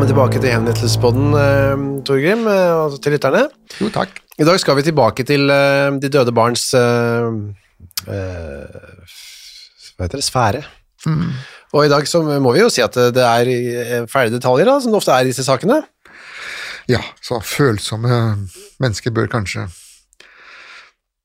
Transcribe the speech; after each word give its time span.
Velkommen 0.00 0.16
tilbake 0.16 0.40
til 0.40 0.48
Henrettelsespodden, 0.54 1.26
eh, 1.36 1.80
Torgrim, 2.08 2.46
eh, 2.48 2.70
og 2.72 2.94
til 3.04 3.12
lytterne. 3.12 3.42
Jo, 3.82 3.90
takk. 3.92 4.08
I 4.40 4.46
dag 4.48 4.56
skal 4.58 4.78
vi 4.78 4.82
tilbake 4.86 5.26
til 5.28 5.50
eh, 5.52 5.90
de 6.00 6.08
døde 6.08 6.32
barns 6.32 6.72
eh, 6.72 7.26
eh, 8.08 8.78
Hva 9.98 10.06
heter 10.06 10.16
det? 10.16 10.24
Sfære. 10.24 10.62
Og 11.74 11.84
i 11.84 11.90
dag 11.92 12.08
så 12.08 12.22
må 12.40 12.54
vi 12.54 12.62
jo 12.62 12.70
si 12.72 12.80
at 12.80 12.96
det 12.96 13.20
er 13.20 13.44
ferdige 13.44 14.06
fæle 14.08 14.32
detaljer, 14.38 14.70
da, 14.70 14.78
som 14.80 14.88
det 14.90 15.02
ofte 15.02 15.12
er 15.12 15.20
i 15.20 15.34
disse 15.34 15.44
sakene. 15.44 15.82
Ja, 16.88 17.02
så 17.20 17.42
følsomme 17.44 18.48
mennesker 18.80 19.12
bør 19.12 19.28
kanskje 19.28 19.68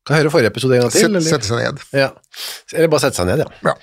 Kan 0.06 0.20
høre 0.20 0.30
forrige 0.36 0.52
episode 0.52 0.76
en 0.76 0.82
gang 0.84 0.92
til. 0.92 1.22
sette 1.24 1.48
seg 1.48 1.64
ned. 1.64 1.80
Ja. 1.96 2.12
Eller 2.76 2.92
bare 2.92 3.08
sette 3.08 3.24
seg 3.24 3.32
ned, 3.32 3.40
ja. 3.48 3.72
Ja. 3.72 3.80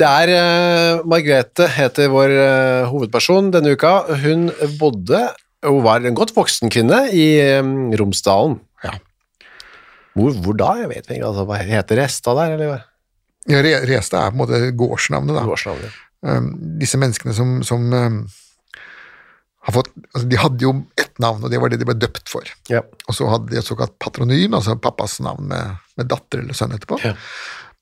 Det 0.00 0.08
er 0.08 0.30
uh, 0.32 1.02
Margrethe 1.08 1.66
heter 1.74 2.08
vår 2.12 2.32
uh, 2.32 2.90
hovedperson 2.90 3.50
denne 3.52 3.74
uka. 3.76 3.90
Hun 4.22 4.46
bodde, 4.80 5.20
hun 5.66 5.82
var 5.84 6.00
en 6.00 6.16
godt 6.16 6.32
voksen 6.36 6.72
kvinne 6.72 7.04
i 7.12 7.26
um, 7.60 7.90
Romsdalen. 8.00 8.56
Ja. 8.86 8.96
Hvor, 10.16 10.32
hvor 10.44 10.56
da? 10.56 10.70
Jeg 10.80 10.88
vet 10.94 11.10
ikke. 11.10 11.26
Altså, 11.28 11.44
hva 11.48 11.60
heter 11.60 12.00
Resta 12.00 12.34
der, 12.40 12.56
eller? 12.56 12.86
Ja, 13.50 13.60
Re- 13.64 13.82
Resta 13.90 14.24
er 14.24 14.32
på 14.32 14.38
en 14.38 14.42
måte 14.42 14.62
gårdsnavnet, 14.80 15.36
da. 15.36 15.44
Gårdsnavnet. 15.48 16.00
Um, 16.22 16.50
disse 16.80 17.00
menneskene 17.02 17.34
som, 17.36 17.54
som 17.66 17.86
um, 17.92 18.18
har 19.66 19.74
fått 19.74 19.88
altså 20.12 20.28
De 20.30 20.38
hadde 20.38 20.62
jo 20.62 20.72
ett 20.98 21.16
navn, 21.22 21.42
og 21.42 21.50
det 21.50 21.58
var 21.62 21.72
det 21.72 21.80
de 21.80 21.88
ble 21.88 21.96
døpt 21.98 22.30
for. 22.32 22.48
Ja. 22.70 22.80
Og 23.08 23.16
så 23.18 23.28
hadde 23.30 23.52
de 23.52 23.58
et 23.60 23.66
såkalt 23.68 23.94
patronym, 24.02 24.54
altså 24.56 24.76
pappas 24.80 25.20
navn 25.22 25.50
med, 25.52 25.76
med 26.00 26.08
datter 26.10 26.42
eller 26.42 26.56
sønn 26.56 26.74
etterpå. 26.76 27.00
Ja. 27.04 27.12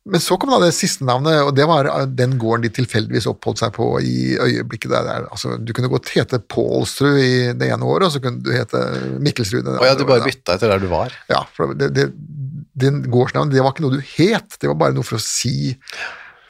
Men 0.09 0.23
så 0.25 0.39
kom 0.41 0.49
da 0.49 0.59
det 0.63 0.73
siste 0.73 1.05
navnet, 1.05 1.43
og 1.45 1.53
det 1.57 1.67
var 1.69 1.89
uh, 1.91 2.07
den 2.09 2.39
gården 2.41 2.65
de 2.65 2.71
tilfeldigvis 2.73 3.29
oppholdt 3.29 3.61
seg 3.61 3.75
på 3.77 3.89
i 4.01 4.33
øyeblikket 4.41 4.89
der. 4.95 5.05
der. 5.05 5.27
Altså, 5.29 5.59
du 5.61 5.75
kunne 5.77 5.91
godt 5.93 6.09
hete 6.15 6.41
Pålsrud 6.41 7.19
i 7.21 7.33
det 7.53 7.69
ene 7.69 7.85
året, 7.85 8.09
og 8.09 8.15
så 8.15 8.23
kunne 8.25 8.41
du 8.45 8.49
hete 8.55 8.81
Mikkelsrud. 9.21 9.67
det 9.67 9.77
Å 9.77 9.91
ja, 9.91 9.99
du 9.99 10.07
bare 10.09 10.25
bytta 10.25 10.57
etter 10.57 10.73
der 10.73 10.81
du 10.81 10.89
var. 10.93 11.13
Ja, 11.29 11.43
for 11.57 11.77
det, 11.77 11.93
det, 11.99 12.09
den 12.81 13.03
gårdsnavnet, 13.13 13.53
det 13.53 13.65
var 13.67 13.75
ikke 13.75 13.85
noe 13.85 13.99
du 13.99 14.13
het, 14.17 14.57
det 14.57 14.73
var 14.73 14.81
bare 14.87 14.97
noe 14.97 15.07
for 15.07 15.21
å 15.21 15.25
si 15.25 15.75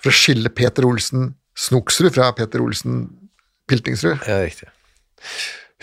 For 0.01 0.13
å 0.13 0.17
skille 0.17 0.49
Peter 0.55 0.87
Olsen 0.89 1.33
Snoksrud 1.61 2.15
fra 2.15 2.31
Peter 2.37 2.63
Olsen 2.65 3.03
Piltingsrud. 3.69 4.23
Ja, 4.25 4.39
riktig. 4.47 4.71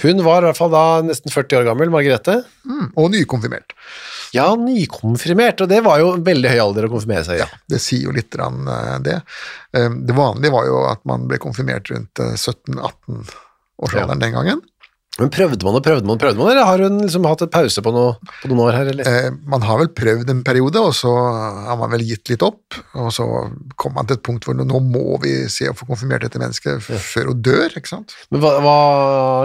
Hun 0.03 0.21
var 0.25 0.43
i 0.43 0.49
hvert 0.49 0.59
fall 0.59 0.69
da 0.73 0.83
nesten 1.05 1.33
40 1.33 1.57
år 1.61 1.67
gammel, 1.71 1.89
Margrethe. 1.93 2.35
Mm, 2.69 2.91
og 2.95 3.09
nykonfirmert. 3.15 3.73
Ja, 4.35 4.51
nykonfirmert, 4.59 5.61
og 5.63 5.69
det 5.71 5.79
var 5.85 6.01
jo 6.03 6.11
en 6.13 6.25
veldig 6.27 6.51
høy 6.53 6.59
alder 6.61 6.85
å 6.85 6.91
konfirmere 6.91 7.25
seg 7.25 7.39
i. 7.39 7.41
Ja, 7.41 7.47
det 7.71 7.79
sier 7.81 8.03
jo 8.09 8.13
litt 8.15 8.29
grann, 8.33 8.67
eh, 8.67 8.97
det. 9.05 9.15
Eh, 9.73 9.89
Det 9.89 10.15
vanlige 10.17 10.53
var 10.53 10.67
jo 10.69 10.81
at 10.91 11.01
man 11.09 11.25
ble 11.31 11.39
konfirmert 11.41 11.89
rundt 11.89 12.19
eh, 12.19 12.35
17-18-årsalderen 12.35 14.21
den 14.21 14.35
gangen. 14.37 14.61
Men 15.17 15.31
prøvde 15.33 15.65
man 15.65 15.75
og 15.79 15.81
prøvde 15.85 16.05
man 16.05 16.19
prøvde 16.21 16.37
man, 16.37 16.51
eller 16.51 16.67
har 16.67 16.81
hun 16.85 16.99
liksom 17.01 17.25
hatt 17.25 17.41
et 17.41 17.51
pause 17.53 17.81
på, 17.81 17.91
noe, 17.95 18.11
på 18.43 18.49
noen 18.51 18.59
år 18.67 18.75
her, 18.77 18.89
eller? 18.91 19.07
Eh, 19.09 19.29
Man 19.49 19.63
har 19.65 19.79
vel 19.81 19.89
prøvd 19.97 20.29
en 20.29 20.43
periode, 20.45 20.77
og 20.77 20.93
så 20.93 21.09
har 21.09 21.79
man 21.79 21.89
vel 21.95 22.03
gitt 22.05 22.29
litt 22.29 22.43
opp. 22.45 22.77
Og 23.01 23.09
så 23.15 23.25
kom 23.81 23.95
man 23.97 24.05
til 24.09 24.19
et 24.19 24.23
punkt 24.27 24.45
hvor 24.45 24.53
nå 24.57 24.81
må 24.85 25.17
vi 25.23 25.33
se 25.49 25.71
å 25.71 25.75
få 25.77 25.87
konfirmert 25.89 26.25
dette 26.27 26.41
mennesket 26.41 26.83
før 26.85 27.31
hun 27.31 27.41
dør, 27.47 27.73
ikke 27.79 27.89
sant? 27.95 28.13
Men 28.29 28.43
hva, 28.45 28.51
hva 28.61 28.75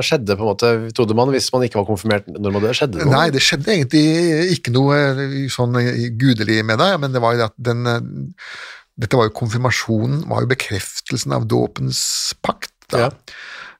skjedde 0.05 0.37
på 0.37 0.45
en 0.45 0.51
måte, 0.53 0.73
trodde 0.99 1.17
man, 1.17 1.33
hvis 1.33 1.49
man 1.55 1.65
ikke 1.65 1.81
var 1.81 1.89
konfirmert 1.89 2.29
når 2.29 2.53
man 2.59 2.67
døde? 2.67 2.77
Skjedde 2.77 3.01
det 3.01 3.09
noe? 3.09 3.17
Nei, 3.17 3.25
det 3.33 3.43
skjedde 3.47 3.73
egentlig 3.79 4.05
ikke 4.59 4.77
noe 4.77 5.01
eh, 5.01 5.35
sånn 5.57 5.81
gudelig 6.21 6.61
med 6.69 6.83
det, 6.85 6.93
men 7.01 7.17
det 7.17 7.25
var 7.25 7.39
jo 7.41 7.49
at 7.49 7.57
den 7.73 7.89
eh, 7.89 8.01
Dette 9.03 9.17
var 9.17 9.25
jo 9.31 9.33
konfirmasjonen, 9.39 10.27
var 10.29 10.45
jo 10.45 10.51
bekreftelsen 10.51 11.33
av 11.33 11.47
dåpens 11.49 11.99
pakt. 12.45 12.75
Da. 12.93 13.07
Ja. 13.07 13.11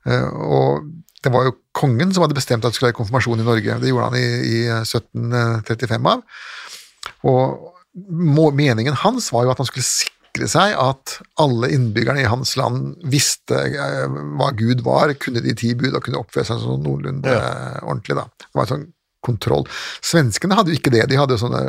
Eh, 0.09 0.25
Og 0.33 0.89
det 1.23 1.33
var 1.33 1.47
jo 1.47 1.57
kongen 1.77 2.13
som 2.15 2.25
hadde 2.25 2.37
bestemt 2.39 2.65
at 2.65 2.73
det 2.73 2.79
skulle 2.79 2.91
være 2.91 2.99
konfirmasjon 3.01 3.43
i 3.43 3.47
Norge. 3.47 3.77
Det 3.83 3.93
gjorde 3.93 4.09
han 4.11 4.19
i, 4.19 4.27
i 4.49 4.63
1735 4.81 6.11
av. 6.11 6.25
Og 7.31 7.69
må, 8.09 8.49
meningen 8.57 8.97
hans 9.05 9.31
var 9.35 9.47
jo 9.47 9.53
at 9.53 9.61
han 9.63 9.69
skulle 9.69 9.87
sikre 9.87 10.49
seg 10.49 10.75
at 10.81 11.19
alle 11.43 11.69
innbyggerne 11.75 12.25
i 12.25 12.31
hans 12.31 12.57
land 12.57 12.97
visste 13.13 13.59
eh, 13.69 14.17
hva 14.39 14.49
Gud 14.57 14.83
var, 14.87 15.13
kunne 15.21 15.45
de 15.45 15.55
ti 15.59 15.75
bud 15.79 15.93
og 15.93 16.03
kunne 16.07 16.23
oppføre 16.23 16.49
seg 16.49 16.63
sånn 16.63 16.83
noenlunde 16.87 17.37
ja. 17.37 17.47
ordentlig. 17.85 18.19
da. 18.19 18.27
Det 18.49 18.53
var 18.57 18.67
en 18.67 18.73
sånn 18.75 18.91
kontroll. 19.23 19.69
Svenskene 20.03 20.57
hadde 20.59 20.73
jo 20.73 20.81
ikke 20.81 20.91
det, 20.91 21.05
de 21.13 21.19
hadde 21.21 21.37
jo 21.37 21.45
sånne 21.45 21.61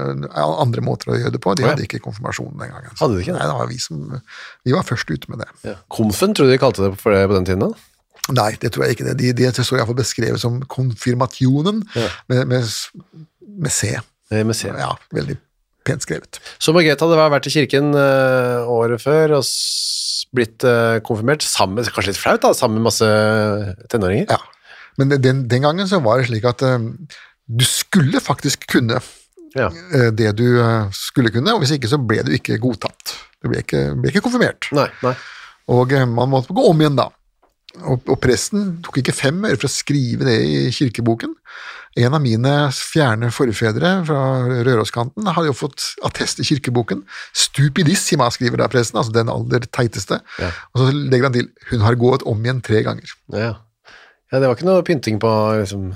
andre 0.41 0.81
måter 0.81 1.13
å 1.13 1.19
gjøre 1.19 1.35
det 1.35 1.41
på. 1.43 1.53
De 1.53 1.67
ja. 1.67 1.73
hadde 1.73 1.85
ikke 1.85 2.01
konfirmasjon 2.01 2.55
den 2.57 2.71
gangen. 2.73 2.95
Hadde 2.97 3.13
de 3.13 3.21
ikke 3.21 3.35
det? 3.35 3.39
Nei, 3.43 3.49
det 3.51 3.57
var 3.59 3.69
vi 3.69 3.81
som 3.83 3.99
vi 4.65 4.73
var 4.73 4.87
først 4.87 5.11
ute 5.13 5.29
med 5.29 5.43
det. 5.43 5.49
Ja. 5.67 5.75
Konfen, 5.93 6.33
tror 6.33 6.49
du 6.49 6.55
de 6.55 6.61
kalte 6.63 6.87
det 6.87 6.95
for 7.03 7.13
det 7.13 7.27
på 7.29 7.37
den 7.37 7.51
tiden 7.51 7.67
da? 7.67 7.73
Nei, 8.31 8.53
det 8.61 8.71
tror 8.71 8.85
jeg 8.85 8.95
ikke. 8.95 9.09
det. 9.09 9.17
De, 9.19 9.31
de, 9.35 9.49
står 9.51 9.81
iallfall 9.81 9.97
beskrevet 9.99 10.39
som 10.39 10.61
konfirmationen 10.71 11.81
Ja. 11.97 12.07
med, 12.31 12.45
med, 12.47 12.69
med 13.65 13.71
C. 13.73 13.97
Eh, 14.31 14.45
Med 14.47 14.55
C. 14.55 14.69
Ja, 14.71 14.93
veldig 15.11 15.35
pent 15.83 16.05
skrevet. 16.05 16.39
Så 16.63 16.71
Margrethe 16.71 17.03
hadde 17.03 17.17
vært 17.33 17.49
i 17.49 17.51
kirken 17.51 17.91
uh, 17.91 18.63
året 18.71 19.01
før 19.03 19.33
og 19.41 19.49
blitt 20.33 20.63
uh, 20.63 21.01
konfirmert, 21.03 21.43
sammen, 21.43 21.83
kanskje 21.83 22.13
litt 22.13 22.21
flaut 22.21 22.39
da, 22.45 22.53
sammen 22.55 22.79
med 22.79 22.87
masse 22.87 23.09
tenåringer. 23.91 24.31
Ja. 24.31 24.39
Men 25.01 25.11
den, 25.19 25.43
den 25.51 25.65
gangen 25.65 25.89
så 25.89 25.99
var 26.05 26.21
det 26.21 26.29
slik 26.29 26.47
at 26.47 26.63
uh, 26.63 26.79
du 27.51 27.65
skulle 27.67 28.23
faktisk 28.23 28.69
kunne 28.71 29.01
Ja. 29.53 29.67
det 30.09 30.31
du 30.39 30.47
skulle 30.97 31.29
kunne, 31.29 31.53
og 31.53 31.59
hvis 31.61 31.75
ikke 31.75 31.91
så 31.91 31.99
ble 32.01 32.23
du 32.25 32.31
ikke 32.33 32.55
godtatt. 32.57 33.11
Du 33.43 33.51
ble 33.51 33.59
ikke, 33.61 33.83
ble 33.99 34.09
ikke 34.09 34.23
konfirmert. 34.25 34.71
Nei, 34.73 34.87
nei. 35.03 35.11
Og 35.69 35.91
man 36.09 36.31
måtte 36.31 36.55
gå 36.55 36.63
om 36.71 36.79
igjen 36.81 36.95
da. 36.97 37.11
Og, 37.81 38.03
og 38.05 38.19
presten 38.21 38.75
tok 38.85 38.99
ikke 39.01 39.15
fem 39.17 39.39
øre 39.47 39.57
for 39.57 39.65
å 39.65 39.73
skrive 39.73 40.27
det 40.27 40.35
i 40.45 40.57
kirkeboken. 40.75 41.33
En 42.03 42.15
av 42.17 42.21
mine 42.23 42.51
fjerne 42.73 43.29
forfedre 43.33 43.91
fra 44.07 44.21
Røroskanten 44.65 45.27
hadde 45.29 45.49
jo 45.51 45.57
fått 45.57 45.91
attest 46.05 46.41
i 46.41 46.47
kirkeboken. 46.47 47.03
Stupidissima, 47.37 48.29
skriver 48.33 48.63
da 48.63 48.69
presten, 48.71 48.97
altså 49.01 49.13
den 49.13 49.29
aller 49.29 49.67
teiteste. 49.69 50.21
Ja. 50.41 50.49
Og 50.73 50.81
så 50.81 50.89
legger 50.93 51.29
han 51.29 51.37
til 51.37 51.51
hun 51.69 51.85
har 51.85 51.99
gått 52.01 52.25
om 52.29 52.41
igjen 52.45 52.63
tre 52.65 52.81
ganger. 52.85 53.13
Ja. 53.33 53.53
ja, 54.31 54.39
det 54.39 54.47
var 54.47 54.57
ikke 54.57 54.69
noe 54.69 54.85
pynting 54.85 55.21
på 55.21 55.31
liksom, 55.61 55.91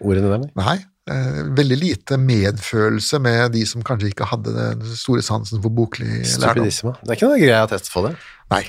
ordene 0.00 0.32
der, 0.32 0.50
nei. 0.60 0.80
Eh, 1.04 1.40
veldig 1.52 1.76
lite 1.76 2.16
medfølelse 2.16 3.18
med 3.20 3.52
de 3.52 3.66
som 3.68 3.84
kanskje 3.84 4.08
ikke 4.14 4.30
hadde 4.30 4.54
den 4.56 4.84
store 4.96 5.20
sansen 5.24 5.60
for 5.60 5.68
boklig 5.68 6.22
lærdom. 6.22 6.62
Stupidissima. 6.64 6.94
Det 7.02 7.12
er 7.12 7.18
ikke 7.18 7.28
noe 7.28 7.42
grei 7.42 7.58
attest 7.60 7.92
for 7.92 8.08
det. 8.08 8.14
Nei. 8.54 8.64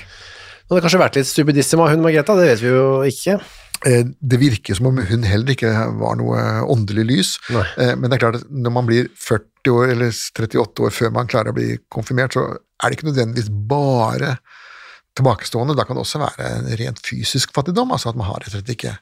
Det 0.66 0.74
hadde 0.74 0.82
kanskje 0.82 0.98
vært 0.98 1.16
litt 1.20 1.28
stupidissima 1.30 1.86
hun 1.92 2.02
Margrethe, 2.02 2.34
det 2.40 2.46
vet 2.50 2.62
vi 2.64 2.70
jo 2.72 2.86
ikke. 3.06 3.36
Eh, 3.86 4.04
Det 4.18 4.38
virker 4.40 4.74
som 4.74 4.86
om 4.90 4.96
hun 4.98 5.22
heller 5.22 5.52
ikke 5.54 5.70
var 6.00 6.16
noe 6.18 6.40
åndelig 6.66 7.04
lys, 7.06 7.30
Nei. 7.54 7.62
Eh, 7.78 7.94
men 7.94 8.10
det 8.10 8.16
er 8.18 8.22
klart 8.24 8.40
at 8.40 8.48
når 8.50 8.72
man 8.74 8.86
blir 8.88 9.06
40 9.14 9.70
år 9.70 9.92
eller 9.94 10.10
38 10.10 10.82
år 10.88 10.90
før 10.96 11.12
man 11.14 11.26
klarer 11.30 11.52
å 11.52 11.56
bli 11.58 11.76
konfirmert, 11.92 12.34
så 12.34 12.48
er 12.56 12.90
det 12.90 12.98
ikke 12.98 13.10
nødvendigvis 13.12 13.50
bare 13.70 14.38
tilbakestående. 15.16 15.76
Da 15.78 15.84
kan 15.86 15.96
det 15.96 16.02
også 16.02 16.18
være 16.24 16.48
en 16.58 16.70
rent 16.80 16.98
fysisk 17.06 17.54
fattigdom, 17.54 17.92
altså 17.94 18.10
at 18.10 18.18
man 18.18 18.26
har 18.28 18.42
rett 18.42 18.50
og 18.54 18.58
slett 18.58 18.74
ikke, 18.74 18.96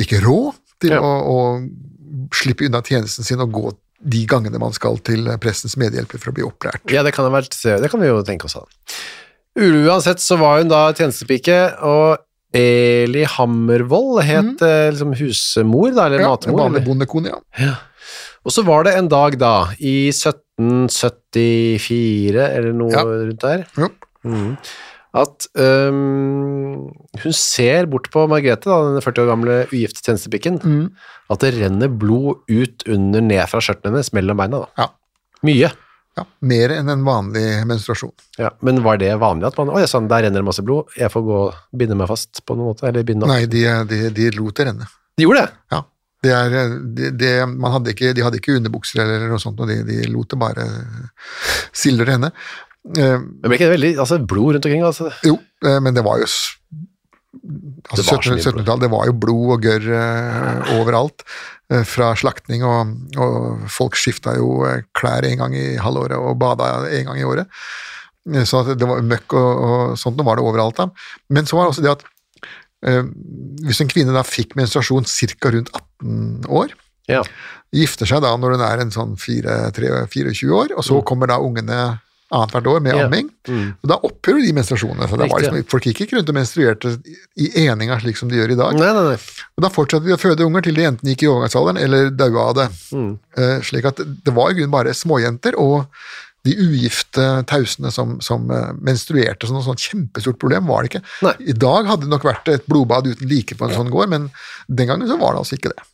ikke 0.00 0.22
råd 0.24 0.54
til 0.80 0.96
Ja. 0.96 1.00
å, 1.00 1.12
å 1.28 2.30
slippe 2.34 2.64
unna 2.66 2.80
tjenesten 2.82 3.24
sin 3.26 3.40
og 3.40 3.52
gå 3.52 3.72
de 4.04 4.24
gangene 4.28 4.58
man 4.60 4.72
skal 4.76 4.98
til 4.98 5.28
prestens 5.40 5.76
medhjelper 5.80 6.18
for 6.20 6.30
å 6.32 6.34
bli 6.36 6.44
opplært. 6.44 6.82
Ja, 6.92 7.02
det 7.02 7.12
kan, 7.16 7.30
det 7.32 7.90
kan 7.90 8.00
vi 8.00 8.06
jo 8.10 8.22
tenke 8.26 8.44
oss. 8.48 8.54
da. 8.54 8.64
Uansett 9.54 10.18
så 10.20 10.36
var 10.40 10.58
hun 10.62 10.68
da 10.72 10.88
tjenestepike, 10.96 11.58
og 11.86 12.16
Eli 12.54 13.24
Hammervoll 13.26 14.20
het 14.22 14.60
mm. 14.62 14.90
liksom 14.94 15.12
husmor, 15.18 15.90
da, 15.94 16.06
eller 16.08 16.20
Ja, 16.24 16.28
matmor. 16.34 16.60
vanlig 16.68 16.84
bondekone, 16.86 17.28
ja. 17.58 17.74
Og 18.44 18.52
så 18.52 18.62
var 18.66 18.84
det 18.86 18.94
en 18.98 19.08
dag 19.08 19.38
da, 19.40 19.54
i 19.80 20.08
1774, 20.12 22.48
eller 22.56 22.72
noe 22.76 22.92
Ja. 22.92 23.02
rundt 23.04 23.40
der, 23.40 23.64
ja. 23.78 23.88
Mm. 24.24 24.56
at 25.14 25.46
um, 25.54 26.90
hun 27.22 27.32
ser 27.32 27.86
bort 27.86 28.10
på 28.10 28.26
Margrethe, 28.28 28.64
da, 28.66 28.82
den 28.96 29.00
40 29.04 29.22
år 29.22 29.26
gamle 29.30 29.66
ugifte 29.70 30.02
tjenestepikken, 30.02 30.58
Mm. 30.64 30.90
at 31.30 31.38
det 31.40 31.54
renner 31.54 31.88
blod 31.88 32.36
ut 32.50 32.82
under 32.88 33.20
ned 33.20 33.46
fra 33.48 33.60
skjørtene 33.60 33.92
hennes 33.94 34.12
mellom 34.12 34.36
beina. 34.36 34.58
Da. 34.64 34.68
Ja. 34.78 34.86
Mye. 35.44 35.70
Ja. 36.14 36.24
Mer 36.46 36.76
enn 36.76 36.90
en 36.92 37.06
vanlig 37.06 37.46
menstruasjon. 37.66 38.12
Ja, 38.38 38.52
men 38.62 38.82
var 38.84 39.00
det 39.02 39.10
vanlig 39.18 39.48
at 39.48 39.56
man 39.58 39.72
Å, 39.74 39.80
sånn, 39.90 40.06
der 40.10 40.26
renner 40.26 40.44
det 40.44 40.46
masse 40.46 40.62
blod, 40.66 40.92
jeg 40.98 41.10
får 41.10 41.24
gå 41.26 41.40
og 41.48 41.64
binde 41.74 41.96
meg 41.98 42.10
fast 42.10 42.44
på 42.46 42.54
noen 42.54 42.70
måte? 42.70 42.86
Eller 42.86 43.06
binde 43.06 43.26
opp? 43.26 43.32
Nei, 43.32 43.48
de, 43.50 43.64
de, 43.90 43.98
de 44.14 44.28
lot 44.36 44.54
det 44.60 44.68
renne. 44.70 44.86
De 45.18 45.26
gjorde 45.26 45.42
det? 45.42 45.58
Ja. 45.74 45.82
Det 46.24 46.32
er, 46.32 46.54
det, 46.96 47.10
det, 47.20 47.32
man 47.50 47.74
hadde 47.74 47.92
ikke, 47.92 48.14
de 48.16 48.22
hadde 48.24 48.38
ikke 48.40 48.54
underbukser 48.56 49.02
eller 49.02 49.26
noe 49.28 49.42
sånt, 49.42 49.58
og 49.60 49.68
de, 49.68 49.82
de 49.84 49.98
lot 50.08 50.30
det 50.30 50.38
bare 50.40 50.68
sildre 51.76 52.14
henne. 52.16 52.30
Eh, 52.94 53.16
Men 53.18 53.48
ble 53.48 53.58
ikke 53.58 53.68
det 53.68 53.74
veldig 53.78 53.92
altså, 54.04 54.20
blod 54.20 54.56
rundt 54.56 54.68
omkring? 54.68 54.84
Altså. 54.86 55.10
jo, 55.24 55.38
eh, 55.64 55.80
men 55.84 55.96
det 55.96 56.04
var 56.06 56.20
jo 56.22 56.28
altså 57.90 58.02
Det 58.02 58.06
var 58.06 58.20
1700 58.22 58.44
1700-tallet, 58.44 58.84
det 58.86 58.90
var 58.94 59.06
jo 59.10 59.16
blod 59.24 59.50
og 59.56 59.64
gørr 59.66 59.88
eh, 59.98 60.72
overalt. 60.78 61.24
eh, 61.72 61.82
fra 61.88 62.12
slaktning, 62.16 62.62
og, 62.64 62.94
og 63.16 63.66
folk 63.72 63.96
skifta 63.96 64.36
jo 64.36 64.64
eh, 64.68 64.82
klær 64.96 65.24
en 65.28 65.38
gang 65.42 65.54
i 65.56 65.76
halvåret 65.80 66.16
og 66.18 66.38
bada 66.38 66.86
en 66.90 67.06
gang 67.10 67.18
i 67.20 67.24
året. 67.24 67.46
Eh, 68.32 68.44
Så 68.44 68.62
det 68.74 68.86
var 68.88 69.00
møkk 69.02 69.32
og, 69.36 69.64
og 69.68 69.98
sånt, 69.98 70.16
nå 70.16 70.24
var 70.24 70.36
det 70.36 70.44
overalt. 70.44 70.76
da. 70.76 70.88
Men 71.30 71.46
så 71.46 71.56
var 71.56 71.64
det 71.66 71.74
også 71.74 71.84
det 71.86 71.94
at 71.96 72.04
eh, 72.86 73.02
hvis 73.64 73.80
en 73.80 73.88
kvinne 73.92 74.12
da 74.16 74.22
fikk 74.22 74.54
menstruasjon 74.60 75.04
ca. 75.08 75.50
rundt 75.56 75.70
18 75.74 76.46
år, 76.48 76.72
Ja. 77.08 77.20
gifter 77.74 78.06
seg 78.08 78.22
da 78.24 78.30
når 78.40 78.54
hun 78.56 78.62
er 78.64 78.80
en 78.80 78.90
sånn 78.94 79.16
4-24 79.20 80.52
år, 80.56 80.72
og 80.76 80.84
så 80.86 81.02
kommer 81.04 81.28
da 81.28 81.36
ungene 81.42 81.98
annethvert 82.32 82.66
år 82.66 82.80
med 82.82 82.94
Mm. 82.94 82.98
Ja. 82.98 83.04
amming. 83.06 83.28
Mm. 83.48 83.66
Og 83.82 83.88
da 83.90 83.96
opphører 84.08 84.42
de 84.46 84.52
menstruasjonene. 84.56 85.08
Så 85.08 85.18
det 85.20 85.30
var 85.30 85.40
liksom, 85.44 85.64
folk 85.70 85.84
gikk 85.90 86.00
ikke 86.06 86.16
rundt 86.16 86.28
og 86.32 86.34
menstruerte 86.38 86.92
i 87.36 87.50
eninga 87.66 88.00
slik 88.00 88.16
som 88.16 88.28
de 88.32 88.36
gjør 88.40 88.52
i 88.52 88.58
dag. 88.58 88.74
Nei, 88.80 88.90
nei, 88.96 89.04
nei. 89.12 89.18
Og 89.58 89.62
da 89.62 89.68
fortsatte 89.70 90.06
de 90.08 90.14
å 90.16 90.20
føde 90.20 90.44
unger 90.46 90.62
til 90.66 90.74
de 90.74 90.86
enten 90.88 91.08
gikk 91.12 91.22
i 91.26 91.30
overgangsalderen 91.30 91.78
eller 91.84 92.10
daua 92.10 92.48
av 92.50 92.54
det. 92.58 92.68
Mm. 92.96 93.10
Uh, 93.38 93.58
slik 93.62 93.84
at 93.92 94.00
det 94.02 94.34
var 94.34 94.50
i 94.50 94.54
grunnen 94.58 94.72
bare 94.74 94.94
småjenter 94.96 95.58
og 95.60 95.84
de 96.44 96.52
ugifte 96.60 97.22
tausene 97.48 97.88
som, 97.90 98.18
som 98.20 98.50
eh, 98.52 98.72
menstruerte. 98.84 99.46
Så 99.48 99.54
noe 99.54 99.64
sånt 99.64 99.80
kjempestort 99.80 100.36
problem 100.36 100.66
var 100.68 100.82
det 100.84 100.90
ikke. 100.90 101.00
Nei. 101.24 101.32
I 101.40 101.54
dag 101.56 101.86
hadde 101.88 102.04
det 102.04 102.10
nok 102.12 102.26
vært 102.28 102.50
et 102.52 102.66
blodbad 102.68 103.06
uten 103.08 103.30
like 103.30 103.56
på 103.56 103.64
en 103.64 103.72
sånn 103.72 103.88
gård, 103.88 104.10
men 104.12 104.26
den 104.68 104.90
gangen 104.90 105.08
så 105.08 105.16
var 105.16 105.32
det 105.32 105.40
altså 105.40 105.56
ikke 105.56 105.72
det. 105.72 105.86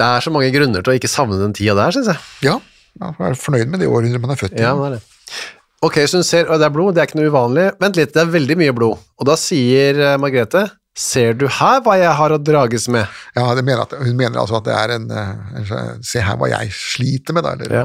Det 0.00 0.06
er 0.06 0.24
så 0.24 0.32
mange 0.32 0.48
grunner 0.54 0.80
til 0.80 0.94
å 0.94 0.96
ikke 0.96 1.12
savne 1.12 1.36
den 1.42 1.52
tida 1.52 1.74
der, 1.76 1.92
syns 1.92 2.08
jeg. 2.08 2.22
Ja, 2.48 2.56
man 3.00 3.14
får 3.16 3.24
være 3.28 3.40
fornøyd 3.42 3.72
med 3.72 3.82
det 3.82 3.88
århundret 3.90 4.22
man 4.22 4.34
er 4.34 4.40
født 4.40 4.56
i. 4.58 4.62
Ja, 4.62 4.72
det 4.78 4.86
er 4.90 4.96
det. 4.98 5.02
Ok, 5.84 5.98
så 6.08 6.20
hun 6.20 6.24
ser, 6.24 6.46
og 6.48 6.60
det 6.62 6.68
er 6.68 6.72
blod, 6.72 6.94
det 6.96 7.02
er 7.02 7.08
ikke 7.10 7.18
noe 7.20 7.32
uvanlig. 7.32 7.66
Vent 7.82 7.98
litt, 7.98 8.14
det 8.14 8.22
er 8.22 8.30
veldig 8.32 8.56
mye 8.62 8.74
blod. 8.76 9.02
Og 9.20 9.28
da 9.28 9.34
sier 9.36 9.98
eh, 10.00 10.14
Margrethe, 10.22 10.62
ser 10.96 11.34
du 11.36 11.44
her 11.50 11.82
hva 11.84 11.98
jeg 12.00 12.14
har 12.20 12.32
å 12.32 12.38
drages 12.40 12.86
med? 12.94 13.10
Ja, 13.36 13.50
det 13.58 13.64
mener 13.66 13.82
at, 13.84 13.92
hun 13.98 14.16
mener 14.16 14.40
altså 14.40 14.60
at 14.60 14.68
det 14.68 14.76
er 14.78 14.94
en, 14.94 15.10
eh, 15.10 15.60
en 15.60 16.02
Se 16.06 16.22
her 16.24 16.38
hva 16.40 16.48
jeg 16.54 16.72
sliter 16.78 17.36
med, 17.36 17.44
da. 17.44 17.54
Eller, 17.58 17.78
Ja. 17.82 17.84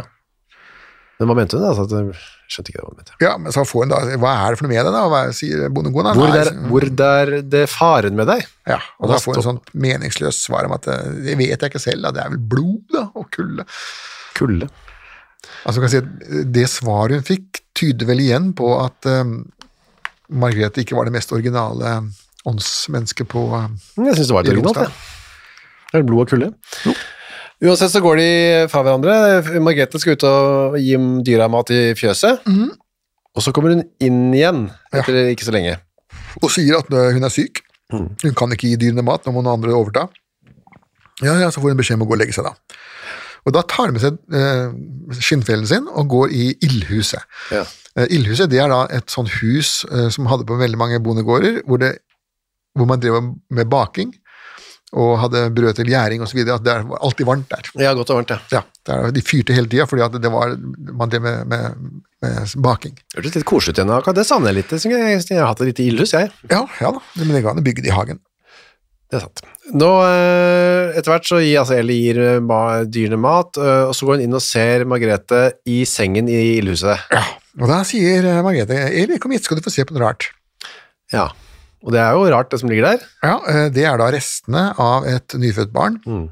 Men 1.19 1.27
hva 1.27 1.35
mente 1.35 1.57
hun? 1.59 1.65
Altså, 1.67 1.83
jeg 1.91 2.13
skjønte 2.47 2.71
ikke 2.71 2.79
hva 2.85 2.91
hun 2.93 2.99
mente. 3.01 3.15
Ja, 3.19 3.33
men 3.43 3.51
så 3.51 3.65
får 3.67 3.83
hun 3.83 3.91
da 3.91 3.97
Hva 4.21 4.35
er 4.45 4.53
det 4.55 4.59
for 4.61 4.67
noe 4.69 4.71
med 4.71 4.85
det, 4.87 4.93
da? 4.95 5.01
Hva 5.11 5.23
sier 5.35 5.65
bondegården? 5.75 6.15
Hvor, 6.15 6.31
der, 6.37 6.51
hvor 6.69 6.85
der 7.01 7.31
det 7.43 7.65
faren 7.73 8.15
med 8.15 8.29
deg? 8.31 8.45
Ja, 8.69 8.77
og 9.01 9.09
Og 9.09 9.11
da 9.11 9.17
da 9.17 9.23
får 9.25 9.35
hun 9.35 9.41
et 9.41 9.47
sånt 9.49 9.73
meningsløst 9.75 10.45
svar 10.47 10.69
om 10.69 10.77
at 10.77 10.87
eh, 10.87 11.09
det 11.25 11.35
vet 11.41 11.57
jeg 11.57 11.73
ikke 11.73 11.81
selv, 11.83 12.07
da. 12.07 12.13
det 12.15 12.23
er 12.23 12.31
vel 12.37 12.45
blod, 12.53 12.85
da, 12.95 13.03
og 13.19 13.27
kulde. 13.35 13.67
Kulde. 14.39 14.69
Altså, 15.65 15.79
kan 15.79 15.87
jeg 15.87 15.93
si 15.93 15.99
at 16.01 16.47
Det 16.55 16.65
svaret 16.71 17.19
hun 17.19 17.27
fikk, 17.27 17.61
tyder 17.77 18.09
vel 18.09 18.23
igjen 18.23 18.51
på 18.57 18.71
at 18.79 19.07
um, 19.07 19.37
Margrethe 20.29 20.83
ikke 20.83 20.97
var 20.97 21.07
det 21.07 21.15
mest 21.15 21.31
originale 21.35 21.93
åndsmennesket 22.49 23.29
på 23.31 23.45
uh, 23.53 23.69
Jeg 23.97 24.17
syns 24.19 24.29
det 24.31 24.35
var 24.35 24.45
et 24.45 24.51
originalt. 24.53 24.99
Det 25.89 26.01
er 26.01 26.05
blod 26.05 26.25
og 26.25 26.33
kulde. 26.33 26.51
Uansett 27.59 27.91
så 27.91 27.99
går 28.03 28.19
de 28.21 28.27
fra 28.71 28.83
hverandre. 28.85 29.15
Margrethe 29.63 29.99
skal 29.99 30.15
ut 30.15 30.27
og 30.29 30.77
gi 30.79 30.99
dyra 31.27 31.49
mat 31.51 31.71
i 31.75 31.81
fjøset. 31.99 32.45
Og 33.35 33.43
så 33.43 33.51
kommer 33.55 33.75
hun 33.75 33.83
inn 34.03 34.29
igjen 34.35 34.67
etter 34.95 35.31
ikke 35.33 35.47
så 35.47 35.55
lenge. 35.55 35.77
og 36.43 36.51
sier 36.53 36.77
at 36.79 36.91
uh, 36.93 37.09
hun 37.15 37.25
er 37.25 37.33
syk. 37.33 37.63
Hun 37.89 38.35
kan 38.37 38.51
ikke 38.53 38.69
gi 38.69 38.77
dyrene 38.83 39.01
mat, 39.05 39.25
nå 39.25 39.33
må 39.33 39.41
noen 39.41 39.57
andre 39.57 39.73
overta. 39.73 40.05
Ja, 41.25 41.33
ja, 41.41 41.49
Så 41.51 41.59
får 41.59 41.73
hun 41.73 41.79
beskjed 41.79 41.97
om 41.99 42.05
å 42.05 42.09
gå 42.09 42.15
og 42.15 42.21
legge 42.21 42.35
seg, 42.35 42.45
da. 42.47 42.53
Og 43.49 43.55
da 43.55 43.65
tar 43.65 43.89
de 43.89 43.97
med 43.97 44.03
seg 44.03 44.19
eh, 44.37 45.19
skinnfellen 45.19 45.67
sin 45.69 45.89
og 45.89 46.11
går 46.13 46.33
i 46.35 46.45
ildhuset. 46.65 47.25
Ja. 47.53 47.65
Eh, 47.97 48.07
ildhuset 48.15 48.51
det 48.51 48.61
er 48.61 48.71
da 48.71 48.83
et 48.93 49.09
sånt 49.11 49.31
hus 49.39 49.81
eh, 49.89 50.07
som 50.13 50.29
hadde 50.29 50.47
på 50.47 50.59
veldig 50.59 50.79
mange 50.79 51.01
bondegårder, 51.03 51.63
hvor, 51.65 51.81
det, 51.81 51.95
hvor 52.77 52.89
man 52.89 53.01
drev 53.01 53.17
med 53.25 53.71
baking 53.71 54.13
og 54.97 55.19
hadde 55.21 55.43
brød 55.53 55.77
til 55.77 55.89
gjæring 55.91 56.23
osv. 56.25 56.39
At 56.45 56.63
det 56.65 56.75
var 56.89 57.01
alltid 57.05 57.27
varmt 57.29 57.49
der. 57.51 57.67
Ja, 57.77 57.93
godt 57.97 58.09
og 58.13 58.21
varmt, 58.21 58.31
ja. 58.33 58.39
Ja, 58.53 58.61
der, 58.89 59.11
De 59.13 59.21
fyrte 59.25 59.53
hele 59.53 59.69
tida 59.69 59.85
fordi 59.89 60.05
at 60.05 60.17
det 60.21 60.31
var, 60.33 60.55
man 61.01 61.11
drev 61.11 61.25
med, 61.25 61.45
med, 61.49 61.91
med 62.25 62.55
baking. 62.65 62.97
Hørtes 63.17 63.37
litt 63.37 63.49
koselig 63.49 63.77
ut 63.77 63.83
igjen. 63.83 64.15
Det 64.17 64.25
savner 64.25 64.53
jeg 64.53 64.61
litt. 64.63 64.73
Jeg 64.73 65.19
jeg 65.19 65.41
har 65.41 65.51
hatt 65.51 65.61
et 65.61 65.73
lite 65.73 65.85
ildhus, 65.85 66.15
jeg. 66.17 66.33
Ja, 66.49 66.63
ja 66.81 66.93
da, 66.95 67.05
men 67.21 67.35
det 67.35 67.45
går 67.45 67.53
an 67.53 67.61
å 67.61 67.65
bygge 67.65 67.85
det 67.85 67.93
i 67.93 67.97
hagen. 67.97 68.21
Det 69.09 69.17
er 69.17 69.23
sant. 69.25 69.41
Nå, 69.73 69.87
eh, 70.05 70.97
etter 70.97 71.09
hvert 71.13 71.27
så 71.29 71.39
gir 71.41 71.59
altså 71.61 71.77
Eli 71.79 71.95
gir 72.03 72.19
eh, 72.21 72.83
dyrene 72.89 73.17
mat, 73.21 73.57
eh, 73.57 73.85
og 73.89 73.95
så 73.97 74.05
går 74.05 74.19
hun 74.19 74.25
inn 74.27 74.37
og 74.37 74.43
ser 74.45 74.85
Margrethe 74.89 75.39
i 75.69 75.81
sengen 75.89 76.29
i 76.29 76.37
ildhuset. 76.59 77.07
Ja, 77.13 77.23
og 77.59 77.71
da 77.71 77.79
sier 77.89 78.27
Margrethe 78.45 78.77
Eli, 79.01 79.17
kom 79.21 79.33
hit, 79.33 79.45
skal 79.49 79.57
du 79.57 79.65
få 79.65 79.73
se 79.73 79.85
på 79.89 79.97
noe 79.97 80.05
rart. 80.05 80.29
Ja, 81.13 81.27
og 81.81 81.95
det 81.95 82.01
er 82.03 82.13
jo 82.13 82.27
rart 82.29 82.51
det 82.53 82.59
som 82.61 82.69
ligger 82.69 82.91
der. 82.91 83.07
Ja, 83.25 83.35
Det 83.73 83.85
er 83.87 83.97
da 83.97 84.11
restene 84.13 84.67
av 84.77 85.07
et 85.09 85.33
nyfødt 85.33 85.73
barn. 85.73 85.97
Mm. 86.05 86.27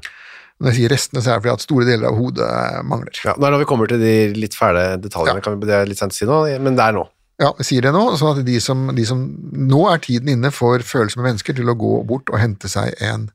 Når 0.58 0.72
jeg 0.72 0.76
sier 0.80 0.90
restene, 0.92 1.20
så 1.22 1.30
er 1.30 1.38
det 1.38 1.44
fordi 1.46 1.54
at 1.54 1.62
store 1.64 1.86
deler 1.86 2.08
av 2.10 2.16
hodet 2.18 2.48
mangler. 2.86 3.14
Ja, 3.24 3.34
nå 3.38 3.46
er 3.46 3.52
det 3.52 3.54
når 3.56 3.62
vi 3.62 3.68
kommer 3.70 3.90
til 3.90 4.00
de 4.02 4.14
litt 4.38 4.54
fæle 4.58 4.84
detaljene, 5.02 5.38
Ja. 5.38 5.44
kan 5.46 5.58
vi, 5.58 5.66
det 5.70 5.74
er 5.76 5.86
litt 5.86 5.98
sent 6.00 6.14
å 6.14 6.18
si 6.18 6.26
nå, 6.26 6.38
men 6.62 6.74
det 6.78 6.82
er 6.84 6.96
nå. 6.98 7.04
Ja, 7.38 7.52
jeg 7.60 7.68
sier 7.68 7.84
det 7.86 7.92
nå, 7.94 8.02
sånn 8.18 8.34
at 8.34 8.46
de 8.46 8.56
som, 8.62 8.88
de 8.96 9.04
som 9.06 9.20
Nå 9.54 9.84
er 9.92 10.00
tiden 10.02 10.32
inne 10.32 10.50
for 10.54 10.82
følsomme 10.82 11.28
mennesker 11.28 11.54
til 11.54 11.70
å 11.70 11.76
gå 11.78 12.00
bort 12.08 12.32
og 12.32 12.40
hente 12.42 12.70
seg 12.70 12.96
en 13.04 13.28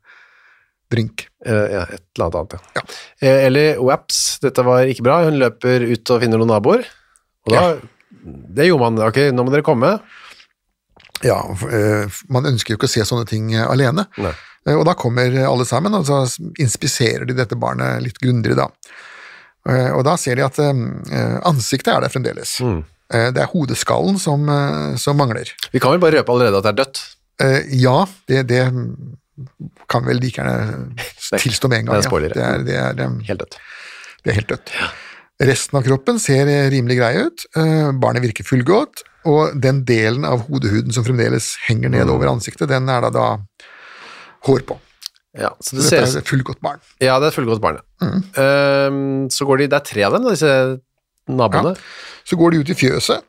drink. 0.92 1.28
Eh, 1.46 1.68
ja, 1.74 1.86
et 1.88 2.04
eller 2.18 2.28
annet 2.28 2.54
annet, 2.54 2.74
ja. 2.76 2.84
Eh, 3.24 3.46
Eli, 3.48 3.64
waps, 3.82 4.20
dette 4.44 4.66
var 4.68 4.90
ikke 4.92 5.06
bra. 5.08 5.22
Hun 5.26 5.40
løper 5.42 5.88
ut 5.88 6.12
og 6.14 6.22
finner 6.24 6.42
noen 6.42 6.52
naboer, 6.52 6.84
og 7.48 7.56
da, 7.56 7.64
det 8.60 8.68
gjorde 8.68 8.84
man, 8.92 9.02
ok, 9.08 9.22
nå 9.34 9.48
må 9.48 9.56
dere 9.56 9.66
komme. 9.66 9.96
Ja, 11.24 11.40
eh, 11.72 12.22
Man 12.28 12.52
ønsker 12.52 12.76
jo 12.76 12.82
ikke 12.82 12.92
å 12.92 12.94
se 12.94 13.08
sånne 13.08 13.26
ting 13.30 13.54
alene. 13.64 14.06
Nei. 14.20 14.36
Og 14.76 14.86
da 14.88 14.94
kommer 14.96 15.34
alle 15.48 15.66
sammen, 15.68 15.96
og 15.96 16.06
så 16.08 16.22
inspiserer 16.62 17.26
de 17.28 17.36
dette 17.36 17.58
barnet 17.60 18.04
litt 18.04 18.20
grundigere, 18.20 18.68
da. 18.68 19.00
Og 19.96 20.04
da 20.08 20.14
ser 20.20 20.40
de 20.40 20.44
at 20.46 20.60
ansiktet 21.48 21.92
er 21.92 22.04
der 22.04 22.12
fremdeles. 22.12 22.54
Mm. 22.64 22.82
Eh, 23.12 23.32
Det 23.36 23.42
er 23.44 23.50
hodeskallen 23.52 24.20
som, 24.20 24.48
eh, 24.50 24.96
som 24.98 25.18
mangler. 25.18 25.50
Vi 25.74 25.80
kan 25.80 25.92
vel 25.92 26.00
bare 26.00 26.20
røpe 26.22 26.32
allerede 26.34 26.58
at 26.58 26.64
det 26.64 26.74
er 26.74 26.80
dødt. 26.84 27.02
Eh, 27.42 27.62
Ja, 27.82 28.06
det, 28.28 28.48
det 28.48 28.62
kan 29.90 30.06
vel 30.06 30.20
like 30.22 30.38
gjerne 30.38 30.94
tilstå 31.42 31.70
med 31.70 31.80
en 31.80 31.86
gang. 31.86 32.02
det 32.02 32.06
er 32.06 32.12
Ja. 32.12 32.58
Det, 32.64 32.76
er, 32.76 32.94
det, 32.94 33.04
er, 33.08 33.18
Helt 33.28 33.40
dødt. 33.40 33.58
det 34.24 34.32
er 34.32 34.36
helt 34.40 34.48
dødt. 34.54 34.72
Resten 35.42 35.78
av 35.80 35.84
kroppen 35.84 36.20
ser 36.22 36.46
rimelig 36.72 36.98
grei 37.00 37.16
ut. 37.26 37.46
Barnet 38.00 38.22
virker 38.24 38.46
fullgodt, 38.46 39.02
og 39.26 39.60
den 39.60 39.84
delen 39.84 40.24
av 40.30 40.46
hodehuden 40.48 40.94
som 40.94 41.04
fremdeles 41.04 41.56
henger 41.68 41.90
ned 41.90 42.08
over 42.14 42.30
ansiktet, 42.30 42.70
den 42.70 42.88
er 42.88 43.02
da, 43.02 43.10
da 43.10 43.26
hår 44.46 44.62
på. 44.70 44.78
Ja, 45.34 45.50
så 45.60 45.74
Så 45.74 45.76
det 45.82 45.90
dette 45.90 46.12
ser 46.12 46.20
er 46.22 46.28
fullgodt 46.30 46.62
barn. 46.62 46.80
Ja, 47.02 47.18
det 47.20 47.32
er 47.32 47.36
fullgodt 47.36 47.60
barn, 47.64 47.80
ja. 47.82 48.10
Ehm, 48.38 49.30
så 49.34 49.48
går 49.50 49.58
de 49.64 49.68
Det 49.74 49.80
er 49.80 49.88
tre 49.90 50.04
av 50.06 50.14
dem, 50.14 50.28
disse 50.30 50.80
naboene. 51.28 51.74
Så 52.30 52.38
går 52.40 52.52
de 52.56 52.64
ut 52.64 52.70
i 52.72 52.78
fjøset, 52.80 53.24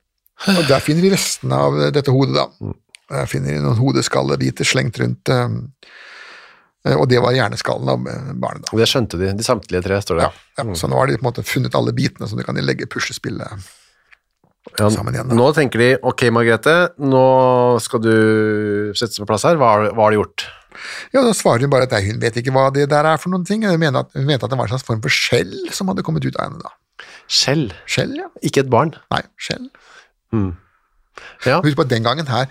og 0.55 0.65
der 0.69 0.83
finner 0.85 1.03
de 1.07 1.13
restene 1.15 1.59
av 1.67 1.79
dette 1.95 2.13
hodet, 2.15 2.35
da. 2.39 2.73
Der 3.15 3.27
finner 3.31 3.53
de 3.57 3.63
noen 3.65 3.79
hodeskallebiter 3.79 4.67
slengt 4.67 4.99
rundt, 5.03 5.29
eh, 5.35 6.95
og 6.95 7.07
det 7.09 7.21
var 7.25 7.33
hjerneskallen 7.37 7.89
av 7.89 8.03
barnet, 8.41 8.67
da. 8.69 8.77
Det 8.79 8.89
skjønte 8.91 9.19
de, 9.21 9.31
de 9.39 9.47
samtlige 9.47 9.83
tre, 9.87 10.01
står 10.05 10.21
det. 10.21 10.27
Ja, 10.29 10.65
ja, 10.65 10.75
Så 10.79 10.91
nå 10.91 10.99
har 11.01 11.09
de 11.09 11.17
på 11.19 11.25
en 11.25 11.31
måte 11.31 11.45
funnet 11.49 11.75
alle 11.79 11.95
bitene, 11.97 12.29
så 12.29 12.37
de 12.39 12.45
kan 12.47 12.59
legge 12.61 12.89
puslespillet 12.91 13.65
Ja, 14.79 14.89
sammen 14.89 15.13
igjen, 15.15 15.29
da. 15.29 15.37
Nå 15.37 15.51
tenker 15.57 15.81
de 15.83 15.89
ok, 16.01 16.23
Margrethe, 16.33 16.77
nå 17.05 17.25
skal 17.85 18.01
du 18.05 18.13
settes 18.97 19.21
på 19.21 19.27
plass 19.29 19.45
her. 19.45 19.59
Hva 19.61 19.73
har, 19.75 19.91
hva 19.93 20.07
har 20.07 20.15
du 20.15 20.23
gjort? 20.23 20.47
Ja, 21.13 21.21
Da 21.23 21.35
svarer 21.37 21.67
hun 21.67 21.71
bare 21.73 21.85
at 21.87 21.93
nei, 21.95 22.01
hun 22.09 22.21
vet 22.23 22.37
ikke 22.41 22.53
hva 22.55 22.71
det 22.75 22.89
der 22.91 23.07
er 23.07 23.21
for 23.21 23.31
noen 23.33 23.45
ting. 23.47 23.63
Hun 23.69 23.77
mente 23.81 24.01
at, 24.01 24.15
hun 24.17 24.25
mente 24.27 24.49
at 24.49 24.51
det 24.55 24.59
var 24.59 24.67
en 24.67 24.73
slags 24.73 24.87
form 24.89 25.03
for 25.05 25.13
skjell 25.13 25.53
som 25.77 25.93
hadde 25.93 26.03
kommet 26.07 26.25
ut 26.25 26.37
av 26.41 26.49
henne. 26.49 26.65
da. 26.65 26.73
Skjell, 27.31 27.69
Skjell, 27.91 28.15
ja. 28.21 28.29
ikke 28.43 28.65
et 28.65 28.71
barn. 28.73 28.95
Nei, 29.15 29.23
skjell. 29.41 29.71
Ja, 31.47 31.61
Husk 31.63 31.77
på 31.79 31.85
at 31.85 31.91
Den 31.93 32.03
gangen 32.03 32.27
her 32.27 32.49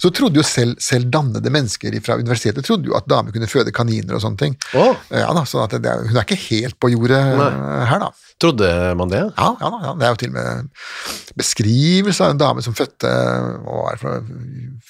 så 0.00 0.08
trodde 0.14 0.38
jo 0.40 0.44
selv, 0.46 0.78
selv 0.80 1.10
dannede 1.12 1.50
mennesker 1.52 1.92
fra 2.04 2.14
universitetet 2.16 2.64
trodde 2.64 2.88
jo 2.88 2.94
at 2.96 3.04
damer 3.10 3.34
kunne 3.34 3.48
føde 3.50 3.72
kaniner 3.76 4.16
og 4.16 4.22
sånne 4.24 4.40
ting. 4.40 4.54
Oh. 4.78 4.96
Ja 5.12 5.28
da, 5.36 5.42
sånn 5.48 5.66
at 5.66 5.74
det, 5.84 5.92
Hun 6.08 6.16
er 6.16 6.24
ikke 6.24 6.38
helt 6.46 6.78
på 6.80 6.90
jordet 6.94 7.18
Nei. 7.36 7.48
eh, 7.52 7.84
her, 7.90 8.00
da. 8.06 8.08
trodde 8.40 8.70
man 8.96 9.12
det? 9.12 9.20
Ja, 9.36 9.50
ja, 9.60 9.70
da, 9.74 9.80
ja, 9.84 9.92
Det 10.00 10.06
er 10.08 10.14
jo 10.14 10.20
til 10.22 10.32
og 10.32 10.36
med 10.38 10.70
beskrivelse 11.42 12.24
av 12.24 12.32
en 12.34 12.40
dame 12.40 12.64
som 12.64 12.76
fødte 12.78 13.10
hva 13.66 13.82
var 13.82 13.98
det 13.98 14.04
for, 14.06 14.30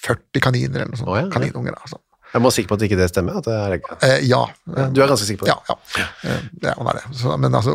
40 0.06 0.44
kaniner 0.46 0.84
eller 0.84 0.92
noe 0.94 1.00
sånt. 1.02 1.10
Oh, 1.10 1.18
ja, 1.18 1.25
ja. 1.26 1.32
Kaninуnger. 1.34 1.75
Altså. 1.82 1.98
Jeg 2.30 2.42
må 2.44 2.50
være 2.50 2.56
sikker 2.60 2.70
på 2.70 2.78
at 2.78 2.84
ikke 2.86 3.00
det 3.00 3.08
stemmer. 3.10 3.40
Det 3.42 3.56
er, 3.56 3.76
Eh, 4.06 4.20
ja. 4.28 4.44
du 4.66 5.00
er 5.02 5.10
ganske 5.10 5.26
sikker 5.26 5.42
på 5.42 5.48
det? 5.50 5.56
Ja, 5.56 5.78
ja. 5.98 6.06
Det, 6.52 6.68
ja 6.70 6.76
han 6.78 6.92
er 6.92 7.00
det. 7.00 7.04
Så, 7.18 7.34
men 7.42 7.54
altså, 7.58 7.75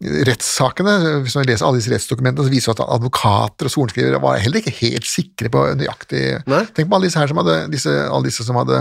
rettssakene, 0.00 0.92
hvis 1.24 1.34
man 1.38 1.46
leser 1.48 1.64
alle 1.64 1.78
disse 1.80 1.88
rettsdokumentene, 1.88 2.44
så 2.44 2.52
viser 2.52 2.74
det 2.76 2.84
at 2.84 2.90
advokater 2.98 3.68
og 3.68 3.72
sorenskrivere 3.72 4.18
var 4.20 4.36
heller 4.42 4.60
ikke 4.60 4.74
helt 4.82 5.06
sikre 5.08 5.48
på 5.52 5.62
nøyaktig 5.80 6.20
Nei. 6.52 6.58
Tenk 6.76 6.90
på 6.90 6.98
alle 6.98 7.08
disse 7.08 7.16
her 7.22 7.30
som 7.30 7.40
hadde, 7.40 7.54
disse, 7.72 7.94
alle 8.04 8.28
disse 8.28 8.44
som 8.44 8.58
hadde 8.60 8.80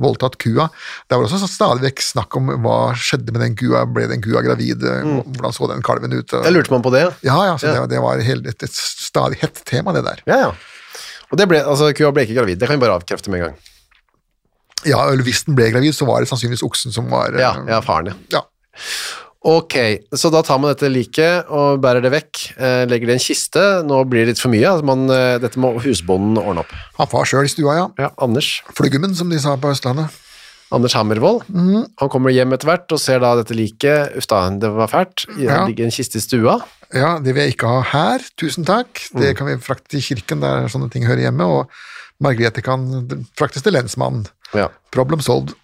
voldtatt 0.00 0.38
kua. 0.40 0.70
Det 1.04 1.18
var 1.18 1.26
også 1.28 1.50
stadig 1.50 1.84
vekk 1.84 2.00
snakk 2.06 2.38
om 2.40 2.48
hva 2.64 2.78
skjedde 2.96 3.34
med 3.36 3.44
den 3.44 3.58
kua, 3.60 3.84
ble 3.84 4.06
den 4.08 4.24
kua 4.24 4.40
gravid, 4.46 4.80
hvordan 4.80 5.52
så 5.58 5.68
den 5.74 5.84
kalven 5.84 6.16
ut? 6.16 6.32
og- 6.32 6.48
Jeg 6.48 6.56
lurte 6.56 6.72
man 6.72 6.82
på 6.88 6.94
det, 6.96 7.04
ja. 7.04 7.12
Ja, 7.28 7.38
ja, 7.52 7.56
Mm. 7.56 7.82
Det, 7.84 7.90
det 7.96 8.00
var 8.02 8.18
helt, 8.24 8.46
et, 8.46 8.62
et 8.62 8.72
stadig 8.72 9.38
hett 9.42 9.60
tema, 9.68 9.92
det 9.92 10.04
der. 10.08 10.22
Ja, 10.26 10.36
ja. 10.46 10.50
Og 11.32 11.36
det 11.38 11.48
ble, 11.50 11.60
altså, 11.66 11.92
kua 11.92 12.12
ble 12.16 12.24
ikke 12.24 12.36
gravid, 12.40 12.58
det 12.60 12.68
kan 12.68 12.78
vi 12.78 12.86
bare 12.86 12.96
avkrefte 12.96 13.28
med 13.28 13.40
en 13.42 13.46
gang. 13.50 13.56
Ja, 14.86 15.00
eller 15.10 15.24
hvis 15.26 15.44
den 15.44 15.56
ble 15.58 15.68
gravid, 15.72 15.92
så 15.96 16.06
var 16.06 16.20
det 16.22 16.28
sannsynligvis 16.30 16.62
oksen 16.64 16.92
som 16.94 17.08
var 17.10 17.34
eh, 17.34 17.40
Ja, 17.42 17.52
ja 17.66 17.80
faren, 17.82 18.12
ja. 18.12 18.14
ja. 18.38 18.42
Ok, 19.46 19.74
så 20.18 20.30
da 20.34 20.40
tar 20.42 20.58
man 20.58 20.72
dette 20.72 20.88
liket 20.90 21.46
og 21.54 21.78
bærer 21.84 22.02
det 22.02 22.10
vekk, 22.10 22.40
eh, 22.58 22.82
legger 22.90 23.06
det 23.06 23.14
i 23.14 23.18
en 23.20 23.22
kiste. 23.22 23.62
Nå 23.86 24.00
blir 24.10 24.24
det 24.24 24.32
litt 24.34 24.42
for 24.42 24.50
mye, 24.50 24.66
altså 24.66 24.86
man, 24.88 25.04
eh, 25.14 25.36
dette 25.38 25.60
må 25.62 25.70
husbonden 25.84 26.40
ordne 26.42 26.64
opp. 26.64 26.72
Han 26.98 27.10
var 27.12 27.28
sjøl 27.30 27.46
i 27.46 27.52
stua, 27.52 27.76
ja. 27.78 27.84
Ja, 27.98 28.10
Anders. 28.18 28.62
Fluggemen, 28.74 29.14
som 29.14 29.30
de 29.30 29.38
sa 29.38 29.54
på 29.56 29.70
Østlandet. 29.70 30.10
Anders 30.74 30.94
Hammervoll. 30.98 31.44
Mm. 31.46 31.84
Han 32.02 32.08
kommer 32.10 32.34
hjem 32.34 32.52
etter 32.56 32.66
hvert 32.66 32.90
og 32.90 32.98
ser 32.98 33.20
da 33.22 33.36
dette 33.38 33.54
liket. 33.54 34.16
Uff 34.18 34.26
da, 34.26 34.40
det 34.50 34.66
var 34.74 34.88
fælt. 34.90 35.26
Det 35.36 35.44
Ja. 35.46 35.64
ligger 35.64 35.84
en 35.84 35.94
kiste 35.94 36.16
i 36.18 36.20
stua. 36.24 36.56
Ja, 36.92 37.20
det 37.20 37.34
vil 37.34 37.44
jeg 37.46 37.54
ikke 37.54 37.68
ha 37.70 37.82
her, 37.82 38.18
tusen 38.36 38.64
takk. 38.66 38.92
Det 39.14 39.30
Mm. 39.30 39.36
kan 39.36 39.46
vi 39.46 39.54
frakte 39.62 39.88
til 39.90 40.00
kirken 40.00 40.40
der 40.40 40.66
sånne 40.66 40.90
ting 40.90 41.04
hører 41.04 41.22
hjemme, 41.30 41.42
og 41.46 41.70
Margrethe 42.20 42.62
kan 42.64 43.06
fraktes 43.36 43.62
til 43.62 43.72
lensmannen. 43.74 44.26
Ja. 44.54 44.68
Problem 44.90 45.20
solved. 45.20 45.54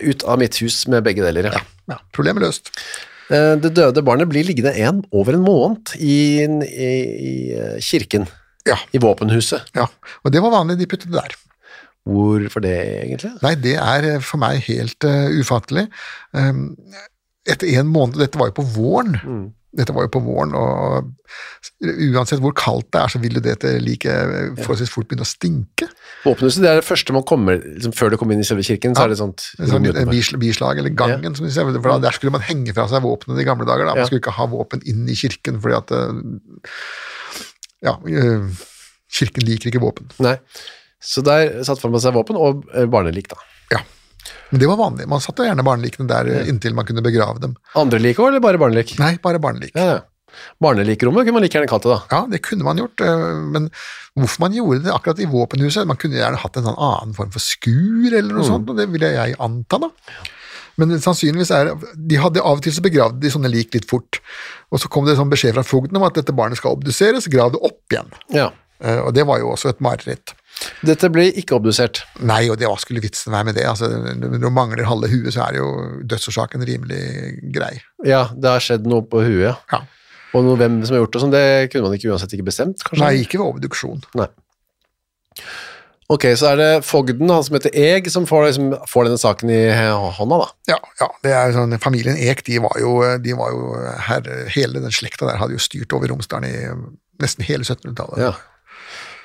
Ut 0.00 0.24
av 0.24 0.38
mitt 0.38 0.56
hus 0.56 0.86
med 0.88 1.04
begge 1.04 1.20
deler, 1.22 1.52
ja. 1.52 1.60
Ja, 1.88 1.98
problemet 2.14 2.40
løst. 2.42 2.70
Eh, 3.30 3.54
Det 3.60 3.72
døde 3.74 4.02
barnet 4.06 4.28
blir 4.30 4.44
liggende 4.46 4.74
en, 4.78 5.02
over 5.12 5.34
en 5.34 5.42
måned 5.46 5.96
i, 5.98 6.44
i, 6.44 6.90
i 7.30 7.34
eh, 7.56 7.76
kirken, 7.82 8.28
Ja, 8.66 8.76
i 8.94 8.98
våpenhuset. 9.02 9.68
ja. 9.74 9.86
Og 10.24 10.32
det 10.32 10.42
var 10.42 10.50
vanlig, 10.54 10.78
de 10.78 10.86
puttet 10.90 11.10
det 11.12 11.18
der. 11.20 11.34
Hvorfor 12.06 12.62
det, 12.62 12.76
egentlig? 13.02 13.32
Nei, 13.42 13.54
det 13.58 13.76
er 13.82 14.04
eh, 14.14 14.20
for 14.22 14.38
meg 14.38 14.60
helt 14.68 15.02
uh, 15.06 15.26
ufattelig. 15.40 15.88
Um, 16.32 16.76
etter 17.46 17.66
en 17.80 17.86
måned, 17.90 18.18
dette 18.22 18.38
var 18.38 18.52
jo 18.52 18.60
på 18.60 18.66
våren, 18.76 19.16
Mm. 19.22 19.44
dette 19.76 19.92
var 19.94 20.06
jo 20.06 20.12
på 20.14 20.22
våren, 20.22 20.54
og 20.54 21.10
uansett 22.14 22.40
hvor 22.40 22.54
kaldt 22.56 22.88
det 22.94 23.00
er, 23.02 23.10
så 23.12 23.18
vil 23.22 23.34
jo 23.38 23.42
dette 23.44 23.74
like 23.82 24.08
forholdsvis 24.62 24.90
fort 24.94 25.08
begynne 25.10 25.26
å 25.26 25.30
stinke. 25.30 25.88
Våpenhuset 26.24 26.64
det 26.64 26.70
er 26.70 26.80
det 26.80 26.86
første 26.86 27.14
man 27.14 27.24
kommer, 27.28 27.58
liksom, 27.60 27.92
før 27.94 28.12
du 28.12 28.16
kommer 28.20 28.34
inn 28.34 28.42
i 28.42 28.46
selve 28.46 28.64
kirken, 28.66 28.96
så 28.96 29.04
er 29.04 29.12
det 29.12 29.18
sånt 29.20 29.44
sånn 29.58 29.84
bislag, 30.40 30.80
eller 30.80 30.94
gangen, 30.96 31.36
som 31.38 31.46
de 31.46 31.52
sier. 31.54 31.68
For 31.76 31.92
da, 31.92 31.98
der 32.08 32.16
skulle 32.16 32.34
man 32.34 32.44
henge 32.46 32.74
fra 32.76 32.86
seg 32.90 33.04
våpnene 33.04 33.42
i 33.44 33.46
gamle 33.46 33.68
dager. 33.68 33.86
Da. 33.86 33.94
Man 34.00 34.08
skulle 34.08 34.22
ikke 34.24 34.34
ha 34.38 34.48
våpen 34.50 34.82
inn 34.88 35.04
i 35.12 35.18
kirken, 35.18 35.60
fordi 35.62 35.76
at 35.78 35.94
eh, 35.94 36.80
Ja, 37.86 37.94
eh, 38.10 38.48
kirken 39.20 39.46
liker 39.46 39.70
ikke 39.70 39.84
våpen. 39.84 40.10
Nei. 40.24 40.38
Så 41.02 41.22
der 41.22 41.60
satte 41.68 41.92
man 41.92 42.02
seg 42.02 42.16
våpen 42.16 42.40
og 42.40 42.64
eh, 42.74 42.88
barnelik, 42.90 43.30
da. 43.30 43.38
Ja. 43.76 43.84
Men 44.50 44.62
det 44.62 44.72
var 44.72 44.80
vanlig. 44.80 45.06
Man 45.10 45.22
satte 45.22 45.46
gjerne 45.46 45.62
barnelikene 45.66 46.08
der 46.10 46.32
inntil 46.50 46.74
man 46.74 46.88
kunne 46.88 47.04
begrave 47.04 47.42
dem. 47.44 47.54
Andre 47.78 48.00
lik 48.02 48.18
òg, 48.18 48.32
eller 48.32 48.42
bare 48.42 48.58
barnelik? 48.58 48.96
Nei, 48.98 49.14
bare 49.22 49.38
barnelik. 49.42 49.76
Ja, 49.78 49.98
ja. 49.98 50.04
Barnelikrommet 50.62 51.26
kunne 51.26 51.36
man 51.38 51.44
like 51.46 51.58
gjerne 51.58 51.70
kalt 51.70 51.84
det, 51.86 51.92
da. 51.96 52.00
Ja, 52.12 52.20
det 52.32 52.42
kunne 52.46 52.64
man 52.66 52.80
gjort, 52.80 53.00
eh, 53.04 53.26
men 53.56 53.68
hvorfor 54.16 54.40
man 54.46 54.56
gjorde 54.56 54.84
det 54.86 54.94
akkurat 54.94 55.20
i 55.20 55.28
våpenhuset 55.28 55.86
Man 55.86 55.98
kunne 56.00 56.16
gjerne 56.20 56.40
hatt 56.40 56.56
en 56.56 56.66
sånn 56.70 56.78
annen 56.78 57.14
form 57.18 57.30
for 57.34 57.40
skur, 57.44 58.08
eller 58.12 58.32
noe 58.32 58.46
sånt, 58.48 58.68
og 58.72 58.76
det 58.80 58.88
ville 58.92 59.12
jeg 59.12 59.36
anta, 59.38 59.78
da. 59.86 59.90
Men 60.76 60.92
sannsynligvis 61.00 61.50
er 61.56 61.70
De 61.96 62.18
hadde 62.20 62.42
av 62.44 62.58
og 62.58 62.62
til 62.66 62.74
så 62.76 62.82
begravd 62.84 63.20
de 63.22 63.30
sånne 63.32 63.48
lik 63.52 63.72
litt 63.76 63.88
fort, 63.88 64.20
og 64.72 64.80
så 64.82 64.88
kom 64.92 65.06
det 65.08 65.16
sånn 65.16 65.30
beskjed 65.32 65.54
fra 65.56 65.64
fogden 65.64 65.96
om 65.96 66.04
at 66.08 66.16
dette 66.18 66.34
barnet 66.36 66.58
skal 66.60 66.76
obduseres, 66.76 67.28
grav 67.32 67.52
det 67.54 67.62
opp 67.64 67.80
igjen. 67.92 68.10
Ja. 68.34 68.50
Eh, 68.80 68.98
Og 69.00 69.14
det 69.16 69.24
var 69.28 69.38
jo 69.40 69.54
også 69.54 69.70
et 69.72 69.80
mareritt. 69.80 70.34
Dette 70.84 71.08
ble 71.12 71.26
ikke 71.36 71.56
obdusert. 71.58 72.02
Nei, 72.24 72.46
og 72.48 72.56
det, 72.60 72.68
hva 72.68 72.78
skulle 72.80 73.02
vitsen 73.04 73.32
være 73.32 73.44
med 73.50 73.54
det? 73.58 73.64
Altså, 73.68 73.88
når 74.16 74.38
du 74.40 74.48
mangler 74.52 74.88
halve 74.88 75.08
huet, 75.12 75.32
så 75.34 75.44
er 75.48 75.58
jo 75.60 75.66
dødsårsaken 76.08 76.64
rimelig 76.64 77.02
grei. 77.52 77.74
Ja, 78.08 78.26
det 78.32 78.48
har 78.54 78.64
skjedd 78.64 78.88
noe 78.88 79.04
på 79.04 79.20
huet, 79.24 79.52
ja. 79.72 79.80
Og 80.36 80.44
noe, 80.44 80.58
hvem 80.60 80.82
som 80.84 80.96
har 80.96 81.04
gjort 81.04 81.16
det 81.16 81.22
sånn, 81.22 81.32
det 81.32 81.46
kunne 81.72 81.88
man 81.88 81.96
ikke 81.96 82.10
uansett 82.12 82.34
ikke 82.36 82.50
bestemt, 82.50 82.84
kanskje? 82.84 83.02
Nei, 83.02 83.22
ikke 83.24 83.40
ved 83.40 83.46
obduksjon. 83.54 84.02
Nei. 84.18 84.28
Ok, 86.12 86.22
så 86.38 86.52
er 86.52 86.60
det 86.60 86.68
fogden, 86.86 87.30
han 87.34 87.42
som 87.42 87.56
heter 87.56 87.72
Eg, 87.74 88.06
som 88.14 88.28
får, 88.30 88.44
liksom, 88.46 88.68
får 88.86 89.08
denne 89.08 89.18
saken 89.18 89.50
i 89.50 89.62
hånda, 90.18 90.38
da. 90.44 90.50
Ja, 90.70 90.76
ja, 91.00 91.08
det 91.24 91.32
er 91.34 91.54
sånn, 91.56 91.74
familien 91.82 92.18
Ek, 92.28 92.44
de 92.46 92.60
var 92.62 92.76
jo, 92.78 92.92
de 93.22 93.34
var 93.38 93.54
jo 93.54 93.72
her, 94.06 94.28
hele 94.54 94.84
den 94.84 94.94
slekta 94.94 95.26
der 95.26 95.40
hadde 95.40 95.56
jo 95.56 95.64
styrt 95.64 95.96
over 95.96 96.12
Romsdalen 96.12 96.46
i 96.46 96.54
nesten 97.22 97.46
hele 97.48 97.66
1700-tallet. 97.66 98.22
Ja. 98.22 98.36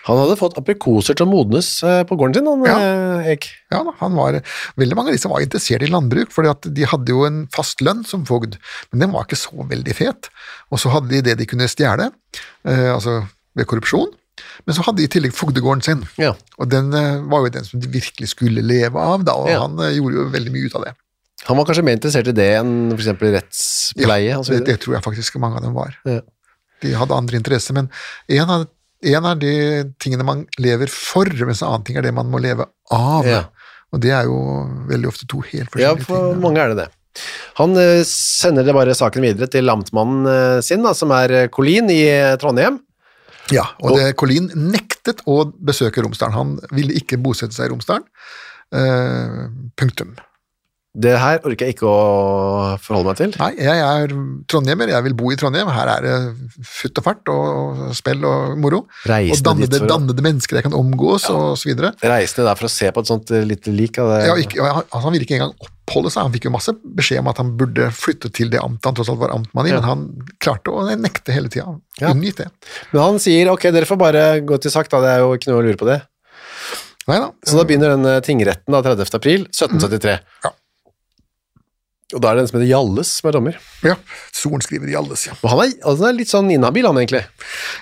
Han 0.07 0.17
hadde 0.17 0.37
fått 0.39 0.55
aprikoser 0.57 1.13
til 1.17 1.27
å 1.27 1.29
modnes 1.29 1.67
eh, 1.85 1.99
på 2.09 2.15
gården 2.17 2.39
sin, 2.39 2.47
han 2.49 2.63
ja. 2.65 2.77
Eg. 3.33 3.45
Ja 3.73 3.83
han 3.99 4.15
var, 4.17 4.39
veldig 4.81 4.97
mange 4.97 5.11
av 5.11 5.17
de 5.17 5.21
som 5.21 5.33
var 5.33 5.43
interessert 5.45 5.85
i 5.85 5.91
landbruk, 5.91 6.31
for 6.33 6.47
de 6.47 6.87
hadde 6.89 7.13
jo 7.13 7.25
en 7.27 7.43
fast 7.53 7.83
lønn 7.85 8.01
som 8.07 8.23
fogd, 8.25 8.57
men 8.91 9.03
den 9.05 9.13
var 9.13 9.27
ikke 9.27 9.37
så 9.39 9.67
veldig 9.69 9.93
fet. 9.97 10.31
Og 10.73 10.81
så 10.81 10.89
hadde 10.95 11.11
de 11.13 11.21
det 11.29 11.37
de 11.43 11.47
kunne 11.49 11.69
stjele, 11.69 12.09
eh, 12.65 12.89
altså 12.95 13.19
ved 13.57 13.69
korrupsjon, 13.69 14.09
men 14.65 14.73
så 14.73 14.81
hadde 14.87 15.03
de 15.03 15.05
i 15.05 15.11
tillegg 15.11 15.35
fogdegården 15.37 15.85
sin, 15.85 16.01
Ja. 16.17 16.33
og 16.57 16.69
den 16.73 16.89
eh, 16.97 17.21
var 17.29 17.45
jo 17.45 17.53
den 17.53 17.67
som 17.67 17.79
de 17.83 17.91
virkelig 17.93 18.31
skulle 18.33 18.63
leve 18.65 18.97
av, 18.97 19.21
da, 19.27 19.37
og 19.37 19.49
Ja. 19.53 19.61
han 19.67 19.77
eh, 19.85 19.93
gjorde 19.99 20.17
jo 20.17 20.27
veldig 20.33 20.53
mye 20.55 20.65
ut 20.71 20.75
av 20.81 20.85
det. 20.87 20.95
Han 21.45 21.57
var 21.57 21.65
kanskje 21.65 21.83
mer 21.85 21.97
interessert 21.97 22.27
i 22.29 22.35
det 22.37 22.49
enn 22.59 22.91
eksempel 22.93 23.31
rettspleie 23.33 24.29
Ja, 24.33 24.41
så 24.45 24.53
det, 24.53 24.65
det 24.67 24.75
tror 24.83 24.93
jeg 24.97 25.05
faktisk 25.05 25.37
mange 25.41 25.57
av 25.57 25.63
dem 25.65 25.73
var. 25.73 25.95
Ja. 26.05 26.19
De 26.81 26.91
hadde 26.97 27.13
andre 27.17 27.37
interesser, 27.37 27.73
men 27.77 27.89
en 28.29 28.49
av, 28.49 28.67
en 29.01 29.27
er 29.31 29.41
de 29.41 29.53
tingene 30.01 30.25
man 30.27 30.45
lever 30.61 30.91
for, 30.93 31.29
mens 31.47 31.63
en 31.63 31.71
annen 31.71 31.85
ting 31.87 31.97
er 31.99 32.05
det 32.05 32.13
man 32.15 32.29
må 32.31 32.41
leve 32.43 32.67
av. 32.93 33.27
Ja. 33.27 33.43
Og 33.91 34.01
det 34.03 34.13
er 34.15 34.27
jo 34.29 34.37
veldig 34.89 35.09
ofte 35.09 35.27
to 35.29 35.41
helt 35.43 35.71
forskjellige 35.71 35.97
ting. 35.97 36.05
Ja, 36.05 36.07
for 36.07 36.31
ting. 36.31 36.43
mange 36.43 36.63
er 36.63 36.71
det 36.71 36.83
det. 36.83 36.89
Han 37.59 37.75
eh, 37.79 38.05
sender 38.07 38.63
det 38.63 38.75
bare 38.75 38.95
saken 38.95 39.25
videre 39.25 39.49
til 39.51 39.71
amtmannen 39.71 40.29
eh, 40.31 40.59
sin, 40.63 40.85
da, 40.85 40.93
som 40.95 41.11
er 41.15 41.35
eh, 41.35 41.49
Colin 41.51 41.91
i 41.91 42.05
Trondheim. 42.39 42.79
Ja, 43.51 43.65
og 43.83 43.97
det, 43.97 44.13
Colin 44.19 44.47
nektet 44.55 45.25
å 45.27 45.41
besøke 45.59 46.03
Romsdalen. 46.05 46.37
Han 46.37 46.77
ville 46.77 46.95
ikke 46.95 47.19
bosette 47.19 47.57
seg 47.57 47.67
i 47.67 47.73
Romsdalen. 47.73 48.07
Uh, 48.71 49.49
punktum. 49.75 50.13
Det 50.91 51.13
her 51.15 51.37
orker 51.47 51.69
jeg 51.69 51.77
ikke 51.77 51.87
å 51.87 51.99
forholde 52.83 53.07
meg 53.13 53.19
til. 53.21 53.35
Nei, 53.39 53.51
jeg 53.63 53.79
er 53.79 54.11
trondhjemmer, 54.51 54.89
jeg 54.91 55.05
vil 55.05 55.13
bo 55.15 55.29
i 55.31 55.37
Trondheim. 55.39 55.69
Her 55.71 55.87
er 55.87 56.03
det 56.03 56.15
futt 56.67 56.99
og 56.99 57.05
fart 57.05 57.31
og 57.31 57.93
spill 57.95 58.25
og 58.27 58.57
moro. 58.59 58.81
Reisende 59.07 59.37
og 59.37 59.45
dannede, 59.47 59.79
for 59.79 59.87
dannede 59.93 60.25
mennesker 60.25 60.59
jeg 60.59 60.65
kan 60.67 60.75
omgås, 60.75 61.29
og 61.31 61.53
så 61.61 61.69
videre. 61.69 61.93
Reisende 62.03 62.49
der 62.49 62.59
for 62.59 62.67
å 62.67 62.73
se 62.73 62.91
på 62.91 63.05
et 63.05 63.11
sånt 63.13 63.31
eh, 63.31 63.45
lite 63.47 63.71
lik 63.71 64.01
av 64.03 64.11
det. 64.11 64.19
Ja, 64.27 64.35
ikke, 64.43 64.59
ja, 64.59 64.73
altså, 64.81 65.01
han 65.05 65.15
ville 65.15 65.29
ikke 65.29 65.37
engang 65.39 65.55
oppholde 65.63 66.11
seg. 66.11 66.27
Han 66.27 66.35
fikk 66.35 66.49
jo 66.49 66.53
masse 66.59 66.75
beskjed 66.99 67.23
om 67.23 67.31
at 67.31 67.39
han 67.39 67.55
burde 67.63 67.87
flytte 67.95 68.33
til 68.35 68.51
det 68.51 68.59
amtet 68.59 68.91
han 68.91 68.99
tross 68.99 69.13
alt 69.15 69.23
var 69.23 69.31
amtmann 69.37 69.71
i, 69.71 69.71
Ja. 69.71 69.79
men 69.79 69.87
han 69.87 70.05
klarte 70.43 70.75
å 70.75 70.83
nekte 70.91 71.31
hele 71.31 71.47
tida. 71.47 71.71
Ja. 72.03 72.11
Unngitt 72.11 72.43
det. 72.43 72.51
Men 72.91 73.05
han 73.05 73.23
sier 73.23 73.47
ok, 73.55 73.71
dere 73.71 73.87
får 73.87 74.03
bare 74.03 74.27
gå 74.43 74.59
til 74.59 74.75
sak, 74.75 74.91
da. 74.91 74.99
Det 75.07 75.15
er 75.15 75.23
jo 75.23 75.31
ikke 75.39 75.53
noe 75.53 75.63
å 75.63 75.69
lure 75.71 75.79
på 75.79 75.87
det. 75.87 76.01
Neida. 77.07 77.31
Så 77.47 77.55
da 77.57 77.63
begynner 77.63 77.95
den 77.95 78.05
eh, 78.11 78.19
tingretten 78.27 78.75
da, 78.75 78.83
30. 78.83 79.07
april 79.17 79.47
1773. 79.49 80.19
Ja. 80.43 80.51
Og 82.13 82.21
da 82.23 82.31
er 82.31 82.37
det 82.39 82.43
en 82.43 82.49
som 82.51 82.57
heter 82.59 82.69
Hjalles 82.71 83.11
som 83.19 83.29
er 83.29 83.35
dommer. 83.37 83.57
Ja, 83.87 83.95
sorenskriver 84.35 84.89
Hjalles, 84.91 85.25
ja. 85.29 85.35
Og 85.41 85.49
han 85.53 85.61
er, 85.65 85.73
altså, 85.87 86.07
er 86.09 86.17
litt 86.17 86.31
sånn 86.31 86.49
inhabil, 86.53 86.87
han 86.89 86.99
egentlig. 87.01 87.21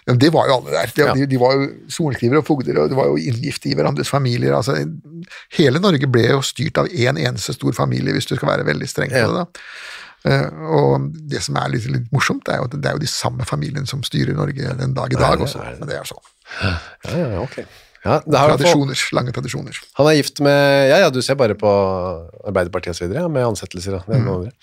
Ja, 0.07 0.15
det 0.21 0.31
var 0.36 0.50
jo 0.51 0.57
alle 0.59 0.75
der. 0.75 0.91
De, 0.95 1.05
Ja. 1.07 1.13
de, 1.17 1.25
de 1.31 1.39
var 1.41 1.55
jo 1.57 1.69
sorenskrivere 1.89 2.43
og 2.43 2.48
fogder, 2.50 2.79
og 2.83 2.89
det 2.91 2.98
var 3.00 3.09
jo 3.12 3.17
inngift 3.17 3.65
i 3.65 3.74
hverandres 3.77 4.12
familier. 4.12 4.53
Altså, 4.57 4.77
hele 5.57 5.81
Norge 5.83 6.07
ble 6.12 6.27
jo 6.29 6.41
styrt 6.45 6.77
av 6.81 6.88
én 6.91 7.17
eneste 7.19 7.55
stor 7.57 7.74
familie, 7.77 8.13
hvis 8.13 8.29
du 8.29 8.36
skal 8.36 8.53
være 8.53 8.67
veldig 8.69 8.89
streng 8.91 9.13
på 9.15 9.25
det. 9.25 9.43
da. 9.43 9.65
Uh, 10.19 10.50
og 10.75 11.05
det 11.31 11.39
som 11.45 11.55
er 11.55 11.69
litt, 11.71 11.86
litt 11.88 12.09
morsomt, 12.12 12.41
det 12.45 12.51
er 12.51 12.57
jo 12.59 12.65
at 12.67 12.74
det 12.75 12.89
er 12.89 12.98
jo 12.98 13.03
de 13.05 13.07
samme 13.07 13.45
familiene 13.48 13.88
som 13.88 14.01
styrer 14.03 14.36
Norge 14.36 14.74
den 14.81 14.93
dag 14.98 15.13
i 15.15 15.19
dag 15.19 15.39
også. 15.45 15.62
det. 15.63 15.77
Men 15.79 15.88
det 15.93 15.95
er 15.95 16.09
sånn. 16.09 16.25
Ja, 16.59 16.74
ja, 17.15 17.29
ok. 17.45 17.62
Ja, 18.06 18.20
Tradisjoner, 18.24 18.96
lange 19.18 19.34
tradisjoner. 19.36 19.75
Han 20.00 20.08
er 20.08 20.15
gift 20.15 20.39
med 20.46 20.88
Ja, 20.88 21.01
ja, 21.03 21.10
du 21.12 21.20
ser 21.25 21.36
bare 21.39 21.56
på 21.60 21.70
Arbeiderpartiet 22.48 23.01
videre, 23.01 23.25
ja, 23.25 23.32
med 23.32 23.44
ansettelser 23.44 23.98
Ja, 23.98 24.03
andre. 24.08 24.53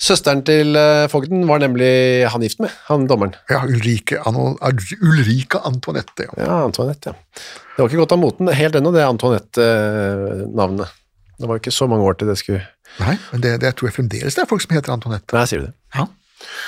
Søsteren 0.00 0.40
til 0.48 0.72
uh, 0.78 1.04
fogden 1.12 1.44
var 1.50 1.60
nemlig 1.60 1.90
han 2.32 2.44
gift 2.46 2.62
med, 2.64 2.72
han 2.88 3.04
dommeren. 3.10 3.36
Ja, 3.52 3.60
Ulrike, 3.68 4.22
Anno, 4.24 4.54
Ulrike 5.02 5.60
Antoinette. 5.68 6.28
Ja. 6.30 6.38
Ja, 6.40 6.60
Antoinette, 6.64 7.12
ja. 7.12 7.42
Det 7.76 7.82
var 7.84 7.92
ikke 7.92 8.00
godt 8.06 8.16
av 8.16 8.22
moten 8.22 8.48
helt 8.56 8.78
ennå, 8.80 8.94
det 8.94 9.04
Antoinette-navnet. 9.04 10.96
Det 11.36 11.50
var 11.50 11.60
ikke 11.60 11.74
så 11.74 11.88
mange 11.90 12.06
år 12.08 12.16
til 12.16 12.30
det 12.32 12.38
skulle 12.40 12.64
Nei, 12.96 13.18
men 13.28 13.42
det, 13.44 13.58
det 13.60 13.74
tror 13.76 13.90
jeg 13.90 13.96
fremdeles 13.98 14.36
det 14.38 14.40
er 14.46 14.48
folk 14.48 14.62
som 14.64 14.72
heter 14.72 14.94
Antoinette 14.94 15.36
Nei, 15.36 15.42
sier 15.50 15.60
du 15.60 15.66
det. 15.66 15.74
ja, 15.98 16.06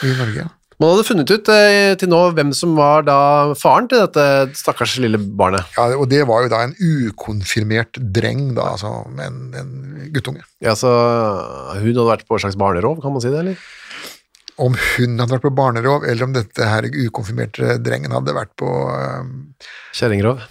i 0.05 0.11
Norge. 0.19 0.43
ja. 0.45 0.49
Man 0.79 0.93
hadde 0.93 1.07
funnet 1.09 1.31
ut 1.35 1.49
eh, 1.51 1.93
til 1.99 2.11
nå 2.13 2.19
hvem 2.37 2.53
som 2.55 2.77
var 2.79 3.03
da 3.07 3.17
faren 3.59 3.89
til 3.91 3.99
dette 4.05 4.55
stakkars 4.61 4.93
lille 5.03 5.19
barnet. 5.19 5.67
Ja, 5.75 5.89
og 5.99 6.07
det 6.13 6.21
var 6.29 6.45
jo 6.45 6.53
da 6.53 6.61
en 6.69 6.77
ukonfirmert 6.79 7.99
dreng, 8.15 8.53
da, 8.55 8.77
altså 8.77 8.93
en, 9.25 9.41
en 9.59 9.73
guttunge. 10.15 10.45
Ja, 10.63 10.77
så 10.79 10.93
Hun 11.81 11.89
hadde 11.91 12.07
vært 12.13 12.29
på 12.29 12.39
et 12.39 12.45
slags 12.45 12.59
barnerov, 12.61 13.01
kan 13.03 13.15
man 13.17 13.25
si 13.25 13.33
det? 13.33 13.41
eller? 13.43 13.65
Om 14.59 14.75
hun 14.75 15.19
hadde 15.19 15.35
vært 15.35 15.49
på 15.49 15.55
barnerov, 15.59 16.07
eller 16.07 16.29
om 16.29 16.37
dette 16.37 16.71
her 16.71 16.87
ukonfirmerte 16.87 17.81
drengen 17.83 18.15
hadde 18.15 18.37
vært 18.39 18.55
på 18.59 18.71
eh, 18.95 19.67
Kjerringrov. 19.99 20.47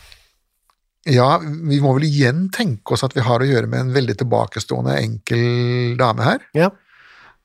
Ja, 1.08 1.38
vi 1.40 1.80
må 1.80 1.94
vel 1.96 2.10
igjen 2.10 2.50
tenke 2.52 2.98
oss 2.98 3.06
at 3.08 3.16
vi 3.16 3.24
har 3.24 3.40
å 3.40 3.48
gjøre 3.48 3.70
med 3.72 3.80
en 3.86 3.94
veldig 3.96 4.18
tilbakestående 4.26 4.98
enkel 5.00 5.96
dame 6.00 6.28
her, 6.28 6.44
Ja. 6.58 6.68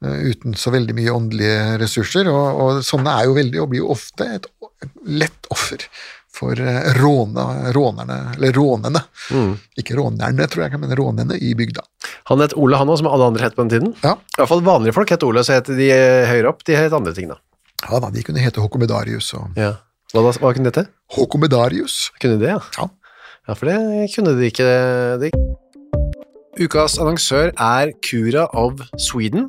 Eh, 0.04 0.24
uten 0.32 0.54
så 0.58 0.72
veldig 0.74 0.94
mye 0.98 1.12
åndelige 1.14 1.78
ressurser, 1.82 2.28
og, 2.32 2.60
og 2.64 2.82
sånne 2.86 3.14
er 3.20 3.28
jo 3.30 3.36
veldig, 3.38 3.60
og 3.62 3.70
blir 3.72 3.82
jo 3.84 3.92
ofte 3.94 4.26
et 4.38 4.50
lett 5.06 5.48
offer 5.54 5.84
for 6.32 6.56
eh, 6.58 6.90
råne, 6.96 7.44
rånerne, 7.76 8.18
eller 8.36 8.54
rånene. 8.56 9.02
Ikke 9.78 9.98
rånerne, 9.98 10.46
tror 10.48 10.64
jeg, 10.66 10.80
men 10.80 10.94
rånene 10.96 11.36
i 11.36 11.52
bygda. 11.58 11.84
Han 12.32 12.40
het 12.40 12.54
Ole, 12.56 12.78
han 12.80 12.88
òg, 12.88 12.98
som 13.02 13.10
alle 13.10 13.28
andre 13.32 13.44
het 13.46 13.56
på 13.56 13.66
den 13.66 13.72
tiden. 13.74 13.94
Ja, 14.04 14.14
I 14.16 14.40
hvert 14.40 14.50
fall 14.54 14.64
vanlige 14.66 14.96
folk 14.96 15.12
het 15.12 15.26
Ole, 15.26 15.44
så 15.44 15.58
het 15.58 15.68
de 15.68 15.90
eh, 15.92 16.24
høyere 16.30 16.50
opp, 16.54 16.64
de 16.68 16.76
het 16.78 16.96
andre 16.96 17.12
ting, 17.16 17.28
da. 17.32 17.38
ja 17.84 18.00
da, 18.00 18.10
de 18.14 18.22
kunne 18.24 18.40
hete 18.44 18.62
Håkomedarius 18.64 19.32
og 19.38 19.58
Ja. 19.60 19.74
Hva, 20.12 20.20
da, 20.26 20.32
hva 20.42 20.50
kunne 20.52 20.68
det 20.68 20.74
hete? 20.76 20.90
Håkomedarius. 21.16 22.10
Kunne 22.20 22.36
de 22.36 22.44
det, 22.46 22.50
ja? 22.52 22.60
Ja. 22.76 22.88
Ja, 23.48 23.54
for 23.58 23.66
det 23.66 23.76
kunne 24.14 24.34
de 24.38 24.48
ikke. 24.52 24.66
De. 25.22 25.30
Ukas 26.60 26.98
annonsør 27.00 27.48
er 27.56 27.92
Cura 28.04 28.44
of 28.52 28.82
Sweden. 29.00 29.48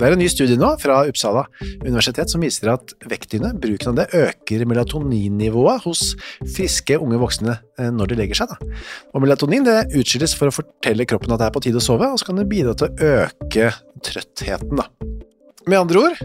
Det 0.00 0.08
er 0.08 0.14
en 0.16 0.22
ny 0.22 0.30
studie 0.32 0.56
nå 0.56 0.68
fra 0.80 1.02
Uppsala 1.10 1.42
universitet 1.84 2.32
som 2.32 2.40
viser 2.40 2.70
at 2.72 2.94
vektdyne, 3.10 3.52
bruken 3.60 3.92
av 3.92 3.98
det, 3.98 4.06
øker 4.16 4.64
melatoninnivået 4.70 5.84
hos 5.84 6.14
friske 6.56 6.96
unge 6.96 7.18
voksne 7.20 7.58
eh, 7.76 7.90
når 7.92 8.08
de 8.08 8.18
legger 8.22 8.40
seg. 8.40 8.54
Da. 8.54 8.70
Og 9.12 9.26
melatonin 9.26 9.66
det 9.68 9.90
utskilles 10.00 10.32
for 10.38 10.48
å 10.48 10.56
fortelle 10.56 11.04
kroppen 11.04 11.36
at 11.36 11.42
det 11.42 11.50
er 11.50 11.54
på 11.58 11.64
tide 11.66 11.82
å 11.82 11.84
sove, 11.84 12.08
og 12.08 12.16
så 12.16 12.30
kan 12.30 12.40
det 12.40 12.48
bidra 12.48 12.72
til 12.80 12.88
å 12.88 13.10
øke 13.20 13.74
trøttheten. 14.08 14.80
Da. 14.80 14.88
Med 15.68 15.82
andre 15.82 16.06
ord, 16.06 16.24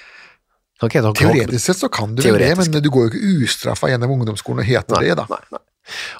Ok, 0.81 0.93
da- 1.01 1.11
Teoretisk 1.13 1.65
sett 1.65 1.77
så 1.77 1.89
kan 1.93 2.15
du 2.15 2.23
vel 2.23 2.39
det, 2.41 2.57
men 2.57 2.81
du 2.81 2.89
går 2.89 3.07
jo 3.07 3.09
ikke 3.11 3.43
ustraffa 3.45 3.89
gjennom 3.91 4.15
ungdomsskolen 4.15 4.63
og 4.63 4.65
heter 4.65 4.95
Nei, 4.97 5.03
det, 5.09 5.17
da. 5.19 5.25
Nei, 5.29 5.41
nei. 5.51 5.59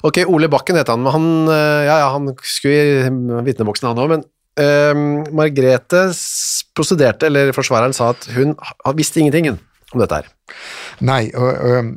Ok, 0.04 0.20
Ole 0.28 0.48
Bakken 0.52 0.76
het 0.76 0.88
han, 0.92 1.02
men 1.02 1.12
han, 1.14 1.26
eh, 1.48 1.82
ja, 1.88 1.96
ja, 2.02 2.08
han 2.14 2.28
skulle 2.42 3.08
i 3.08 3.42
vitneboksen 3.46 3.88
han 3.88 3.98
òg, 4.02 4.08
men 4.12 4.24
eh, 4.60 5.32
Margrethe 5.32 6.04
prosederte, 6.76 7.26
eller 7.30 7.52
forsvareren 7.56 7.94
sa 7.96 8.10
at 8.12 8.26
hun 8.36 8.54
visste 8.98 9.18
ingenting 9.22 9.48
om 9.54 10.00
dette 10.02 10.20
her. 10.22 10.28
Nei, 11.00 11.30
og, 11.34 11.52
og- 11.72 11.92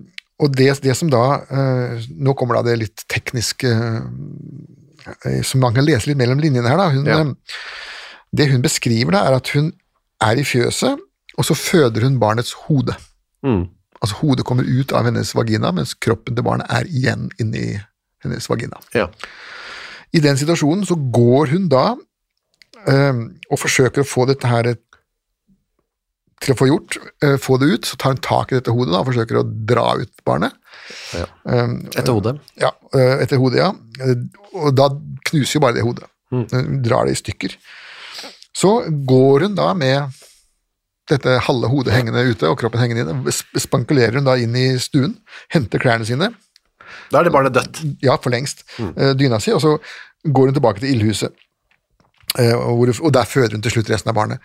og 0.46 0.52
det, 0.52 0.82
det 0.84 0.92
som 1.00 1.08
da 1.08 1.22
eh, 1.48 2.02
Nå 2.12 2.34
kommer 2.36 2.58
da 2.58 2.64
det 2.68 2.74
litt 2.82 3.04
tekniske 3.08 3.70
eh, 3.72 5.42
som 5.48 5.62
man 5.64 5.74
kan 5.78 5.86
lese 5.88 6.10
litt 6.10 6.18
mellom 6.20 6.42
linjene 6.44 6.68
her. 6.68 6.78
da. 6.82 6.90
Hun, 6.92 7.06
Ja. 7.06 7.20
eh, 7.22 7.34
Det 8.36 8.50
hun 8.52 8.62
beskriver, 8.62 9.12
da, 9.16 9.22
er 9.30 9.36
at 9.38 9.48
hun 9.56 9.72
er 10.22 10.36
i 10.36 10.44
fjøset, 10.44 11.00
og 11.38 11.46
så 11.48 11.56
føder 11.58 12.06
hun 12.08 12.20
barnets 12.20 12.54
hode. 12.66 12.96
Mm. 13.44 13.66
Altså 14.02 14.16
hodet 14.22 14.46
kommer 14.46 14.68
ut 14.68 14.92
av 14.96 15.08
hennes 15.08 15.34
vagina, 15.36 15.72
mens 15.76 15.94
kroppen 15.94 16.36
til 16.36 16.46
barnet 16.46 16.70
er 16.72 16.88
igjen 16.88 17.30
inni 17.42 17.80
hennes 18.24 18.50
vagina. 18.50 18.80
Ja. 18.96 19.08
I 20.16 20.22
den 20.24 20.38
situasjonen 20.40 20.86
så 20.88 20.96
går 20.96 21.52
hun 21.54 21.70
da 21.72 21.86
øh, 22.88 23.22
og 23.52 23.60
forsøker 23.60 24.04
å 24.04 24.08
få 24.08 24.28
dette 24.30 24.48
her 24.48 24.74
til 26.44 26.54
å 26.54 26.58
få 26.60 26.68
gjort, 26.70 26.98
øh, 27.24 27.38
få 27.42 27.58
det 27.62 27.70
ut, 27.72 27.88
så 27.88 27.98
tar 28.00 28.14
hun 28.16 28.22
tak 28.24 28.52
i 28.52 28.60
dette 28.60 28.74
hodet 28.76 28.94
da, 28.94 29.02
og 29.02 29.10
forsøker 29.10 29.40
å 29.40 29.46
dra 29.72 29.86
ut 30.02 30.12
barnet. 30.28 30.56
Ja. 31.16 31.26
Eh, 31.50 31.72
Etter 31.96 32.14
hodet. 32.14 32.36
ja, 32.62 32.70
eh, 32.94 33.24
etter 33.24 33.40
hodet, 33.42 33.64
ja. 33.64 33.72
Og 34.60 34.76
da 34.76 34.90
knuser 35.30 35.58
jo 35.58 35.64
bare 35.64 35.78
det 35.80 35.86
hodet. 35.88 36.08
Hun 36.34 36.82
drar 36.84 37.08
det 37.08 37.16
i 37.16 37.20
stykker. 37.22 37.56
Så 38.56 38.72
går 39.08 39.48
hun 39.48 39.56
da 39.58 39.72
med 39.74 40.12
dette 41.10 41.36
halve 41.46 41.68
hodet 41.70 41.94
hengende 41.94 42.24
ute 42.32 42.48
og 42.50 42.58
kroppen 42.60 42.82
hengende 42.82 43.04
inne, 43.06 43.32
spankulerer 43.62 44.18
hun 44.20 44.26
da 44.26 44.36
inn 44.42 44.56
i 44.58 44.68
stuen, 44.82 45.18
henter 45.54 45.80
klærne 45.80 46.06
sine, 46.08 46.32
Da 47.12 47.20
er 47.20 47.24
det 47.28 47.34
barnet 47.34 47.54
dødt. 47.54 47.80
ja, 48.02 48.16
for 48.18 48.30
lengst, 48.32 48.64
Mm. 48.80 48.94
dyna 49.18 49.40
si, 49.40 49.52
og 49.52 49.62
så 49.62 49.78
går 50.26 50.46
hun 50.50 50.54
tilbake 50.54 50.80
til 50.80 50.90
ildhuset. 50.96 51.32
Eh, 52.40 52.54
Og, 52.56 53.12
der 53.14 53.24
føder 53.26 53.52
hun 53.54 53.62
til 53.62 53.72
slutt 53.72 53.90
resten 53.90 54.10
av 54.10 54.16
barnet. 54.16 54.40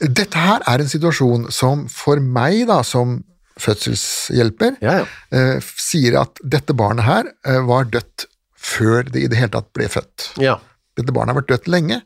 Dette 0.00 0.38
her 0.38 0.60
er 0.66 0.78
en 0.80 0.88
situasjon 0.88 1.50
som 1.52 1.88
for 1.88 2.20
meg, 2.20 2.66
da, 2.68 2.82
som 2.82 3.24
fødselshjelper, 3.58 4.76
Ja, 4.82 4.98
ja. 5.00 5.04
eh, 5.32 5.60
sier 5.76 6.20
at 6.20 6.38
dette 6.44 6.74
barnet 6.74 7.04
her 7.04 7.24
var 7.66 7.84
dødt 7.84 8.26
før 8.56 9.02
det 9.10 9.22
i 9.22 9.26
det 9.28 9.38
hele 9.38 9.50
tatt 9.50 9.72
ble 9.74 9.88
født. 9.88 10.32
ja. 10.38 10.58
Dette 10.96 11.12
barnet 11.12 11.34
har 11.34 11.42
vært 11.42 11.48
dødt 11.48 11.68
lenge, 11.68 12.02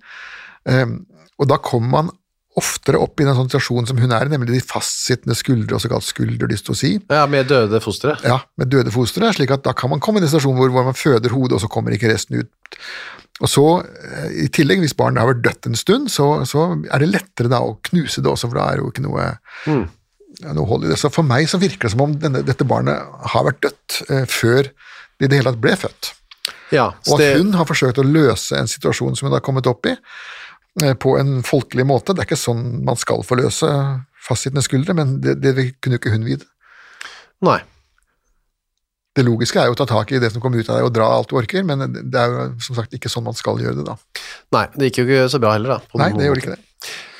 og 1.38 1.48
da 1.48 1.56
kommer 1.56 1.88
man 1.90 2.10
oftere 2.60 2.98
opp 3.00 3.20
i 3.20 3.24
en 3.24 3.32
sånn 3.36 3.48
situasjon 3.48 3.86
som 3.88 4.00
hun 4.02 4.12
er 4.12 4.28
i, 4.28 4.32
nemlig 4.32 4.58
de 4.58 4.60
fastsittende 4.60 5.36
skuldre, 5.38 5.78
også 5.78 5.88
kalt 5.88 6.04
skulderdystosi, 6.04 6.92
Ja, 7.08 7.24
med 7.26 7.48
døde 7.48 7.80
fostre. 7.80 8.18
ja, 8.28 8.42
med 8.60 8.68
døde 8.68 8.92
fostre, 8.92 9.30
slik 9.32 9.50
at 9.54 9.64
da 9.64 9.72
kan 9.72 9.90
man 9.90 10.00
komme 10.04 10.20
i 10.20 10.22
en 10.22 10.28
situasjon 10.28 10.58
hvor, 10.58 10.68
hvor 10.74 10.84
man 10.84 10.98
føder 10.98 11.32
hodet, 11.32 11.56
og 11.56 11.64
så 11.64 11.70
kommer 11.72 11.96
ikke 11.96 12.12
resten 12.12 12.42
ut. 12.42 12.50
Og 13.40 13.48
så, 13.48 13.64
eh, 14.04 14.44
i 14.44 14.48
tillegg, 14.52 14.82
hvis 14.84 14.94
barnet 14.94 15.22
har 15.22 15.32
vært 15.32 15.42
dødt 15.46 15.66
en 15.70 15.80
stund, 15.80 16.10
så, 16.12 16.44
så 16.46 16.68
er 16.92 17.02
det 17.02 17.08
lettere 17.14 17.48
da 17.48 17.62
å 17.64 17.78
knuse 17.88 18.20
det 18.20 18.30
også, 18.30 18.50
for 18.52 18.60
da 18.60 18.68
er 18.68 18.76
det 18.76 18.84
jo 18.84 18.92
ikke 18.92 19.06
noe, 19.08 19.28
mm. 19.66 19.84
noe 20.52 20.66
hold 20.68 20.84
i 20.84 20.92
det. 20.92 20.98
Så 21.00 21.10
for 21.10 21.26
meg 21.26 21.48
så 21.48 21.58
virker 21.62 21.88
det 21.88 21.94
som 21.96 22.04
om 22.04 22.18
denne, 22.20 22.44
dette 22.46 22.68
barnet 22.68 23.00
har 23.32 23.48
vært 23.48 23.62
dødt 23.64 24.02
eh, 24.10 24.26
før 24.28 24.68
det 24.68 25.26
i 25.26 25.30
det 25.30 25.40
hele 25.40 25.54
tatt 25.54 25.64
ble 25.64 25.78
født. 25.86 26.12
Ja, 26.72 26.90
Og 27.08 27.20
at 27.20 27.36
hun 27.38 27.52
har 27.54 27.66
forsøkt 27.68 28.00
å 28.00 28.06
løse 28.06 28.56
en 28.56 28.70
situasjon 28.70 29.16
som 29.16 29.28
hun 29.28 29.36
har 29.36 29.44
kommet 29.44 29.68
opp 29.68 29.86
i, 29.90 29.96
på 30.72 31.18
en 31.20 31.42
folkelig 31.44 31.84
måte. 31.84 32.14
Det 32.14 32.24
er 32.24 32.30
ikke 32.30 32.40
sånn 32.40 32.80
man 32.86 32.96
skal 32.96 33.20
få 33.26 33.36
løse 33.40 33.68
fastsittende 34.22 34.64
skuldre, 34.64 34.96
men 34.96 35.18
det, 35.22 35.36
det 35.42 35.68
kunne 35.82 35.98
jo 35.98 36.00
ikke 36.00 36.14
hun 36.14 36.26
vite. 36.26 36.48
Nei. 37.44 37.60
Det 39.12 39.24
logiske 39.26 39.60
er 39.60 39.68
jo 39.68 39.74
å 39.74 39.76
ta 39.76 39.84
tak 39.90 40.14
i 40.14 40.20
det 40.22 40.30
som 40.32 40.40
kommer 40.40 40.62
ut 40.62 40.68
av 40.72 40.78
deg 40.78 40.88
og 40.88 40.94
dra 40.96 41.10
alt 41.12 41.28
du 41.28 41.36
orker, 41.36 41.64
men 41.68 41.84
det 41.92 42.16
er 42.16 42.32
jo 42.32 42.44
som 42.64 42.78
sagt 42.78 42.94
ikke 42.96 43.10
sånn 43.12 43.26
man 43.26 43.36
skal 43.36 43.60
gjøre 43.60 43.82
det 43.82 43.84
da. 43.90 43.98
Nei, 44.56 44.66
det 44.72 44.88
gikk 44.88 45.02
jo 45.02 45.08
ikke 45.08 45.32
så 45.34 45.40
bra 45.42 45.56
heller, 45.56 45.74
da. 45.76 45.90
på 45.90 46.00
Nei, 46.00 46.12
det 46.16 46.30
gjorde 46.30 46.44
ikke 46.44 46.54
det. 46.54 46.62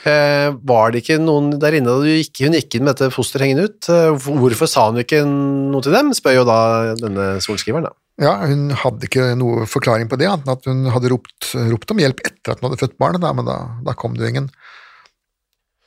Eh, 0.09 0.49
var 0.67 0.91
det 0.91 1.03
ikke 1.03 1.19
noen 1.23 1.53
der 1.63 1.77
inne 1.79 1.93
da 1.93 2.01
du 2.03 2.09
gikk, 2.09 2.41
hun 2.43 2.57
gikk 2.57 2.79
inn 2.79 2.87
med 2.87 2.97
dette 2.97 3.13
fosteret 3.15 3.47
hengende 3.47 3.69
ut? 3.69 3.91
Eh, 3.93 4.31
hvorfor 4.41 4.71
sa 4.71 4.89
hun 4.89 5.03
ikke 5.03 5.21
noe 5.27 5.85
til 5.85 5.95
dem, 5.95 6.15
spør 6.17 6.41
jo 6.41 6.47
da 6.49 6.59
denne 6.99 7.29
sorenskriveren. 7.45 7.91
da. 7.91 7.95
Ja, 8.21 8.35
hun 8.45 8.69
hadde 8.77 9.09
ikke 9.09 9.31
noe 9.41 9.65
forklaring 9.71 10.11
på 10.11 10.19
det, 10.21 10.29
annet 10.29 10.45
enn 10.45 10.53
at 10.53 10.67
hun 10.69 10.89
hadde 10.93 11.11
ropt, 11.15 11.53
ropt 11.73 11.95
om 11.95 12.03
hjelp 12.03 12.21
etter 12.27 12.53
at 12.53 12.61
hun 12.61 12.69
hadde 12.69 12.81
født 12.83 12.99
barnet, 13.01 13.23
da, 13.25 13.33
men 13.33 13.49
da, 13.49 13.57
da 13.87 13.95
kom 13.97 14.19
det 14.19 14.27
jo 14.27 14.33
ingen. 14.35 14.51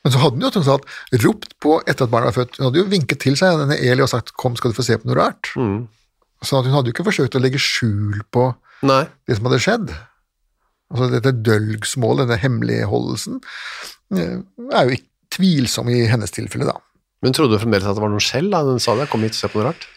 Men 0.02 0.14
så 0.14 0.22
hadde 0.22 0.38
hun 0.38 0.46
jo 0.46 0.52
tross 0.54 0.70
alt 0.70 1.22
ropt 1.24 1.54
på 1.62 1.76
etter 1.84 2.06
at 2.06 2.12
barnet 2.12 2.30
var 2.32 2.36
født. 2.40 2.58
Hun 2.58 2.68
hadde 2.68 2.82
jo 2.82 2.90
vinket 2.90 3.22
til 3.22 3.38
seg 3.38 3.60
denne 3.62 3.78
Eli 3.78 4.04
og 4.04 4.10
sagt 4.10 4.34
'kom, 4.38 4.58
skal 4.58 4.70
du 4.70 4.78
få 4.78 4.86
se 4.86 4.98
på 4.98 5.08
noe 5.08 5.18
rart'. 5.18 5.50
Mm. 5.58 5.88
Sånn 6.42 6.60
at 6.60 6.68
hun 6.68 6.76
hadde 6.76 6.90
jo 6.90 6.94
ikke 6.94 7.08
forsøkt 7.08 7.38
å 7.38 7.42
legge 7.42 7.62
skjul 7.62 8.20
på 8.30 8.52
Nei. 8.86 9.06
det 9.26 9.38
som 9.38 9.48
hadde 9.48 9.62
skjedd. 9.62 9.94
Altså 10.94 11.10
dette 11.10 11.32
dølgsmålet, 11.42 12.26
denne 12.26 12.38
hemmeligholdelsen, 12.38 13.40
eh, 14.14 14.38
er 14.70 14.84
jo 14.86 14.98
ikke 14.98 15.10
tvilsom 15.34 15.90
i 15.90 16.06
hennes 16.06 16.30
tilfelle, 16.30 16.68
da. 16.70 16.78
Men 17.22 17.34
trodde 17.34 17.56
du 17.56 17.62
fremdeles 17.62 17.86
at 17.88 17.96
det 17.96 18.04
var 18.04 18.12
noen 18.12 18.22
skjell 18.22 18.50
da 18.52 18.62
hun 18.62 18.78
sa 18.82 18.94
det? 18.94 19.08
Kom 19.10 19.26
hit 19.26 19.34
og 19.34 19.40
se 19.40 19.50
på 19.50 19.58
noe 19.58 19.72
rart? 19.72 19.88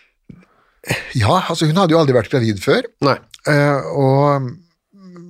Ja, 1.17 1.35
altså 1.49 1.67
hun 1.69 1.77
hadde 1.77 1.95
jo 1.95 1.99
aldri 2.01 2.15
vært 2.17 2.31
gravid 2.31 2.61
før, 2.63 2.87
Nei. 3.05 3.15
eh, 3.49 3.87
og 3.93 4.49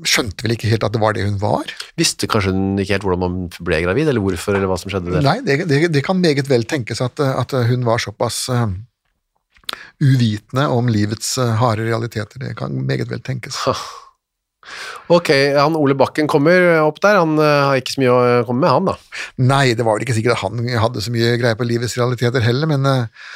skjønte 0.07 0.45
vel 0.45 0.55
ikke 0.55 0.69
helt 0.71 0.85
at 0.87 0.93
det 0.95 1.01
var 1.01 1.15
det 1.15 1.25
hun 1.25 1.39
var. 1.41 1.71
Visste 1.99 2.27
kanskje 2.31 2.53
hun 2.55 2.79
ikke 2.79 2.95
helt 2.95 3.07
hvordan 3.07 3.23
man 3.23 3.39
ble 3.67 3.81
gravid, 3.83 4.11
eller 4.11 4.23
hvorfor, 4.23 4.55
eller 4.55 4.71
hva 4.71 4.77
som 4.79 4.91
skjedde 4.91 5.15
der? 5.15 5.25
Nei, 5.25 5.39
det, 5.45 5.61
det, 5.69 5.81
det 5.91 6.03
kan 6.05 6.19
meget 6.21 6.47
vel 6.49 6.63
tenkes 6.69 7.03
at, 7.03 7.19
at 7.19 7.55
hun 7.69 7.83
var 7.87 8.01
såpass 8.03 8.45
uh, 8.53 8.69
uvitende 9.99 10.69
om 10.71 10.87
livets 10.91 11.35
eh, 11.41 11.57
harde 11.59 11.87
realiteter. 11.87 12.41
Det 12.41 12.55
kan 12.59 12.75
meget 12.87 13.11
vel 13.11 13.23
tenkes. 13.25 13.59
Ok, 15.11 15.31
han 15.55 15.75
Ole 15.79 15.95
Bakken 15.97 16.27
kommer 16.29 16.81
opp 16.83 16.99
der, 17.03 17.19
han 17.19 17.39
har 17.39 17.79
ikke 17.79 17.95
så 17.95 18.01
mye 18.03 18.15
å 18.15 18.47
komme 18.47 18.63
med, 18.63 18.71
han 18.75 18.89
da. 18.91 18.95
Nei, 19.41 19.65
det 19.73 19.85
var 19.87 19.97
vel 19.97 20.05
ikke 20.05 20.15
sikkert 20.17 20.37
at 20.37 20.43
han 20.45 20.67
hadde 20.83 21.03
så 21.03 21.13
mye 21.13 21.37
greie 21.41 21.57
på 21.57 21.67
livets 21.67 21.95
realiteter 21.97 22.43
heller, 22.45 22.69
men 22.69 22.85
uh, 22.85 23.29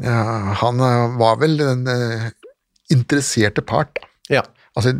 han 0.00 0.80
eh, 0.80 1.16
var 1.20 1.36
vel 1.42 1.58
den 1.60 1.86
eh, 1.90 2.30
interesserte 2.92 3.62
part. 3.64 3.98
Da. 4.00 4.08
Ja. 4.38 4.42
Altså, 4.78 4.94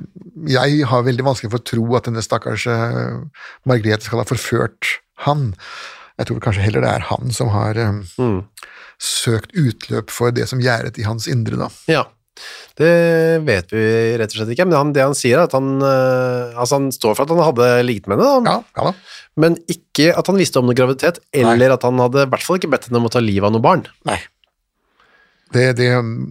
jeg 0.53 0.85
har 0.91 1.05
veldig 1.07 1.25
vanskelig 1.25 1.51
for 1.55 1.63
å 1.63 1.69
tro 1.71 1.85
at 1.97 2.05
denne 2.09 2.21
stakkars 2.25 2.67
eh, 2.69 3.23
Margrethe 3.69 4.05
skal 4.05 4.21
ha 4.21 4.27
forført 4.29 4.99
han. 5.25 5.53
Jeg 6.21 6.29
tror 6.29 6.43
kanskje 6.45 6.67
heller 6.67 6.85
det 6.85 6.91
er 6.99 7.07
han 7.09 7.33
som 7.33 7.49
har 7.55 7.79
Mm. 8.19 8.43
søkt 9.03 9.55
utløp 9.57 10.11
for 10.13 10.31
det 10.31 10.45
som 10.51 10.61
gjerdet 10.63 10.99
i 11.01 11.07
hans 11.09 11.25
indre, 11.27 11.57
da. 11.57 11.69
Ja, 11.91 12.03
det 12.79 12.91
vet 13.47 13.73
vi 13.75 13.83
rett 14.21 14.31
og 14.33 14.37
slett 14.43 14.53
ikke, 14.55 14.67
men 14.69 14.77
han, 14.79 14.93
det 14.95 15.03
han 15.03 15.17
sier 15.17 15.41
er 15.41 15.49
at 15.49 15.57
han, 15.57 15.81
altså 15.83 16.79
han 16.79 16.87
står 16.95 17.17
for 17.17 17.25
at 17.27 17.33
han 17.35 17.43
hadde 17.43 17.67
ligget 17.89 18.07
med 18.13 18.21
henne, 18.23 18.45
Ja, 18.47 18.61
ja 18.77 18.87
da. 18.91 18.93
men 19.43 19.57
ikke 19.73 20.13
at 20.17 20.29
han 20.31 20.39
visste 20.39 20.61
om 20.63 20.69
noe 20.69 20.77
graviditet, 20.79 21.19
eller 21.35 21.75
at 21.75 21.83
han 21.89 21.99
hadde 22.01 22.25
i 22.29 22.31
hvert 22.31 22.45
fall 22.47 22.61
ikke 22.61 22.71
bedt 22.77 22.87
henne 22.91 23.01
om 23.03 23.09
å 23.09 23.13
ta 23.13 23.21
livet 23.25 23.49
av 23.49 23.57
noe 23.57 23.65
barn. 23.65 23.85
Nei. 24.09 24.21
Det, 25.53 25.65
det, 25.79 25.88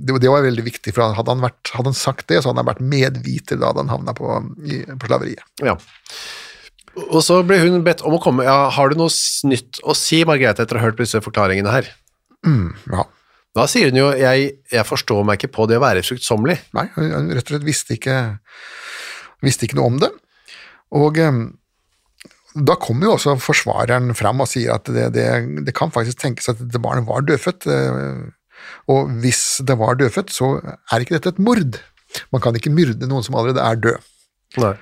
det, 0.07 0.29
var 0.29 0.45
veldig 0.45 0.63
viktig, 0.65 0.93
for 0.95 1.13
hadde 1.17 1.34
han, 1.34 1.43
vært, 1.43 1.73
hadde 1.75 1.91
han 1.91 1.97
sagt 1.97 2.27
det, 2.31 2.41
så 2.41 2.51
hadde 2.51 2.63
han 2.63 2.71
vært 2.71 2.86
medviter 2.93 3.60
da 3.62 3.73
han 3.77 3.91
havna 3.91 4.15
på, 4.17 4.29
i, 4.65 4.81
på 4.97 5.10
slaveriet. 5.10 5.43
Ja. 5.62 5.75
Og 7.07 7.21
så 7.23 7.39
ble 7.47 7.62
hun 7.62 7.86
bedt 7.86 8.03
om 8.03 8.17
å 8.17 8.21
komme, 8.23 8.45
ja, 8.47 8.65
har 8.75 8.91
du 8.91 8.99
noe 8.99 9.13
nytt 9.47 9.79
å 9.88 9.95
si, 9.95 10.23
Margrethe, 10.27 10.65
etter 10.65 10.77
å 10.77 10.81
ha 10.81 10.89
hørt 10.89 10.99
disse 10.99 11.21
forklaringene 11.23 11.73
her? 11.73 11.91
Ja. 12.91 13.05
Da 13.55 13.67
sier 13.67 13.91
hun 13.91 13.99
jo, 13.99 14.10
jeg, 14.15 14.51
jeg 14.71 14.88
forstår 14.88 15.25
meg 15.27 15.39
ikke 15.39 15.55
på 15.57 15.67
det 15.67 15.79
å 15.79 15.84
være 15.84 16.03
fruktsommelig. 16.07 16.57
Nei, 16.77 16.86
hun 16.95 17.31
rett 17.36 17.43
og 17.49 17.55
slett 17.55 17.67
visste 17.67 17.97
ikke, 17.97 18.17
visste 19.43 19.67
ikke 19.67 19.79
noe 19.79 19.89
om 19.91 19.97
det. 19.99 20.12
Og 20.95 21.19
eh, 21.19 21.41
da 22.55 22.77
kommer 22.79 23.07
jo 23.07 23.15
også 23.17 23.36
forsvareren 23.43 24.15
fram 24.17 24.43
og 24.43 24.49
sier 24.51 24.75
at 24.75 24.88
det, 24.91 25.10
det, 25.15 25.27
det 25.67 25.75
kan 25.75 25.91
faktisk 25.91 26.23
tenkes 26.23 26.51
at 26.51 26.63
dette 26.63 26.81
barnet 26.84 27.07
var 27.07 27.27
dødfødt. 27.27 27.67
Og 28.91 29.12
hvis 29.24 29.62
det 29.67 29.78
var 29.80 30.00
dødfødt, 30.00 30.34
så 30.34 30.54
er 30.62 31.04
ikke 31.04 31.17
dette 31.17 31.36
et 31.36 31.41
mord. 31.43 31.80
Man 32.34 32.43
kan 32.43 32.56
ikke 32.58 32.74
myrde 32.74 33.10
noen 33.10 33.26
som 33.26 33.38
allerede 33.39 33.63
er 33.63 33.84
død. 33.88 34.08
Nei. 34.62 34.76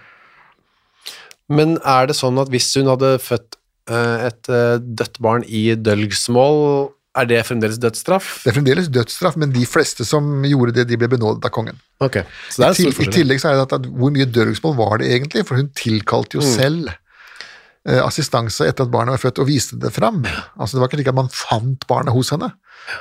Men 1.49 1.77
er 1.81 2.09
det 2.09 2.17
sånn 2.17 2.37
at 2.41 2.51
hvis 2.53 2.69
hun 2.77 2.91
hadde 2.91 3.15
født 3.21 3.57
eh, 3.89 4.29
et 4.29 4.49
eh, 4.53 4.77
dødt 4.81 5.17
barn 5.23 5.45
i 5.45 5.71
dølgsmål, 5.77 6.89
er 7.17 7.25
det 7.25 7.39
fremdeles 7.47 7.79
dødsstraff? 7.81 8.27
Det 8.43 8.51
er 8.51 8.57
fremdeles 8.59 8.89
dødsstraff, 8.93 9.37
men 9.41 9.53
de 9.53 9.65
fleste 9.67 10.05
som 10.05 10.43
gjorde 10.45 10.75
det, 10.77 10.85
de 10.91 10.97
ble 10.99 11.09
benådet 11.09 11.47
av 11.47 11.53
kongen. 11.53 11.79
Ok, 12.05 12.21
så 12.53 12.61
det 12.61 12.67
er 12.67 12.75
I, 12.77 12.91
til, 12.93 13.07
I 13.07 13.13
tillegg 13.17 13.41
så 13.41 13.49
er 13.49 13.57
det 13.57 13.65
at, 13.65 13.77
at 13.79 13.87
hvor 13.89 14.13
mye 14.13 14.29
dølgsmål 14.29 14.77
var 14.77 15.01
det 15.01 15.09
egentlig, 15.15 15.43
for 15.49 15.59
hun 15.59 15.71
tilkalte 15.77 16.37
jo 16.37 16.45
selv 16.45 16.91
eh, 16.93 17.99
assistanse 18.03 18.69
etter 18.69 18.85
at 18.85 18.93
barnet 18.93 19.17
var 19.17 19.23
født, 19.25 19.41
og 19.41 19.49
viste 19.49 19.79
det 19.81 19.91
fram. 19.95 20.21
Altså 20.55 20.77
Det 20.77 20.83
var 20.83 20.91
ikke 20.91 21.01
slik 21.01 21.11
at 21.11 21.19
man 21.23 21.33
fant 21.33 21.89
barnet 21.89 22.13
hos 22.15 22.29
henne. 22.35 22.53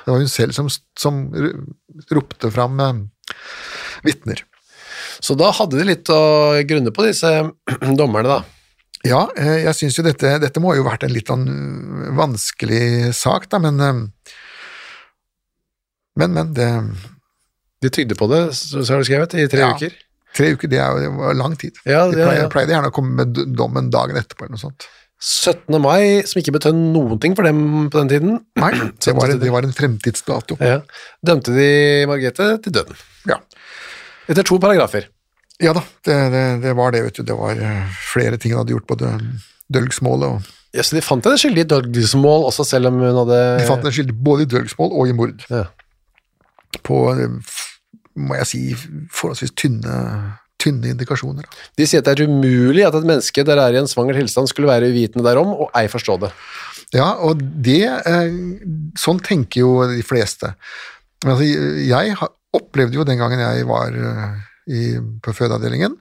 Det 0.05 0.13
var 0.13 0.21
hun 0.23 0.29
selv 0.31 0.53
som, 0.57 0.69
som 0.99 1.21
ropte 2.13 2.51
fram 2.55 2.81
eh, 2.85 3.01
vitner. 4.07 4.45
Så 5.21 5.35
da 5.39 5.51
hadde 5.55 5.79
de 5.81 5.87
litt 5.89 6.11
å 6.15 6.21
grunne 6.69 6.93
på, 6.95 7.07
disse 7.09 7.31
dommerne, 8.01 8.39
da. 8.39 8.41
Ja, 9.07 9.23
eh, 9.39 9.63
jeg 9.65 9.77
syns 9.79 9.99
jo 9.99 10.05
dette, 10.07 10.37
dette 10.43 10.61
må 10.63 10.73
ha 10.73 10.79
jo 10.81 10.87
vært 10.87 11.05
en 11.07 11.13
litt 11.15 11.31
sånn 11.31 11.47
eh, 11.49 12.11
vanskelig 12.19 13.15
sak, 13.17 13.49
da, 13.53 13.61
men 13.63 13.81
eh, 13.85 14.03
Men, 16.19 16.33
men, 16.35 16.53
det 16.57 16.67
De 17.83 17.91
tygde 17.95 18.17
på 18.19 18.27
det, 18.27 18.41
så 18.59 18.83
har 18.83 18.99
du 18.99 19.07
skrevet, 19.07 19.35
i 19.39 19.47
tre 19.51 19.61
Ja. 19.63 19.69
uker. 19.77 19.93
Tre 20.35 20.49
uker, 20.55 20.69
det 20.69 20.79
er 20.83 21.05
jo 21.07 21.33
lang 21.39 21.55
tid. 21.57 21.79
Ja, 21.87 22.03
De 22.11 22.19
ja, 22.19 22.33
ja. 22.43 22.49
pleide 22.53 22.75
gjerne 22.75 22.91
å 22.91 22.95
komme 22.95 23.23
med 23.23 23.39
dommen 23.57 23.89
dagen 23.91 24.19
etterpå, 24.19 24.45
eller 24.45 24.57
noe 24.59 24.61
sånt. 24.61 24.89
17. 25.19 25.81
mai, 25.83 26.23
som 26.31 26.39
ikke 26.39 26.55
betød 26.55 26.77
noen 26.79 27.19
ting 27.23 27.35
for 27.35 27.47
dem 27.47 27.89
på 27.91 28.03
den 28.03 28.11
tiden. 28.13 28.41
Nei, 28.61 28.73
det 29.05 29.15
var, 29.19 29.35
det 29.43 29.53
var 29.53 29.67
en 29.67 29.75
fremtidsdato. 29.75 30.59
Ja. 30.63 30.81
Dømte 31.27 31.55
de 31.57 31.71
Margrethe 32.11 32.53
til 32.63 32.77
døden. 32.79 32.99
Ja. 33.29 33.41
Etter 34.31 34.47
to 34.47 34.61
paragrafer. 34.63 35.09
Ja 35.59 35.73
da, 35.75 35.83
det, 36.07 36.17
det, 36.31 36.43
det 36.63 36.75
var 36.79 36.95
det, 36.95 37.03
vet 37.09 37.19
du. 37.19 37.25
Det 37.27 37.35
var 37.35 37.59
eh, 37.59 37.99
flere 38.13 38.39
ting 38.39 38.55
hun 38.55 38.63
hadde 38.63 38.77
gjort, 38.77 38.87
både 38.95 39.17
dølgsmålet 39.75 40.37
og 40.37 40.55
Ja, 40.77 40.83
så 40.85 40.99
de 40.99 41.01
fant 41.03 41.25
henne 41.25 41.41
skyldig 41.41 41.63
i 41.65 41.69
dølgsmål 41.71 42.45
også, 42.51 42.67
selv 42.69 42.91
om 42.91 42.99
hun 43.01 43.17
hadde 43.23 43.39
De 43.63 43.67
fant 43.67 43.81
henne 43.81 43.95
skyldig 43.97 44.15
både 44.25 44.45
i 44.45 44.51
dølgsmål 44.53 44.93
og 44.93 45.09
i 45.09 45.15
mord. 45.17 45.47
Ja. 45.51 45.65
På, 46.85 47.09
eh, 47.17 47.57
må 48.19 48.37
jeg 48.39 48.51
si, 48.51 48.61
forholdsvis 49.15 49.57
tynne, 49.57 49.97
tynne 50.59 50.93
indikasjoner. 50.93 51.47
De 51.79 51.87
sier 51.87 52.03
at 52.03 52.09
det 52.09 52.17
er 52.19 52.31
umulig 52.31 52.85
at 52.87 52.97
et 52.99 53.07
menneske 53.07 53.45
der 53.47 53.61
er 53.63 53.77
i 53.77 53.81
en 53.81 53.91
svanger 53.91 54.19
tilstand 54.19 54.51
skulle 54.51 54.71
være 54.71 54.91
uvitende 54.91 55.27
derom 55.27 55.55
og 55.55 55.71
ei 55.79 55.87
forstå 55.91 56.19
det. 56.25 56.33
Ja, 56.97 57.13
og 57.21 57.41
det 57.43 57.85
eh, 57.85 58.37
Sånn 58.99 59.19
tenker 59.21 59.61
jo 59.61 59.73
de 59.91 60.03
fleste. 60.07 60.55
Men 61.25 61.35
altså, 61.35 61.49
jeg 61.85 62.17
opplevde 62.57 62.97
jo 62.97 63.07
den 63.07 63.21
gangen 63.21 63.43
jeg 63.43 63.67
var 63.69 63.93
eh, 63.93 64.37
i, 64.73 64.83
på 65.25 65.35
fødeavdelingen 65.37 65.97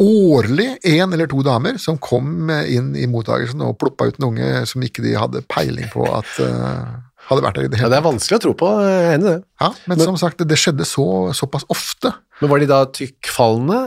Årlig 0.00 0.78
én 0.88 1.12
eller 1.12 1.28
to 1.28 1.42
damer 1.44 1.76
som 1.76 1.98
kom 2.00 2.48
inn 2.48 2.94
i 2.96 3.04
mottagelsen 3.10 3.60
og 3.66 3.76
ploppa 3.82 4.06
ut 4.08 4.16
en 4.16 4.30
unge 4.30 4.46
som 4.70 4.80
ikke 4.86 5.04
de 5.04 5.12
hadde 5.12 5.42
peiling 5.52 5.90
på 5.92 6.06
at 6.08 6.38
eh, 6.40 6.94
hadde 7.28 7.42
vært 7.44 7.58
der 7.60 7.66
i 7.68 7.70
det 7.72 7.78
Ja, 7.82 7.88
det 7.92 7.98
er 8.00 8.06
vanskelig 8.06 8.38
å 8.38 8.42
tro 8.42 8.52
på, 8.58 8.68
jeg 8.82 9.14
enig 9.14 9.26
i 9.26 9.30
det. 9.34 9.44
Ja, 9.60 9.68
men, 9.90 10.00
som 10.00 10.16
sagt, 10.18 10.40
det 10.48 10.58
skjedde 10.58 10.86
så, 10.88 11.04
såpass 11.36 11.66
ofte. 11.70 12.12
Men 12.40 12.50
var 12.50 12.58
de 12.62 12.66
da 12.70 12.80
tykkfallende? 12.96 13.80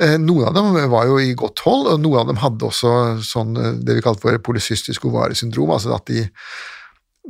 Eh, 0.00 0.16
Noen 0.22 0.46
av 0.48 0.54
dem 0.54 0.90
var 0.92 1.06
jo 1.10 1.18
i 1.20 1.34
godt 1.34 1.60
hold, 1.66 1.88
og 1.92 2.00
noen 2.04 2.20
av 2.22 2.26
dem 2.30 2.40
hadde 2.44 2.68
også 2.70 2.92
sånn, 3.26 3.56
eh, 3.58 3.72
det 3.82 3.98
vi 3.98 4.04
kalte 4.06 4.22
for 4.22 4.38
polycystisk 4.38 5.04
ovaresyndrom, 5.10 5.72
altså 5.74 5.96
at 5.98 6.06
de, 6.12 6.28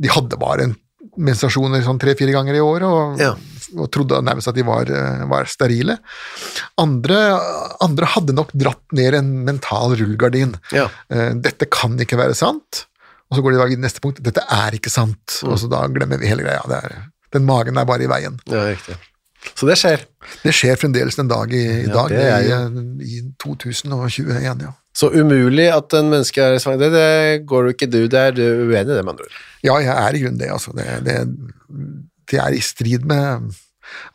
de 0.03 0.13
hadde 0.13 0.39
bare 0.39 0.69
en 0.69 0.77
menstruasjoner 1.17 1.81
sånn 1.87 1.99
tre-fire 2.03 2.35
ganger 2.35 2.59
i 2.59 2.61
året, 2.61 2.85
og, 2.91 3.21
Ja. 3.23 3.31
og 3.81 3.89
trodde 3.95 4.19
nærmest 4.23 4.49
at 4.51 4.55
de 4.59 4.63
var, 4.67 4.85
eh, 4.91 5.25
var 5.31 5.47
sterile. 5.49 5.97
Andre, 6.79 7.17
andre 7.81 8.07
hadde 8.13 8.35
nok 8.37 8.53
dratt 8.53 8.83
ned 8.93 9.15
en 9.15 9.31
mental 9.47 9.97
rullegardin. 9.97 10.55
Ja. 10.77 10.89
Eh, 11.11 11.33
Dette 11.41 11.67
kan 11.73 11.97
ikke 11.99 12.19
være 12.21 12.35
sant. 12.37 12.85
Og 13.27 13.39
så 13.39 13.43
går 13.43 13.57
de 13.57 13.67
i 13.67 13.75
til 13.75 13.83
neste 13.83 14.03
punkt. 14.03 14.23
Dette 14.23 14.45
er 14.55 14.77
ikke 14.79 14.93
sant. 14.93 15.41
Mm. 15.43 15.51
Og 15.51 15.61
så 15.61 15.71
da 15.71 15.83
glemmer 15.91 16.21
vi 16.23 16.31
hele 16.31 16.47
greia. 16.47 16.63
Det 16.71 16.79
er, 16.79 16.97
den 17.35 17.47
magen 17.49 17.79
er 17.81 17.89
bare 17.89 18.07
i 18.07 18.11
veien. 18.11 18.39
Ja, 18.51 18.65
riktig. 18.69 18.97
Så 19.55 19.69
det 19.69 19.77
skjer. 19.79 20.03
Det 20.43 20.55
skjer 20.55 20.79
fremdeles 20.81 21.19
en 21.23 21.31
dag 21.31 21.53
i, 21.55 21.63
i 21.63 21.85
Ja, 21.87 21.93
dag, 21.95 22.11
det 22.11 23.05
i, 23.05 23.19
i 23.19 23.21
2021, 23.43 24.65
ja. 24.65 24.73
Så 24.97 25.11
umulig 25.13 25.67
at 25.71 25.93
en 25.99 26.09
menneske 26.09 26.41
er 26.41 26.57
svanger, 26.63 26.87
det, 26.87 26.89
det 26.97 27.45
går 27.47 27.69
jo 27.69 27.75
ikke 27.75 27.89
du, 27.93 28.01
der 28.11 28.33
du 28.35 28.41
er 28.43 28.63
uenig 28.65 28.89
i 28.89 28.97
det, 28.97 29.03
med 29.05 29.13
andre 29.13 29.29
ord. 29.29 29.39
Ja, 29.67 29.77
jeg 29.85 29.93
er 29.93 30.17
i 30.17 30.23
grunnen 30.23 30.41
det, 30.41 30.51
altså. 30.55 30.73
Det, 30.77 30.87
det, 31.05 31.17
det 32.33 32.41
er 32.43 32.57
i 32.57 32.65
strid 32.65 33.07
med 33.07 33.53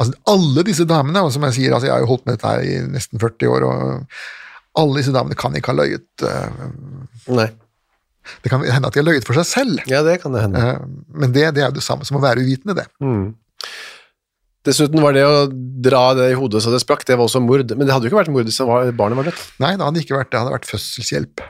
Altså, 0.02 0.12
alle 0.28 0.66
disse 0.68 0.84
damene, 0.84 1.22
og 1.24 1.32
som 1.32 1.46
jeg 1.48 1.56
sier, 1.56 1.74
altså, 1.74 1.88
jeg 1.88 1.94
har 1.96 2.02
jo 2.04 2.10
holdt 2.10 2.26
med 2.28 2.36
dette 2.36 2.50
her 2.50 2.64
i 2.66 2.74
nesten 2.92 3.22
40 3.22 3.54
år, 3.54 3.66
og 3.70 4.82
alle 4.82 4.98
disse 5.00 5.14
damene 5.16 5.38
kan 5.40 5.56
ikke 5.56 5.72
ha 5.72 5.78
løyet 5.80 6.26
Uh, 6.28 7.38
Nei. 7.38 7.48
Det 8.44 8.52
kan 8.54 8.62
hende 8.64 8.88
at 8.88 8.94
de 8.94 9.02
har 9.02 9.08
løyet 9.08 9.26
for 9.28 9.38
seg 9.40 9.48
selv, 9.50 9.80
Ja, 9.90 10.04
det 10.06 10.20
kan 10.22 10.36
det 10.36 10.44
hende. 10.44 10.60
eh, 10.62 10.84
men 11.22 11.32
det, 11.34 11.48
det 11.56 11.64
er 11.64 11.72
jo 11.72 11.78
det 11.80 11.86
samme 11.86 12.06
som 12.08 12.20
å 12.20 12.24
være 12.24 12.44
uvitende, 12.44 12.76
det. 12.78 12.88
Mm. 13.02 13.32
Dessuten 14.68 15.02
var 15.02 15.16
det 15.18 15.24
å 15.26 15.48
dra 15.50 16.02
det 16.14 16.28
i 16.32 16.36
hodet 16.38 16.62
så 16.62 16.70
det 16.70 16.84
sprakk, 16.84 17.02
det 17.10 17.16
var 17.18 17.26
også 17.26 17.42
mord. 17.42 17.66
Men 17.74 17.88
det 17.88 17.96
hadde 17.96 18.06
jo 18.06 18.12
ikke 18.12 18.20
vært 18.22 18.34
mord 18.34 18.46
hvis 18.46 18.60
barnet 18.94 19.18
var 19.18 19.26
dødt. 19.32 19.42
Nei, 19.64 19.72
det 19.74 19.88
hadde 19.88 20.04
ikke 20.04 20.20
vært 20.20 20.30
det. 20.30 20.38
hadde 20.44 20.54
vært 20.54 20.70
fødselshjelp. 20.70 21.42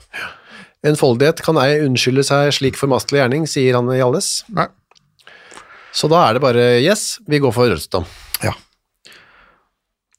Enfoldighet 0.87 1.43
kan 1.43 1.59
ei 1.61 1.81
unnskylde 1.83 2.23
seg 2.25 2.53
slik 2.55 2.79
formastelig 2.79 3.19
gjerning, 3.19 3.43
sier 3.51 3.75
han 3.77 3.91
Hjalles. 3.91 4.29
Nei. 4.55 4.69
Så 5.91 6.07
da 6.07 6.23
er 6.29 6.37
det 6.37 6.41
bare 6.45 6.63
yes, 6.79 7.17
vi 7.27 7.41
går 7.43 7.51
for 7.51 7.67
dødsdom. 7.67 8.07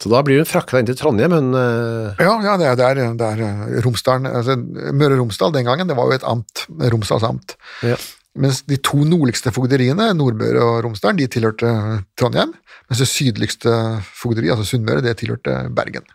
Så 0.02 0.10
da 0.10 0.22
blir 0.26 0.40
hun 0.40 0.48
frakta 0.48 0.80
inn 0.80 0.88
til 0.88 0.96
Trondheim, 0.98 1.34
hun 1.36 1.52
eh, 1.54 2.22
Ja, 2.24 2.32
ja 2.42 2.56
det, 2.58 2.70
er, 2.72 2.98
det, 3.14 3.28
er, 3.28 3.42
eh, 3.46 3.76
Romsdalen 3.84 4.26
altså, 4.26 4.56
Møre 4.58 5.14
og 5.14 5.22
Romsdal 5.22 5.54
den 5.54 5.68
gangen, 5.68 5.86
det 5.86 5.98
var 5.98 6.10
jo 6.10 6.16
et 6.16 6.26
amt, 6.26 6.64
Romsdals 6.90 7.26
amt. 7.28 7.54
Ja. 7.86 7.98
Mens 8.42 8.62
de 8.66 8.80
to 8.82 9.04
nordligste 9.04 9.52
fogderiene, 9.54 10.08
Nordmøre 10.16 10.64
og 10.64 10.80
Romsdalen, 10.88 11.20
de 11.20 11.28
tilhørte 11.30 11.70
Trondheim. 12.18 12.56
Mens 12.88 13.04
det 13.04 13.10
sydligste 13.12 13.76
fogderiet, 14.16 14.56
altså 14.56 14.72
Sunnmøre, 14.72 15.04
det 15.04 15.18
tilhørte 15.20 15.68
Bergen. 15.76 16.08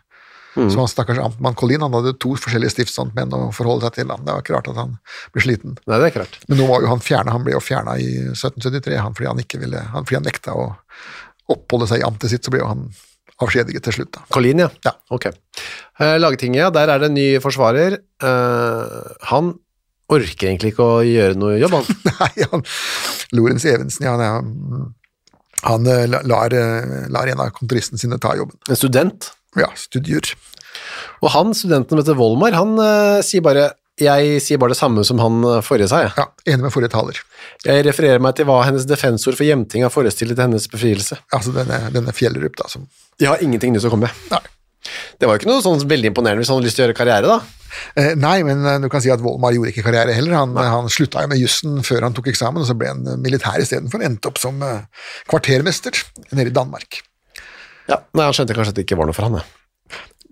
Så 0.58 0.80
han 0.80 0.88
stakkars 0.90 1.20
amtmann 1.22 1.54
Collin 1.54 1.84
han 1.84 1.94
hadde 1.94 2.16
to 2.18 2.32
forskjellige 2.34 2.72
stiftsamtmenn 2.74 3.34
å 3.36 3.40
forholde 3.54 3.86
seg 3.86 4.00
til. 4.00 4.08
Han. 4.10 4.24
Det 4.26 4.34
var 4.34 4.42
ikke 4.42 4.56
rart 4.56 4.70
at 4.72 4.80
han 4.80 4.96
ble 5.34 5.44
sliten. 5.44 5.76
Nei, 5.84 5.98
det 5.98 6.08
er 6.08 6.10
ikke 6.10 6.24
rart. 6.24 6.38
Men 6.50 6.58
nå 6.58 6.66
var 6.70 6.82
jo 6.82 6.90
han 6.90 7.04
fjerna, 7.04 7.34
han 7.36 7.44
ble 7.46 7.54
jo 7.54 7.62
fjerna 7.62 7.94
i 8.02 8.08
1773 8.32 8.98
han, 8.98 9.14
fordi 9.14 9.28
han 9.30 9.42
ikke 9.44 9.60
ville, 9.62 9.84
han, 9.92 10.08
fordi 10.08 10.18
han 10.18 10.26
nekta 10.26 10.56
å 10.58 10.66
oppholde 11.54 11.88
seg 11.92 12.02
i 12.02 12.08
amtet 12.08 12.32
sitt, 12.32 12.42
så 12.44 12.52
ble 12.52 12.64
jo 12.64 12.72
han 12.72 12.88
avskjediget 13.44 13.86
til 13.86 13.98
slutt. 13.98 14.12
da. 14.16 14.24
Collin, 14.34 14.64
ja. 14.64 14.68
Ja. 14.86 14.94
Ok. 15.14 15.28
Eh, 15.30 16.16
Lagtinget, 16.18 16.74
der 16.74 16.90
er 16.90 17.00
det 17.00 17.10
en 17.10 17.16
ny 17.16 17.28
forsvarer. 17.42 17.98
Eh, 17.98 19.16
han 19.30 19.54
orker 20.08 20.48
egentlig 20.48 20.72
ikke 20.72 20.86
å 20.86 21.00
gjøre 21.06 21.38
noe 21.38 21.58
jobb, 21.60 21.78
han. 21.78 21.98
Nei, 22.20 22.46
han, 22.52 22.64
Lorentz 23.36 23.66
Evensen, 23.68 24.08
ja, 24.08 24.14
han, 24.18 24.92
han 25.64 25.90
eh, 25.90 26.06
lar, 26.08 26.54
lar 27.14 27.32
en 27.32 27.44
av 27.44 27.52
kontoristene 27.56 28.00
sine 28.00 28.20
ta 28.22 28.34
jobben. 28.38 28.58
En 28.68 28.78
student. 28.78 29.32
Ja, 29.58 29.70
studier. 29.78 30.34
Og 31.22 31.32
han, 31.34 31.54
studenten 31.56 31.94
som 31.94 32.02
heter 32.02 32.18
Volmar, 32.18 32.54
han 32.54 32.76
uh, 32.78 33.18
sier 33.24 33.42
bare 33.42 33.72
jeg 33.98 34.38
sier 34.44 34.60
bare 34.62 34.76
det 34.76 34.78
samme 34.78 35.02
som 35.02 35.18
han 35.18 35.42
forrige 35.66 35.88
sa, 35.90 36.04
jeg. 36.04 36.12
Ja, 36.14 36.28
Enig 36.52 36.68
med 36.68 36.70
forrige 36.70 36.92
taler. 36.92 37.18
Jeg 37.66 37.84
refererer 37.86 38.22
meg 38.22 38.36
til 38.38 38.48
hva 38.48 38.60
hennes 38.66 38.86
defensor 38.88 39.36
for 39.38 39.46
hjemting 39.46 39.84
har 39.86 39.92
forestilt 39.94 40.34
til 40.34 40.44
hennes 40.44 40.68
befrielse. 40.70 41.18
Altså 41.34 41.54
denne, 41.56 41.80
denne 41.94 42.14
Fjellrup, 42.14 42.56
da, 42.58 42.68
som 42.70 42.86
De 43.18 43.28
har 43.30 43.42
ingenting 43.44 43.74
nytt 43.74 43.86
å 43.88 43.92
komme 43.92 44.08
med. 44.08 44.24
Nei. 44.32 44.44
Det 45.18 45.26
var 45.26 45.36
jo 45.36 45.42
ikke 45.42 45.50
noe 45.50 45.62
sånn 45.64 45.82
veldig 45.90 46.12
imponerende 46.12 46.42
hvis 46.44 46.50
han 46.52 46.60
hadde 46.60 46.68
lyst 46.68 46.78
til 46.78 46.84
å 46.84 46.86
gjøre 46.86 46.96
karriere, 46.96 47.34
da. 47.34 47.58
Eh, 47.98 48.14
nei, 48.18 48.36
men 48.46 48.62
eh, 48.64 48.78
du 48.82 48.88
kan 48.92 49.02
si 49.04 49.10
at 49.12 49.20
Volmar 49.22 49.52
gjorde 49.56 49.72
ikke 49.72 49.84
karriere 49.88 50.14
heller. 50.16 50.36
Han, 50.38 50.54
han 50.56 50.88
slutta 50.92 51.24
jo 51.24 51.30
med 51.32 51.40
jussen 51.42 51.82
før 51.86 52.06
han 52.06 52.16
tok 52.16 52.30
eksamen, 52.32 52.62
og 52.62 52.68
så 52.70 52.76
ble 52.78 52.92
han 52.92 53.02
eh, 53.04 53.18
militær 53.20 53.60
istedenfor. 53.60 54.04
Endte 54.06 54.30
opp 54.30 54.40
som 54.40 54.62
eh, 54.64 54.86
kvartermester 55.28 55.98
nede 56.30 56.52
i 56.52 56.54
Danmark. 56.54 57.02
Ja, 57.88 58.02
Nei, 58.16 58.26
Han 58.28 58.36
skjønte 58.36 58.56
kanskje 58.56 58.74
at 58.74 58.78
det 58.78 58.86
ikke 58.86 58.98
var 59.00 59.08
noe 59.10 59.16
for 59.16 59.28
han. 59.28 59.40
Ja. 59.40 59.46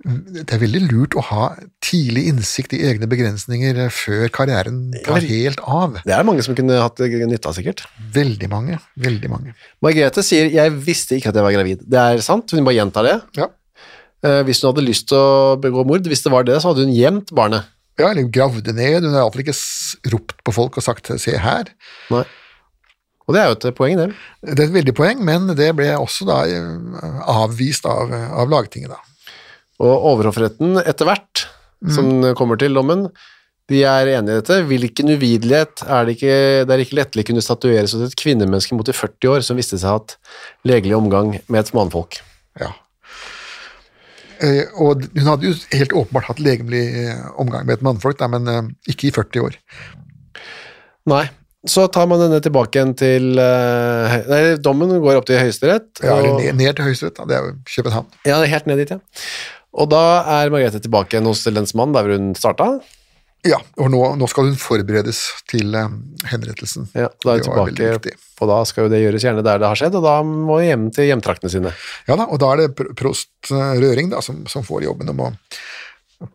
Det 0.04 0.52
er 0.52 0.60
veldig 0.60 0.80
lurt 0.90 1.14
å 1.16 1.22
ha 1.30 1.44
tidlig 1.82 2.26
innsikt 2.30 2.74
i 2.76 2.82
egne 2.86 3.08
begrensninger 3.10 3.78
eh, 3.86 3.92
før 3.94 4.28
karrieren 4.34 4.90
tar 5.06 5.24
helt 5.24 5.62
av. 5.64 5.96
Det 6.04 6.14
er 6.14 6.26
mange 6.26 6.44
som 6.44 6.54
kunne 6.58 6.76
hatt 6.78 7.00
nytte 7.00 7.48
av, 7.48 7.56
sikkert. 7.56 7.82
Veldig 8.14 8.50
mange. 8.52 8.78
Veldig 9.02 9.30
mange. 9.32 9.54
Margrethe 9.82 10.22
sier 10.22 10.52
'jeg 10.52 10.74
visste 10.84 11.16
ikke 11.16 11.32
at 11.32 11.40
jeg 11.40 11.46
var 11.48 11.56
gravid'. 11.56 11.86
Det 11.88 11.98
er 12.02 12.20
sant, 12.20 12.50
hun 12.52 12.64
bare 12.68 12.76
gjentar 12.76 13.08
det. 13.08 13.16
Ja. 13.40 13.48
Eh, 14.22 14.42
hvis 14.44 14.60
hun 14.62 14.70
hadde 14.70 14.86
lyst 14.86 15.08
til 15.08 15.18
å 15.18 15.56
begå 15.60 15.86
mord, 15.86 16.04
hvis 16.06 16.22
det 16.22 16.32
var 16.32 16.44
det, 16.44 16.60
så 16.60 16.70
hadde 16.70 16.86
hun 16.86 16.94
gjemt 16.94 17.32
barnet. 17.32 17.64
Ja, 17.98 18.10
eller 18.10 18.28
gravde 18.28 18.76
ned. 18.76 19.02
Hun 19.02 19.14
har 19.16 19.24
iallfall 19.24 19.46
ikke 19.46 20.12
ropt 20.12 20.44
på 20.44 20.52
folk 20.52 20.76
og 20.76 20.84
sagt 20.84 21.08
'se 21.08 21.40
her'. 21.40 21.72
Nei. 22.10 22.24
Og 23.26 23.34
det 23.34 23.42
er 23.42 23.48
jo 23.50 23.56
et 23.58 23.74
poeng, 23.74 23.96
det. 23.98 24.14
Det 24.44 24.60
er 24.60 24.68
et 24.68 24.76
veldig 24.76 24.94
poeng, 24.94 25.24
men 25.24 25.48
det 25.56 25.74
ble 25.74 25.90
også 25.98 26.28
da 26.28 26.44
eh, 26.46 27.20
avvist 27.26 27.86
av, 27.86 28.12
av 28.12 28.52
Lagtinget, 28.52 28.92
da. 28.92 29.00
Og 29.82 30.06
overhoffretten 30.14 30.78
etter 30.84 31.08
hvert, 31.08 31.46
som 31.92 32.08
kommer 32.38 32.56
til 32.60 32.72
dommen, 32.76 33.08
de 33.68 33.80
er 33.84 34.08
enige 34.14 34.36
i 34.36 34.40
dette. 34.40 34.56
Hvilken 34.68 35.10
uvidelighet 35.16 35.82
er 35.90 36.06
det 36.06 36.14
ikke 36.16 36.36
det 36.68 36.74
er 36.76 36.82
ikke 36.84 36.98
lettelig 37.00 37.24
kunne 37.28 37.42
statueres 37.44 37.92
hos 37.96 38.06
et 38.06 38.16
kvinnemenneske 38.18 38.76
mot 38.78 38.88
i 38.88 38.94
40 38.94 39.32
år 39.34 39.44
som 39.44 39.58
visste 39.58 39.78
seg 39.80 39.90
ha 39.90 39.96
hatt 39.98 40.14
legelig 40.68 40.94
omgang 40.96 41.34
med 41.50 41.60
et 41.64 41.72
mannfolk. 41.76 42.20
Ja. 42.62 42.70
Eh, 44.44 44.68
og 44.84 45.06
hun 45.16 45.26
hadde 45.30 45.48
jo 45.48 45.56
helt 45.72 45.94
åpenbart 45.96 46.28
hatt 46.30 46.42
legemlig 46.44 46.84
eh, 47.06 47.24
omgang 47.40 47.66
med 47.66 47.78
et 47.78 47.84
mannfolk, 47.86 48.20
men 48.32 48.48
eh, 48.52 48.62
ikke 48.92 49.10
i 49.10 49.14
40 49.16 49.44
år. 49.48 49.58
Nei. 51.10 51.24
Så 51.66 51.88
tar 51.90 52.06
man 52.06 52.20
denne 52.22 52.38
tilbake 52.38 52.78
igjen 52.78 52.92
til 52.94 53.24
Nei, 53.34 54.40
dommen 54.62 54.92
går 55.02 55.16
opp 55.18 55.24
til 55.26 55.40
Høyesterett. 55.40 55.88
Ja, 55.98 56.14
og- 56.20 56.38
ned, 56.38 56.54
ned 56.60 56.76
til 56.78 56.86
Høyesterett, 56.86 57.18
det 57.26 57.34
er 57.34 57.48
jo 57.48 57.56
København. 57.72 58.06
Ja, 58.28 58.36
helt 58.46 58.68
ned 58.70 58.78
dit, 58.84 58.92
ja. 58.94 59.00
Og 59.76 59.90
da 59.92 60.04
er 60.40 60.52
Margrethe 60.52 60.80
tilbake 60.82 61.14
igjen 61.16 61.28
hos 61.28 61.44
lensmannen, 61.48 61.96
der 61.96 62.06
hvor 62.06 62.16
hun 62.16 62.30
starta. 62.38 62.70
Ja, 63.46 63.58
og 63.78 63.90
nå, 63.92 64.00
nå 64.18 64.26
skal 64.30 64.48
hun 64.48 64.56
forberedes 64.58 65.20
til 65.50 65.74
eh, 65.76 65.92
henrettelsen. 66.32 66.88
Ja, 66.96 67.10
da 67.22 67.34
er 67.34 67.44
hun 67.44 67.76
tilbake, 67.76 68.16
og 68.40 68.50
da 68.50 68.56
skal 68.68 68.86
jo 68.86 68.92
det 68.92 69.02
gjøres 69.04 69.26
gjerne 69.26 69.44
der 69.46 69.60
det 69.62 69.68
har 69.70 69.78
skjedd, 69.78 69.98
og 70.00 70.06
da 70.06 70.16
må 70.26 70.58
hun 70.58 70.66
hjem 70.66 70.88
til 70.96 71.10
hjemtraktene 71.10 71.52
sine. 71.52 71.74
Ja 72.08 72.16
da, 72.18 72.26
og 72.26 72.40
da 72.42 72.54
er 72.54 72.64
det 72.64 72.72
pr- 72.78 72.90
prost 72.98 73.52
Røring 73.52 74.10
da, 74.14 74.22
som, 74.24 74.42
som 74.50 74.66
får 74.66 74.88
jobben 74.88 75.12
om 75.12 75.22
å 75.28 75.30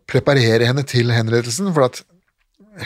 preparere 0.08 0.68
henne 0.68 0.86
til 0.88 1.10
henrettelsen, 1.12 1.68
for 1.74 1.90
at 1.90 2.00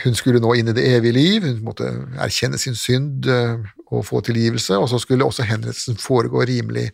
hun 0.03 0.17
skulle 0.19 0.41
nå 0.43 0.51
inn 0.59 0.73
i 0.73 0.75
det 0.75 0.83
evige 0.97 1.15
liv, 1.15 1.45
hun 1.47 1.61
måtte 1.63 1.87
erkjenne 2.19 2.59
sin 2.59 2.75
synd 2.75 3.29
eh, 3.31 3.55
og 3.87 4.03
få 4.09 4.19
tilgivelse, 4.25 4.75
og 4.75 4.89
så 4.91 4.99
skulle 4.99 5.27
også 5.27 5.47
henrettelsen 5.47 5.99
foregå 6.01 6.43
rimelig 6.49 6.89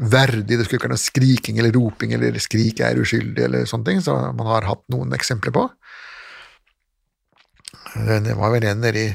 verdig, 0.00 0.56
det 0.56 0.64
skulle 0.64 0.80
ikke 0.80 0.88
være 0.88 0.96
noe 0.96 1.02
skriking 1.02 1.58
eller 1.60 1.74
roping 1.76 2.14
eller 2.16 2.38
skrik 2.40 2.80
er 2.84 3.00
uskyldig 3.00 3.44
eller 3.46 3.66
sånne 3.68 3.88
ting, 3.88 4.04
så 4.04 4.16
man 4.32 4.48
har 4.48 4.68
hatt 4.68 4.84
noen 4.92 5.12
eksempler 5.16 5.52
på. 5.54 5.66
Det 7.96 8.36
var 8.38 8.54
vel 8.54 8.68
en 8.70 8.80
nede 8.84 9.02
i 9.08 9.10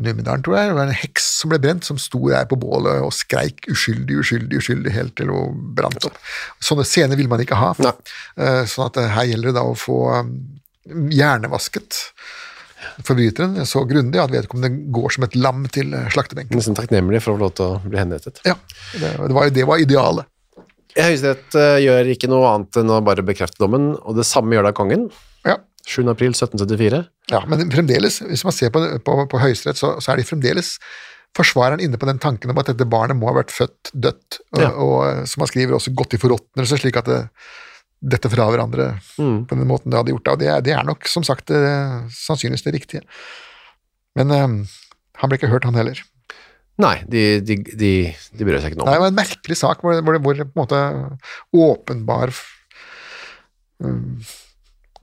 Numedalen, 0.00 0.40
tror 0.40 0.56
jeg. 0.56 0.68
Det 0.70 0.76
var 0.78 0.88
en 0.88 0.96
heks 0.96 1.26
som 1.42 1.50
ble 1.52 1.58
brent, 1.60 1.84
som 1.84 1.98
sto 2.00 2.22
der 2.30 2.46
på 2.48 2.56
bålet 2.60 3.02
og 3.04 3.12
skreik 3.12 3.66
'uskyldig, 3.68 4.16
uskyldig, 4.22 4.60
uskyldig' 4.62 4.94
helt 4.94 5.14
til 5.16 5.28
hun 5.28 5.58
brant 5.76 6.06
opp. 6.08 6.16
Sånne 6.64 6.86
scener 6.88 7.20
vil 7.20 7.28
man 7.28 7.42
ikke 7.44 7.58
ha. 7.60 7.74
Nei. 7.84 7.92
Eh, 8.40 8.64
Sånn 8.64 8.86
at 8.86 8.96
eh, 8.96 9.12
her 9.12 9.28
gjelder 9.28 9.52
det 9.52 9.58
da 9.58 9.66
å 9.68 9.76
få, 9.76 9.98
um, 10.16 10.32
hjernevasket 11.12 12.00
forbryteren 13.06 13.56
så 13.68 13.82
grundig 13.88 14.20
at 14.22 14.32
vedkommende 14.32 14.90
går 14.94 15.14
som 15.16 15.26
et 15.26 15.36
lam 15.38 15.64
til 15.72 15.94
eh, 15.96 16.08
slaktebenken. 16.14 16.56
Nesten 16.58 16.76
takknemlig 16.78 17.22
for 17.24 17.34
å 17.34 17.38
få 17.38 17.44
lov 17.46 17.54
til 17.58 17.66
å 17.66 17.80
bli 17.86 18.00
henrettet. 18.00 18.42
Ja, 18.46 18.56
det, 18.94 19.14
det, 19.16 19.34
var, 19.36 19.50
det 19.54 19.66
var 19.68 19.82
idealet. 19.82 20.28
Høyesterett 20.98 21.54
eh, 21.58 21.76
gjør 21.86 22.08
ikke 22.14 22.30
noe 22.32 22.48
annet 22.54 22.80
enn 22.82 22.90
å 22.90 23.00
bare 23.06 23.22
bekrefte 23.26 23.62
dommen, 23.62 23.92
og 24.00 24.18
det 24.18 24.26
samme 24.28 24.56
gjør 24.56 24.68
da 24.70 24.74
kongen. 24.76 25.06
Ja. 25.46 25.58
7. 25.86 26.02
april 26.12 26.34
1774. 26.34 27.04
Ja, 27.32 27.40
men 27.48 27.70
fremdeles, 27.72 28.20
hvis 28.26 28.42
man 28.46 28.54
ser 28.54 28.72
på, 28.74 28.82
på, 29.06 29.14
på 29.30 29.40
Høyesterett, 29.40 29.78
så, 29.80 29.94
så 30.02 30.12
er 30.12 30.20
de 30.20 30.26
fremdeles 30.28 30.74
forsvareren 31.38 31.82
inne 31.84 31.98
på 32.00 32.08
den 32.08 32.18
tanken 32.18 32.50
om 32.50 32.58
at 32.58 32.72
dette 32.72 32.86
barnet 32.90 33.16
må 33.18 33.28
ha 33.30 33.36
vært 33.38 33.52
født 33.54 33.92
dødt, 33.94 34.40
og, 34.50 34.60
Ja. 34.60 34.70
og 34.74 35.28
som 35.30 35.44
han 35.44 35.50
skriver, 35.50 35.76
også 35.78 35.94
gått 35.94 36.16
i 36.18 36.20
forråtnelse, 36.20 36.80
slik 36.82 36.98
at 36.98 37.06
det, 37.06 37.20
dette 38.00 38.30
fra 38.32 38.46
hverandre 38.48 38.86
Mm. 39.20 39.44
på 39.46 39.56
den 39.58 39.68
måten 39.68 39.90
det 39.92 39.98
hadde 40.00 40.12
gjort 40.14 40.24
det. 40.24 40.32
Og 40.32 40.38
det, 40.40 40.48
er- 40.48 40.62
det 40.64 40.72
er 40.76 40.84
nok, 40.88 41.06
som 41.08 41.22
sagt, 41.26 41.46
det, 41.52 41.60
sannsynligvis 42.16 42.64
det 42.64 42.72
riktige. 42.74 43.02
Men 44.16 44.30
eh, 44.32 44.46
han 45.20 45.28
ble 45.28 45.36
ikke 45.38 45.50
hørt, 45.52 45.64
han 45.68 45.76
heller. 45.76 46.00
Nei, 46.80 46.94
de, 47.12 47.40
de, 47.44 47.58
de, 47.76 47.90
de 48.32 48.44
bryr 48.48 48.56
seg 48.62 48.72
ikke 48.72 48.78
noe 48.80 48.86
om 48.88 48.94
det 48.94 49.00
var 49.02 49.10
en 49.12 49.18
merkelig 49.18 49.56
sak 49.60 49.82
hvor, 49.84 49.98
hvor, 50.00 50.16
hvor 50.24 50.38
på 50.40 50.46
en 50.48 50.54
måte 50.56 50.78
åpenbar 51.52 52.32
um, 53.84 54.20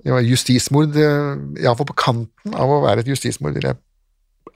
ja, 0.05 0.17
justismord, 0.25 0.95
iallfall 0.97 1.89
på 1.91 1.97
kanten 2.01 2.55
av 2.57 2.71
å 2.71 2.79
være 2.85 3.03
et 3.05 3.11
justismord, 3.11 3.53
vil 3.57 3.67
jeg 3.69 3.77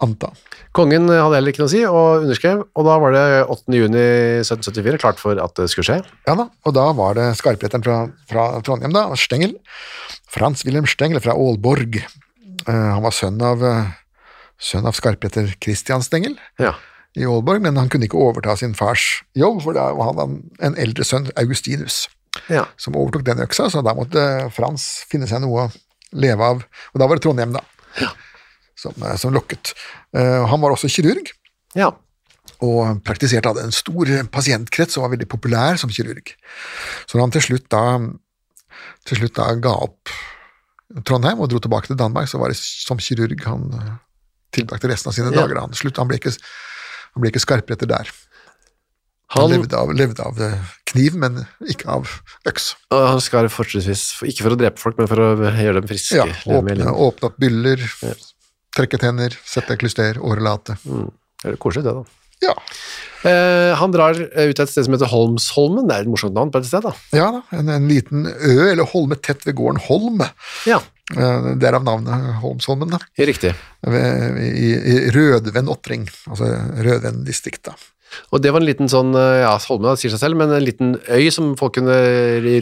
anta. 0.01 0.31
Kongen 0.75 1.09
hadde 1.11 1.35
heller 1.35 1.51
ikke 1.51 1.61
noe 1.63 1.69
å 1.69 1.73
si, 1.73 1.81
og 1.87 2.25
underskrev, 2.25 2.63
og 2.77 2.87
da 2.87 2.97
var 3.03 3.15
det 3.15 3.23
8. 3.43 3.75
juni 3.75 4.03
1774 4.41 5.01
klart 5.01 5.19
for 5.21 5.39
at 5.43 5.55
det 5.59 5.67
skulle 5.71 5.87
skje. 5.87 5.97
Ja 6.27 6.35
da, 6.39 6.47
og 6.65 6.75
da 6.77 6.85
var 6.97 7.17
det 7.19 7.27
skarpretteren 7.39 7.83
fra, 7.85 7.97
fra 8.29 8.45
Trondheim, 8.65 8.95
da, 8.95 9.07
Stengel. 9.19 9.57
Frans 10.31 10.63
Wilhelm 10.67 10.87
Stengel 10.89 11.21
fra 11.23 11.35
Aalborg. 11.35 11.99
Uh, 12.67 12.71
han 12.71 13.03
var 13.03 13.15
sønn 13.15 13.41
av, 13.43 13.65
uh, 13.65 14.31
sønn 14.61 14.87
av 14.87 14.95
skarpretter 14.97 15.53
Christian 15.63 16.03
Stengel 16.05 16.37
Ja. 16.61 16.75
i 17.17 17.27
Aalborg, 17.27 17.61
men 17.65 17.79
han 17.79 17.91
kunne 17.91 18.07
ikke 18.07 18.21
overta 18.21 18.55
sin 18.59 18.77
fars 18.77 19.25
jobb, 19.35 19.61
for 19.65 19.75
da 19.75 19.89
hadde 19.91 20.27
han 20.27 20.39
en 20.63 20.79
eldre 20.79 21.07
sønn, 21.07 21.27
Augustinus, 21.41 22.05
ja. 22.47 22.65
som 22.79 22.95
overtok 22.95 23.25
den 23.27 23.43
øksa, 23.43 23.67
så 23.69 23.83
da 23.83 23.95
måtte 23.97 24.23
Frans 24.55 25.03
finne 25.11 25.27
seg 25.27 25.43
noe 25.43 25.67
å 25.67 25.71
leve 26.15 26.47
av. 26.53 26.63
Og 26.93 27.01
da 27.01 27.07
var 27.09 27.19
det 27.19 27.25
Trondheim, 27.25 27.55
da, 27.55 27.65
som, 28.81 28.95
eh, 29.05 29.15
som 29.21 29.33
lokket. 29.35 29.73
Eh, 30.17 30.41
han 30.49 30.61
var 30.63 30.73
også 30.75 30.89
kirurg 30.91 31.29
Ja. 31.77 31.91
og 32.61 33.03
praktiserte 33.05 33.47
hadde 33.51 33.63
en 33.67 33.75
stor 33.75 34.09
pasientkrets 34.33 34.97
og 34.97 35.05
var 35.05 35.13
veldig 35.15 35.29
populær 35.29 35.77
som 35.81 35.89
kirurg. 35.93 36.33
Så 37.07 37.17
da 37.17 37.23
han 37.25 37.31
til 37.33 37.45
slutt 37.45 37.69
da, 37.73 37.83
til 39.05 39.21
slutt 39.21 39.37
da 39.37 39.51
ga 39.61 39.75
opp 39.87 40.09
Trondheim 41.07 41.39
og 41.39 41.47
dro 41.53 41.59
tilbake 41.63 41.87
til 41.87 41.95
Danmark, 41.95 42.27
så 42.27 42.37
var 42.41 42.51
det 42.51 42.57
som 42.59 42.99
kirurg 42.99 43.45
han 43.47 43.69
eh, 43.77 43.93
tilbrakte 44.51 44.89
resten 44.91 45.07
av 45.07 45.15
sine 45.15 45.31
Ja. 45.31 45.45
dager. 45.45 45.61
Han, 45.63 45.71
slutt, 45.77 45.95
han, 46.01 46.09
ble 46.11 46.17
ikke, 46.19 46.33
han 47.15 47.21
ble 47.23 47.31
ikke 47.31 47.45
skarpretter 47.45 47.87
der. 47.87 48.09
Han, 49.31 49.45
Han, 49.47 49.53
levde, 49.61 49.77
av, 49.79 49.87
levde 49.95 50.19
av 50.27 50.35
kniv, 50.91 51.15
men 51.15 51.45
ikke 51.63 51.87
av 51.87 52.09
øks. 52.49 52.73
og 52.91 53.05
han 53.13 53.21
skar 53.23 53.47
fortrinnsvis, 53.47 54.01
ikke 54.27 54.43
for 54.43 54.51
å 54.51 54.57
drepe 54.59 54.81
folk, 54.81 54.97
men 54.99 55.07
for 55.07 55.21
å 55.23 55.29
gjøre 55.39 55.79
dem 55.79 55.87
friske. 55.87 56.17
Ja, 56.19 56.25
åpne, 56.51 56.91
åpne 56.91 57.29
opp 57.29 57.37
byller, 57.39 57.79
trekke 58.75 58.99
tenner, 59.01 59.35
sette 59.45 59.77
klyster, 59.81 60.19
årelate. 60.23 60.77
Det 60.85 61.53
er 61.53 61.57
koselig 61.61 61.83
det 61.87 61.93
da. 61.99 62.03
Ja. 62.41 62.53
Eh, 63.29 63.71
han 63.77 63.91
drar 63.93 64.17
eh, 64.17 64.47
ut 64.49 64.55
til 64.57 64.63
et 64.65 64.71
sted 64.71 64.87
som 64.87 64.95
heter 64.95 65.11
Holmsholmen, 65.11 65.85
det 65.89 65.93
er 65.99 66.07
et 66.07 66.09
morsomt 66.09 66.33
navn 66.33 66.49
på 66.53 66.57
et 66.63 66.65
sted 66.65 66.81
da. 66.87 66.93
ja 67.13 67.27
da, 67.35 67.41
en, 67.59 67.69
en 67.69 67.85
liten 67.89 68.23
ø 68.25 68.55
eller 68.71 68.87
holme 68.89 69.17
tett 69.21 69.45
ved 69.45 69.57
gården 69.59 69.83
Holm. 69.89 70.23
Ja, 70.69 70.81
Eh, 71.11 71.47
Derav 71.59 71.83
navnet 71.83 72.37
Holmsholmen, 72.39 72.87
da. 72.93 72.97
riktig. 73.19 73.49
Ved- 73.83 74.37
I, 74.39 74.69
i 74.79 74.93
Rødven 75.11 75.67
Ottring, 75.67 76.05
altså 76.31 76.47
Rødven 76.85 77.25
distrikt, 77.27 77.65
da. 77.67 77.73
Og 78.31 78.39
det 78.39 78.53
var 78.55 78.61
en 78.63 78.67
liten 78.69 78.87
sånn, 78.87 79.11
eh, 79.19 79.41
ja, 79.41 79.49
Holmen 79.67 79.99
sier 79.99 80.13
seg 80.13 80.21
selv, 80.23 80.39
men 80.39 80.53
en 80.55 80.63
liten 80.63 80.93
øy 81.11 81.27
som 81.35 81.49
folk 81.59 81.75
kunne 81.81 81.97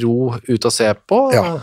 ro 0.02 0.16
ut 0.50 0.66
og 0.66 0.74
se 0.74 0.90
på. 1.06 1.20
Ja. 1.36 1.60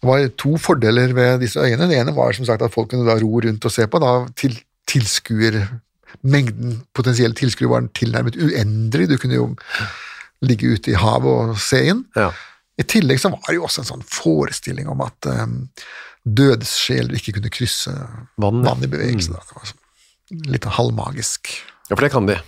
Det 0.00 0.08
var 0.08 0.26
to 0.40 0.56
fordeler 0.60 1.12
ved 1.16 1.42
disse 1.44 1.60
øyene. 1.60 1.88
Det 1.90 1.98
ene 2.00 2.16
var 2.16 2.32
som 2.36 2.46
sagt 2.48 2.64
at 2.64 2.72
folk 2.72 2.90
kunne 2.92 3.08
da 3.08 3.18
ro 3.20 3.40
rundt 3.44 3.66
og 3.68 3.72
se 3.74 3.86
på. 3.86 4.00
Da 4.02 4.14
til, 4.38 4.56
tilskuer 4.88 5.62
Mengden 6.26 6.80
potensielle 6.96 7.36
tilskuere 7.38 7.70
var 7.70 7.84
tilnærmet 7.94 8.34
uendelig. 8.34 9.06
Du 9.12 9.18
kunne 9.20 9.36
jo 9.36 9.44
ligge 10.42 10.72
ute 10.74 10.90
i 10.90 10.98
havet 10.98 11.52
og 11.52 11.60
se 11.62 11.84
inn. 11.92 12.00
Ja. 12.18 12.32
I 12.80 12.86
tillegg 12.88 13.20
så 13.22 13.30
var 13.30 13.44
det 13.46 13.58
jo 13.60 13.66
også 13.68 13.84
en 13.84 13.90
sånn 13.92 14.06
forestilling 14.08 14.88
om 14.90 15.04
at 15.04 15.28
um, 15.30 15.54
dødssjeler 16.24 17.14
ikke 17.18 17.36
kunne 17.36 17.52
krysse 17.52 17.92
Vann, 18.40 18.64
vann 18.66 18.82
i 18.82 18.90
bevegelse. 18.90 19.36
Da. 19.36 19.44
Det 19.46 19.60
var 19.60 19.70
sånn 19.70 20.50
litt 20.50 20.68
halvmagisk. 20.78 21.52
Ja, 21.90 21.94
for 21.94 22.04
det 22.06 22.12
kan 22.14 22.28
de. 22.28 22.38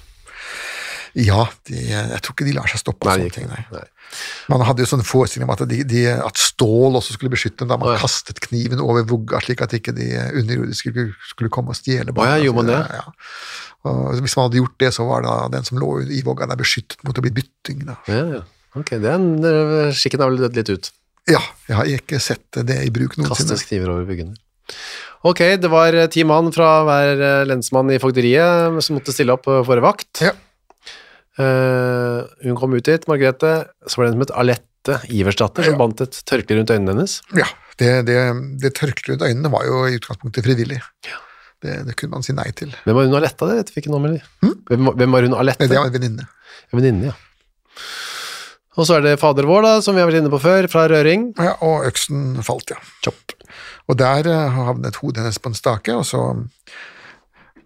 Ja, 1.19 1.47
de, 1.69 1.81
jeg 1.91 2.21
tror 2.25 2.35
ikke 2.35 2.49
de 2.49 2.57
lar 2.57 2.71
seg 2.71 2.81
stoppe 2.81 3.09
av 3.09 3.21
sånne 3.21 3.35
ting. 3.35 3.51
Nei. 3.51 3.65
Nei. 3.75 3.87
Man 4.53 4.65
hadde 4.67 4.85
jo 4.85 4.91
sånn 4.91 5.05
forestilling 5.07 5.49
om 5.49 5.55
at, 5.55 5.65
de, 5.71 5.83
de, 5.89 6.05
at 6.15 6.41
stål 6.41 6.99
også 7.01 7.17
skulle 7.17 7.33
beskytte 7.33 7.63
dem 7.63 7.73
da 7.73 7.79
man 7.81 7.95
ja. 7.95 8.01
kastet 8.03 8.41
kniven 8.45 8.83
over 8.85 9.07
vugga, 9.09 9.41
slik 9.45 9.65
at 9.65 9.75
ikke 9.79 9.95
de 9.97 10.09
underjordiske 10.43 10.93
skulle, 10.93 11.13
skulle 11.31 11.53
komme 11.55 11.75
og 11.75 11.79
stjele. 11.79 12.15
Ja, 12.15 12.39
gjorde 12.43 12.63
man 12.63 12.73
det? 12.73 12.81
Ja. 12.99 13.05
Og 13.91 14.23
hvis 14.23 14.37
man 14.39 14.47
hadde 14.47 14.61
gjort 14.61 14.79
det, 14.83 14.93
så 14.95 15.07
var 15.09 15.25
da 15.27 15.37
den 15.53 15.67
som 15.67 15.81
lå 15.83 15.95
i 16.07 16.23
vogga 16.27 16.47
der 16.51 16.61
beskyttet 16.61 17.01
mot 17.07 17.19
å 17.19 17.25
bli 17.25 17.35
bytting. 17.41 17.87
Da. 17.89 17.99
Ja, 18.11 18.25
ja. 18.39 18.43
Ok, 18.79 18.95
det 19.03 19.09
er 19.11 19.19
en, 19.19 19.33
eh, 19.45 19.93
skikken 19.97 20.23
har 20.23 20.31
vel 20.33 20.47
dødd 20.47 20.57
litt 20.57 20.71
ut. 20.73 20.93
Ja, 21.31 21.43
jeg 21.69 21.77
har 21.79 21.91
ikke 21.99 22.19
sett 22.23 22.63
det 22.67 22.79
i 22.83 22.93
bruk 22.95 23.19
noensinne. 23.19 23.53
Kastes 23.53 23.67
kniver 23.69 23.93
over 23.93 24.07
byggene. 24.09 24.39
Ok, 25.29 25.43
det 25.63 25.71
var 25.71 25.95
eh, 25.95 26.09
ti 26.11 26.25
mann 26.27 26.51
fra 26.55 26.71
hver 26.87 27.21
eh, 27.23 27.43
lensmann 27.47 27.93
i 27.95 28.01
fogderiet 28.03 28.81
som 28.83 28.99
måtte 28.99 29.15
stille 29.15 29.37
opp 29.37 29.47
eh, 29.51 29.61
for 29.67 29.83
vakt. 29.85 30.25
Ja. 30.25 30.33
Eh, 31.41 32.21
hun 32.45 32.59
kom 32.59 32.75
ut 32.77 32.85
dit, 32.85 33.09
Margrethe, 33.09 33.53
så 33.87 33.99
var 33.99 34.07
det 34.07 34.13
en 34.13 34.17
som 34.19 34.25
het 34.27 34.35
Alette 34.43 34.99
Iversdatter, 35.15 35.65
som 35.65 35.79
bandt 35.81 36.03
et 36.05 36.19
tørkle 36.29 36.59
rundt 36.59 36.73
øynene 36.75 36.93
hennes. 36.95 37.19
Ja, 37.39 37.49
det, 37.81 37.93
det, 38.11 38.19
det 38.61 38.75
tørkleet 38.77 39.15
rundt 39.15 39.27
øynene 39.29 39.53
var 39.53 39.67
jo 39.69 39.85
i 39.89 39.97
utgangspunktet 40.01 40.45
frivillig. 40.45 40.83
Det, 41.63 41.79
det 41.87 41.97
kunne 41.97 42.19
man 42.19 42.27
si 42.27 42.35
nei 42.37 42.49
til. 42.59 42.73
Hvem 42.85 42.99
var 42.99 43.09
hun 43.09 43.19
Aletta, 43.21 43.49
det 43.49 43.61
vet 43.61 43.73
vi 43.73 43.83
ikke 43.85 43.93
noe 43.93 44.03
om, 44.03 44.09
eller? 44.11 44.31
Hvem, 44.71 44.95
hvem 44.99 45.17
var 45.17 45.29
hun 45.29 45.37
Alette? 45.39 45.69
Det 45.71 45.79
var 45.79 45.89
en 45.89 45.95
venninne. 45.95 46.27
En 46.71 46.81
venninne, 46.81 47.13
ja. 47.13 47.19
Og 48.73 48.89
så 48.89 48.97
er 48.97 49.05
det 49.05 49.19
fader 49.21 49.47
vår, 49.49 49.65
da, 49.67 49.73
som 49.85 49.95
vi 49.97 50.01
har 50.01 50.09
vært 50.09 50.23
inne 50.23 50.33
på 50.33 50.41
før, 50.41 50.67
fra 50.73 50.87
Røring. 50.89 51.31
Ja, 51.37 51.55
og 51.65 51.85
øksen 51.89 52.41
falt, 52.45 52.73
ja. 52.73 52.81
Chopp. 53.05 53.37
Og 53.91 53.99
der 54.01 54.29
eh, 54.31 54.57
havnet 54.57 54.99
hodet 55.03 55.23
hennes 55.23 55.41
på 55.43 55.53
en 55.53 55.59
stake, 55.59 55.95
og 55.95 56.07
så 56.09 56.23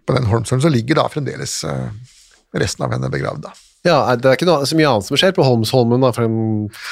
på 0.07 0.15
den 0.15 0.27
Holmsholmen 0.27 0.63
så 0.63 0.71
ligger 0.71 0.99
da 0.99 1.07
fremdeles 1.11 1.61
eh, 1.67 1.87
resten 2.53 2.85
av 2.85 2.93
henne 2.95 3.09
begravd. 3.11 3.41
da. 3.47 3.53
Ja, 3.87 4.15
det 4.19 4.25
er 4.27 4.35
ikke 4.35 4.47
noe, 4.49 4.65
så 4.67 4.75
mye 4.75 4.89
annet 4.89 5.07
som 5.07 5.19
skjer 5.19 5.35
på 5.37 5.45
Holmsholmen, 5.45 6.01
da, 6.03 6.11
for, 6.15 6.27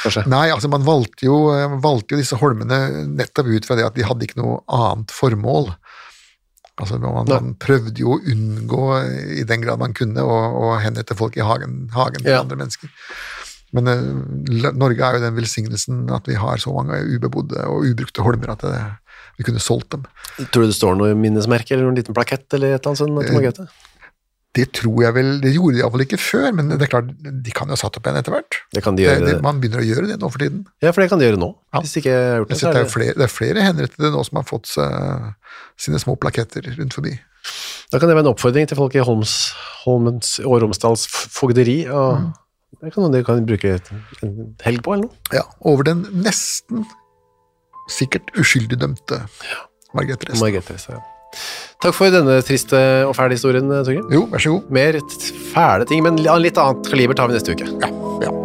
kanskje? 0.04 0.26
Nei, 0.32 0.48
altså 0.54 0.70
man 0.72 0.86
valgte 0.86 1.28
jo, 1.28 1.38
eh, 1.56 1.78
valgte 1.84 2.16
jo 2.16 2.22
disse 2.22 2.38
holmene 2.40 2.80
nettopp 3.18 3.50
ut 3.52 3.68
fra 3.68 3.76
det 3.80 3.88
at 3.88 3.98
de 3.98 4.06
hadde 4.08 4.28
ikke 4.28 4.40
noe 4.40 4.62
annet 4.72 5.12
formål. 5.16 5.74
Altså 6.76 7.00
Man, 7.00 7.28
man 7.30 7.54
prøvde 7.60 8.02
jo 8.04 8.18
å 8.18 8.22
unngå, 8.32 8.82
eh, 9.00 9.40
i 9.42 9.48
den 9.48 9.64
grad 9.64 9.80
man 9.82 9.96
kunne, 9.96 10.24
å, 10.24 10.40
å 10.60 10.76
henrette 10.84 11.16
folk 11.18 11.38
i 11.40 11.44
hagen, 11.46 11.86
hagen 11.96 12.22
til 12.24 12.34
Ja. 12.36 12.42
andre 12.44 12.60
mennesker. 12.60 12.92
Men 13.76 13.90
uh, 13.92 14.72
Norge 14.78 15.04
er 15.04 15.18
jo 15.18 15.24
den 15.26 15.36
velsignelsen 15.36 16.06
at 16.16 16.28
vi 16.30 16.38
har 16.40 16.62
så 16.62 16.72
mange 16.72 17.02
ubebodde 17.12 17.60
og 17.68 17.88
ubrukte 17.90 18.24
holmer 18.24 18.54
at 18.54 18.62
det, 18.64 18.78
vi 19.40 19.44
kunne 19.48 19.60
solgt 19.60 19.90
dem. 19.92 20.06
Tror 20.54 20.64
du 20.64 20.70
det 20.72 20.78
står 20.78 20.96
noe 20.96 21.16
minnesmerke 21.20 21.74
eller 21.76 21.90
noen 21.90 21.98
liten 22.00 22.16
plakett 22.16 22.46
eller 22.56 22.78
et 22.78 22.86
eller 22.88 23.10
annet 23.10 23.58
sånt? 23.58 23.74
Det 24.56 24.70
tror 24.78 25.02
jeg 25.04 25.16
vel, 25.18 25.30
det 25.44 25.52
gjorde 25.52 25.76
de 25.76 25.82
iallfall 25.84 26.04
ikke 26.06 26.20
før, 26.22 26.46
men 26.56 26.70
det 26.72 26.86
er 26.86 26.92
klart, 26.94 27.10
de 27.20 27.52
kan 27.56 27.68
jo 27.68 27.76
ha 27.76 27.80
satt 27.82 27.98
opp 28.00 28.08
en 28.08 28.20
etter 28.22 28.32
hvert. 28.32 28.60
Det 28.76 28.84
kan 28.86 28.96
de 28.96 29.04
gjøre. 29.04 29.26
det, 29.28 29.34
man 29.44 29.60
begynner 29.60 29.84
å 29.84 29.88
gjøre 29.88 30.08
det 30.14 30.18
nå 30.22 30.30
for 30.32 30.44
tiden. 30.46 30.62
Ja, 30.86 30.94
for 30.96 31.04
det 31.04 31.10
kan 31.12 31.20
de 31.20 31.28
gjøre 31.28 31.42
nå. 31.42 31.50
Ja. 31.76 31.82
Hvis 31.84 31.96
de 31.98 32.04
ikke 32.04 32.16
har 32.16 32.40
gjort 32.40 32.54
det, 32.54 32.60
så 32.62 32.70
er 32.70 32.72
det, 32.72 32.80
er 32.80 32.86
er 32.86 32.88
det 32.88 32.94
flere, 32.96 33.16
det 33.20 33.28
er 33.28 33.34
flere 33.34 33.66
henrettede 33.68 34.12
nå 34.16 34.24
som 34.30 34.40
har 34.40 34.48
fått 34.48 34.72
seg 34.72 35.28
sine 35.86 36.00
små 36.02 36.16
plaketter 36.16 36.72
rundt 36.80 36.96
forbi. 36.96 37.14
Da 37.92 38.00
kan 38.00 38.10
det 38.10 38.16
være 38.18 38.26
en 38.26 38.32
oppfordring 38.32 38.66
til 38.72 38.80
folk 38.80 38.96
i 38.98 39.04
Holms, 39.06 39.36
Holmens 39.84 40.40
og 40.42 40.58
Romsdals 40.64 41.06
fogderi. 41.12 41.84
Og 41.92 42.24
Mm. 42.24 42.34
Det 42.84 42.92
kan 42.92 43.12
de 43.12 43.24
kan 43.24 43.46
bruke 43.48 43.70
en 44.22 44.56
helg 44.66 44.82
på, 44.84 44.94
eller 44.94 45.08
noe. 45.08 45.16
Ja, 45.34 45.46
over 45.64 45.86
den 45.88 46.02
nesten 46.26 46.84
sikkert 47.90 48.28
uskyldig 48.36 48.78
dømte 48.82 49.22
Margrethe 49.96 50.28
Rest. 50.28 50.42
Margrethe 50.42 50.76
Ressa, 50.76 50.98
ja. 50.98 51.15
Takk 51.84 51.98
for 51.98 52.14
denne 52.14 52.40
triste 52.46 52.80
og 53.06 53.16
fæle 53.18 53.38
historien, 53.38 53.70
Torgrim. 53.70 54.08
Jo, 54.14 54.26
vær 54.32 54.42
så 54.42 54.56
god. 54.56 54.74
Mer 54.80 55.00
fæle 55.54 55.90
ting, 55.90 56.04
men 56.06 56.22
litt 56.42 56.58
annet 56.62 56.92
kaliber 56.92 57.18
tar 57.18 57.32
vi 57.32 57.38
neste 57.38 57.56
uke. 57.58 57.70
Ja, 57.84 57.92
ja. 58.26 58.45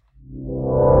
you. 0.71 1.00